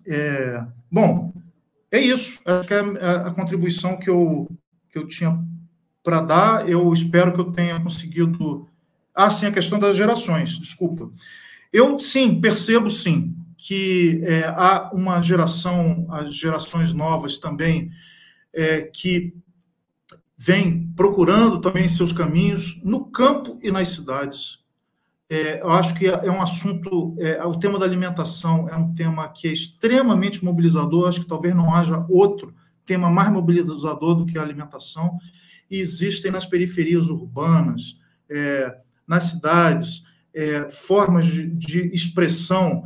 É, 0.06 0.64
bom, 0.90 1.32
é 1.90 2.00
isso. 2.00 2.40
Acho 2.44 2.68
que 2.68 2.74
é 2.74 2.80
a, 2.80 3.30
contribuição 3.30 3.96
que 3.96 4.10
eu, 4.10 4.48
que 4.90 4.98
eu 4.98 5.06
tinha 5.06 5.38
para 6.02 6.20
dar. 6.20 6.68
Eu 6.68 6.92
espero 6.92 7.32
que 7.32 7.40
eu 7.40 7.52
tenha 7.52 7.80
conseguido. 7.80 8.68
Ah, 9.14 9.30
sim, 9.30 9.46
a 9.46 9.52
questão 9.52 9.78
das 9.78 9.96
gerações, 9.96 10.58
desculpa. 10.58 11.10
Eu, 11.72 11.98
sim, 11.98 12.40
percebo, 12.40 12.90
sim, 12.90 13.34
que 13.56 14.20
é, 14.24 14.44
há 14.46 14.90
uma 14.92 15.20
geração, 15.20 16.06
as 16.10 16.34
gerações 16.34 16.92
novas 16.92 17.38
também, 17.38 17.90
é, 18.52 18.82
que 18.82 19.34
vem 20.36 20.92
procurando 20.94 21.60
também 21.60 21.88
seus 21.88 22.12
caminhos 22.12 22.80
no 22.84 23.06
campo 23.06 23.58
e 23.62 23.70
nas 23.70 23.88
cidades. 23.88 24.64
É, 25.28 25.60
eu 25.60 25.70
acho 25.70 25.94
que 25.94 26.06
é, 26.06 26.26
é 26.26 26.30
um 26.30 26.40
assunto, 26.40 27.16
é, 27.18 27.44
o 27.44 27.58
tema 27.58 27.78
da 27.78 27.84
alimentação 27.84 28.68
é 28.68 28.76
um 28.76 28.94
tema 28.94 29.28
que 29.28 29.48
é 29.48 29.52
extremamente 29.52 30.44
mobilizador, 30.44 31.08
acho 31.08 31.20
que 31.20 31.28
talvez 31.28 31.54
não 31.54 31.74
haja 31.74 32.06
outro 32.08 32.54
tema 32.84 33.10
mais 33.10 33.30
mobilizador 33.30 34.14
do 34.14 34.26
que 34.26 34.38
a 34.38 34.42
alimentação, 34.42 35.18
e 35.68 35.80
existem 35.80 36.30
nas 36.30 36.46
periferias 36.46 37.08
urbanas, 37.08 37.98
é, 38.30 38.76
nas 39.06 39.24
cidades, 39.24 40.04
formas 40.70 41.24
de, 41.24 41.46
de 41.46 41.86
expressão 41.94 42.82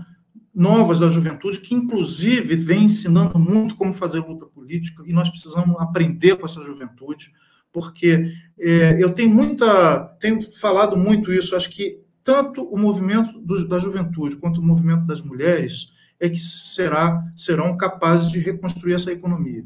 novas 0.54 1.00
da 1.00 1.08
juventude, 1.08 1.60
que 1.60 1.74
inclusive 1.74 2.54
vem 2.54 2.84
ensinando 2.84 3.38
muito 3.40 3.74
como 3.74 3.92
fazer 3.92 4.20
luta 4.20 4.46
política, 4.46 5.02
e 5.04 5.12
nós 5.12 5.28
precisamos 5.28 5.74
aprender 5.80 6.36
com 6.36 6.44
essa 6.44 6.62
juventude, 6.64 7.32
porque 7.72 8.32
é, 8.56 9.02
eu 9.02 9.10
tenho 9.10 9.34
muita, 9.34 10.04
tenho 10.20 10.40
falado 10.58 10.96
muito 10.96 11.32
isso, 11.32 11.56
acho 11.56 11.70
que 11.70 12.00
tanto 12.30 12.62
o 12.62 12.78
movimento 12.78 13.40
do, 13.40 13.66
da 13.66 13.76
juventude 13.76 14.36
quanto 14.36 14.60
o 14.60 14.64
movimento 14.64 15.04
das 15.04 15.20
mulheres 15.20 15.88
é 16.20 16.28
que 16.28 16.38
será, 16.38 17.24
serão 17.34 17.76
capazes 17.76 18.30
de 18.30 18.38
reconstruir 18.38 18.94
essa 18.94 19.10
economia. 19.10 19.64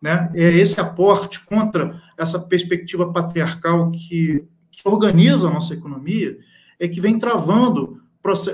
Né? 0.00 0.30
É 0.34 0.44
esse 0.44 0.80
aporte 0.80 1.44
contra 1.44 2.00
essa 2.16 2.40
perspectiva 2.40 3.12
patriarcal 3.12 3.90
que, 3.90 4.46
que 4.70 4.80
organiza 4.82 5.46
a 5.46 5.50
nossa 5.50 5.74
economia 5.74 6.38
é 6.80 6.88
que 6.88 7.02
vem 7.02 7.18
travando 7.18 8.00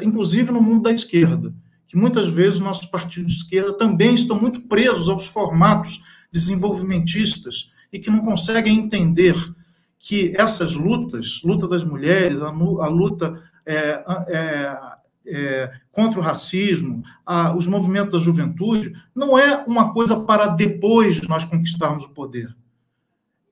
inclusive 0.03 0.51
no 0.51 0.61
mundo 0.61 0.83
da 0.83 0.91
esquerda, 0.91 1.55
que 1.87 1.97
muitas 1.97 2.27
vezes 2.27 2.59
nossos 2.59 2.87
partidos 2.87 3.33
de 3.33 3.39
esquerda 3.39 3.73
também 3.75 4.13
estão 4.13 4.41
muito 4.41 4.63
presos 4.63 5.09
aos 5.09 5.29
formatos 5.29 6.03
desenvolvimentistas 6.33 7.71
e 7.93 8.01
que 8.01 8.11
não 8.11 8.25
conseguem 8.25 8.77
entender 8.77 9.37
que 10.03 10.35
essas 10.35 10.75
lutas, 10.75 11.43
luta 11.45 11.69
das 11.69 11.85
mulheres, 11.85 12.41
a, 12.41 12.49
a 12.49 12.89
luta 12.89 13.39
é, 13.67 14.03
é, 14.29 14.79
é, 15.27 15.73
contra 15.93 16.19
o 16.19 16.23
racismo, 16.23 17.03
a, 17.25 17.55
os 17.55 17.67
movimentos 17.67 18.13
da 18.13 18.19
juventude, 18.19 18.95
não 19.15 19.39
é 19.39 19.63
uma 19.67 19.93
coisa 19.93 20.19
para 20.19 20.47
depois 20.47 21.21
nós 21.29 21.45
conquistarmos 21.45 22.05
o 22.05 22.15
poder. 22.15 22.57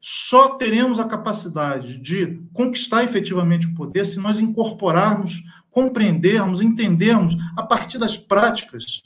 Só 0.00 0.50
teremos 0.56 0.98
a 0.98 1.04
capacidade 1.04 1.98
de 1.98 2.40
conquistar 2.54 3.04
efetivamente 3.04 3.66
o 3.66 3.74
poder 3.74 4.06
se 4.06 4.18
nós 4.18 4.40
incorporarmos 4.40 5.42
compreendermos, 5.70 6.62
entendermos, 6.62 7.36
a 7.54 7.62
partir 7.62 7.98
das 7.98 8.16
práticas 8.16 9.02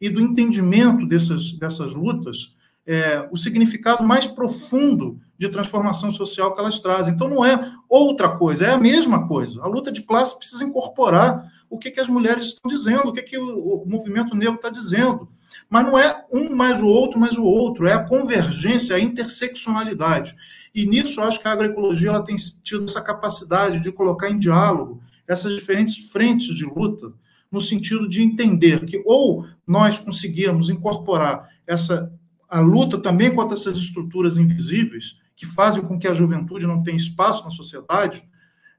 e 0.00 0.08
do 0.08 0.20
entendimento 0.20 1.06
dessas, 1.06 1.52
dessas 1.52 1.92
lutas, 1.92 2.56
é, 2.86 3.28
o 3.30 3.36
significado 3.36 4.02
mais 4.02 4.26
profundo 4.26 5.20
de 5.38 5.48
transformação 5.48 6.10
social 6.10 6.54
que 6.54 6.60
elas 6.60 6.78
trazem. 6.78 7.14
Então, 7.14 7.28
não 7.28 7.44
é 7.44 7.72
outra 7.88 8.28
coisa, 8.28 8.66
é 8.66 8.70
a 8.70 8.78
mesma 8.78 9.26
coisa. 9.26 9.60
A 9.62 9.66
luta 9.66 9.92
de 9.92 10.02
classe 10.02 10.36
precisa 10.36 10.64
incorporar 10.64 11.44
o 11.68 11.78
que, 11.78 11.90
que 11.90 12.00
as 12.00 12.08
mulheres 12.08 12.46
estão 12.46 12.70
dizendo, 12.70 13.08
o 13.08 13.12
que, 13.12 13.22
que 13.22 13.38
o, 13.38 13.82
o 13.82 13.86
movimento 13.86 14.34
negro 14.36 14.54
está 14.54 14.68
dizendo. 14.68 15.28
Mas 15.68 15.84
não 15.84 15.98
é 15.98 16.24
um 16.32 16.54
mais 16.54 16.82
o 16.82 16.86
outro 16.86 17.18
mais 17.18 17.36
o 17.36 17.44
outro, 17.44 17.86
é 17.86 17.92
a 17.92 18.04
convergência, 18.04 18.96
a 18.96 19.00
interseccionalidade. 19.00 20.34
E 20.74 20.86
nisso, 20.86 21.20
acho 21.20 21.40
que 21.40 21.48
a 21.48 21.52
agroecologia 21.52 22.10
ela 22.10 22.22
tem 22.22 22.36
tido 22.62 22.84
essa 22.84 23.00
capacidade 23.00 23.80
de 23.80 23.90
colocar 23.90 24.30
em 24.30 24.38
diálogo 24.38 25.00
essas 25.26 25.52
diferentes 25.54 26.10
frentes 26.10 26.54
de 26.54 26.64
luta, 26.64 27.12
no 27.50 27.60
sentido 27.60 28.08
de 28.08 28.22
entender 28.22 28.84
que 28.84 29.02
ou 29.04 29.46
nós 29.66 29.98
conseguimos 29.98 30.70
incorporar 30.70 31.48
essa 31.66 32.12
a 32.48 32.60
luta 32.60 32.96
também 32.98 33.34
contra 33.34 33.54
essas 33.54 33.76
estruturas 33.76 34.36
invisíveis 34.36 35.16
que 35.36 35.44
fazem 35.44 35.82
com 35.82 35.98
que 35.98 36.08
a 36.08 36.14
juventude 36.14 36.66
não 36.66 36.82
tenha 36.82 36.96
espaço 36.96 37.44
na 37.44 37.50
sociedade 37.50 38.26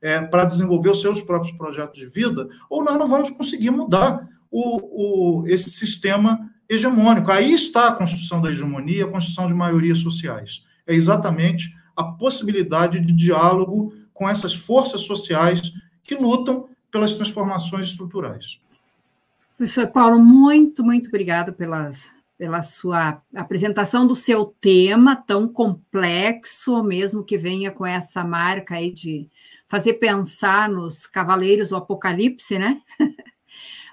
é, 0.01 0.19
para 0.21 0.43
desenvolver 0.43 0.89
os 0.89 0.99
seus 0.99 1.21
próprios 1.21 1.55
projetos 1.55 1.99
de 1.99 2.07
vida, 2.07 2.49
ou 2.69 2.83
nós 2.83 2.97
não 2.97 3.07
vamos 3.07 3.29
conseguir 3.29 3.69
mudar 3.69 4.27
o, 4.49 5.41
o, 5.41 5.47
esse 5.47 5.69
sistema 5.69 6.49
hegemônico. 6.67 7.31
Aí 7.31 7.53
está 7.53 7.87
a 7.87 7.93
construção 7.93 8.41
da 8.41 8.49
hegemonia, 8.49 9.05
a 9.05 9.09
construção 9.09 9.47
de 9.47 9.53
maiorias 9.53 9.99
sociais. 9.99 10.63
É 10.85 10.93
exatamente 10.93 11.75
a 11.95 12.03
possibilidade 12.03 12.99
de 12.99 13.13
diálogo 13.13 13.93
com 14.13 14.27
essas 14.27 14.53
forças 14.53 15.01
sociais 15.01 15.73
que 16.03 16.15
lutam 16.15 16.67
pelas 16.91 17.15
transformações 17.15 17.87
estruturais. 17.87 18.59
Professor 19.55 19.87
Paulo, 19.87 20.19
muito, 20.23 20.83
muito 20.83 21.07
obrigado 21.07 21.51
pelas, 21.53 22.11
pela 22.37 22.61
sua 22.61 23.21
apresentação 23.35 24.05
do 24.05 24.15
seu 24.15 24.45
tema 24.45 25.15
tão 25.15 25.47
complexo, 25.47 26.83
mesmo 26.83 27.23
que 27.23 27.37
venha 27.37 27.71
com 27.71 27.85
essa 27.85 28.23
marca 28.23 28.75
aí 28.75 28.93
de 28.93 29.27
fazer 29.67 29.95
pensar 29.95 30.69
nos 30.69 31.07
cavaleiros 31.07 31.69
do 31.69 31.75
apocalipse, 31.75 32.59
né? 32.59 32.79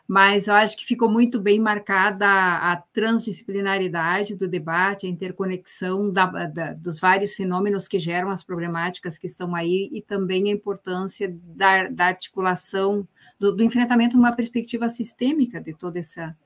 mas 0.06 0.48
eu 0.48 0.54
acho 0.54 0.76
que 0.76 0.84
ficou 0.84 1.10
muito 1.10 1.40
bem 1.40 1.58
marcada 1.58 2.26
a, 2.26 2.72
a 2.72 2.76
transdisciplinaridade 2.76 4.36
do 4.36 4.46
debate, 4.46 5.06
a 5.06 5.10
interconexão 5.10 6.12
da, 6.12 6.26
da, 6.26 6.74
dos 6.74 7.00
vários 7.00 7.34
fenômenos 7.34 7.88
que 7.88 7.98
geram 7.98 8.30
as 8.30 8.44
problemáticas 8.44 9.18
que 9.18 9.26
estão 9.26 9.54
aí 9.54 9.88
e 9.92 10.02
também 10.02 10.48
a 10.48 10.54
importância 10.54 11.34
da, 11.56 11.88
da 11.88 12.06
articulação, 12.06 13.08
do, 13.38 13.52
do, 13.52 13.64
enfrentamento 13.64 14.16
numa 14.16 14.36
perspectiva 14.36 14.90
sistêmica 14.90 15.60
de 15.60 15.72
toda 15.72 15.98
essa 15.98 16.36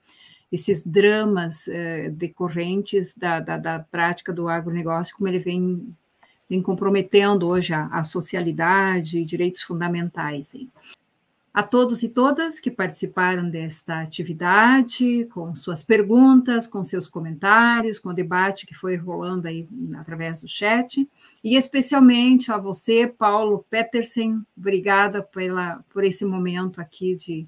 esses 0.51 0.85
dramas 0.85 1.67
eh, 1.67 2.09
decorrentes 2.09 3.13
da, 3.15 3.39
da, 3.39 3.57
da, 3.57 3.79
prática 3.79 4.33
do 4.33 4.47
agronegócio, 4.47 5.15
como 5.15 5.27
ele 5.27 5.39
vem, 5.39 5.95
vem 6.49 6.61
comprometendo 6.61 7.47
hoje 7.47 7.73
a, 7.73 7.85
a 7.87 8.03
socialidade 8.03 9.19
e 9.19 9.25
direitos 9.25 9.61
fundamentais. 9.61 10.55
Hein? 10.55 10.69
a 11.53 11.63
todos 11.63 12.03
e 12.03 12.09
todas 12.09 12.59
que 12.59 12.69
participaram 12.69 13.49
desta 13.49 14.01
atividade, 14.01 15.25
com 15.25 15.53
suas 15.55 15.83
perguntas, 15.83 16.67
com 16.67 16.83
seus 16.83 17.07
comentários, 17.07 17.99
com 17.99 18.09
o 18.09 18.13
debate 18.13 18.65
que 18.65 18.73
foi 18.73 18.95
rolando 18.95 19.47
aí 19.47 19.67
através 19.97 20.41
do 20.41 20.47
chat, 20.47 21.07
e 21.43 21.55
especialmente 21.55 22.51
a 22.51 22.57
você, 22.57 23.07
Paulo 23.07 23.65
Petersen, 23.69 24.41
obrigada 24.55 25.23
pela, 25.23 25.83
por 25.89 26.03
esse 26.03 26.23
momento 26.23 26.79
aqui 26.79 27.15
de, 27.15 27.47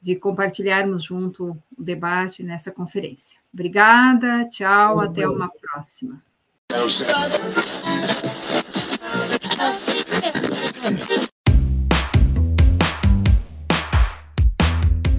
de 0.00 0.16
compartilharmos 0.16 1.04
junto 1.04 1.58
o 1.76 1.82
debate 1.82 2.42
nessa 2.42 2.70
conferência. 2.70 3.38
Obrigada, 3.52 4.48
tchau, 4.48 5.00
até 5.00 5.28
uma 5.28 5.48
próxima. 5.48 6.22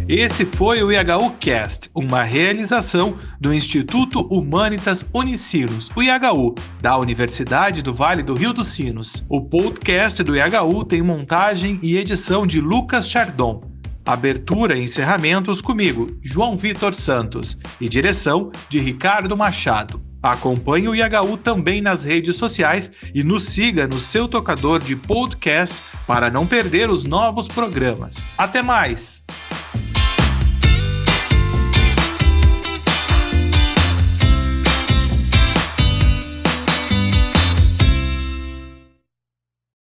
Esse 0.08 0.46
foi 0.46 0.84
o 0.84 0.92
IHU 0.92 1.38
Cast, 1.40 1.90
uma 1.96 2.22
realização 2.22 3.18
do 3.40 3.54
Instituto 3.54 4.20
Humanitas 4.28 5.08
Unicinos, 5.14 5.90
o 5.96 6.04
IHU, 6.04 6.54
da 6.82 6.98
Universidade 6.98 7.82
do 7.82 7.94
Vale 7.94 8.22
do 8.22 8.34
Rio 8.34 8.52
dos 8.52 8.68
Sinos. 8.68 9.26
O 9.30 9.40
podcast 9.40 10.22
do 10.22 10.36
IHU 10.36 10.84
tem 10.84 11.02
montagem 11.02 11.80
e 11.82 11.96
edição 11.96 12.46
de 12.46 12.60
Lucas 12.60 13.10
Chardon. 13.10 13.71
Abertura 14.06 14.78
e 14.78 14.84
encerramentos 14.84 15.62
comigo, 15.62 16.16
João 16.24 16.58
Vitor 16.58 16.94
Santos, 16.94 17.58
e 17.80 17.88
direção 17.88 18.52
de 18.70 18.80
Ricardo 18.80 19.38
Machado. 19.38 20.02
Acompanhe 20.22 20.88
o 20.88 20.96
IHU 20.96 21.38
também 21.38 21.82
nas 21.82 22.04
redes 22.04 22.36
sociais 22.36 22.92
e 23.14 23.24
nos 23.24 23.46
siga 23.46 23.88
no 23.88 24.00
seu 24.00 24.28
tocador 24.28 24.80
de 24.80 24.96
podcast 24.96 25.82
para 26.06 26.30
não 26.30 26.46
perder 26.46 26.90
os 26.90 27.04
novos 27.04 27.48
programas. 27.48 28.24
Até 28.38 28.62
mais! 28.62 29.24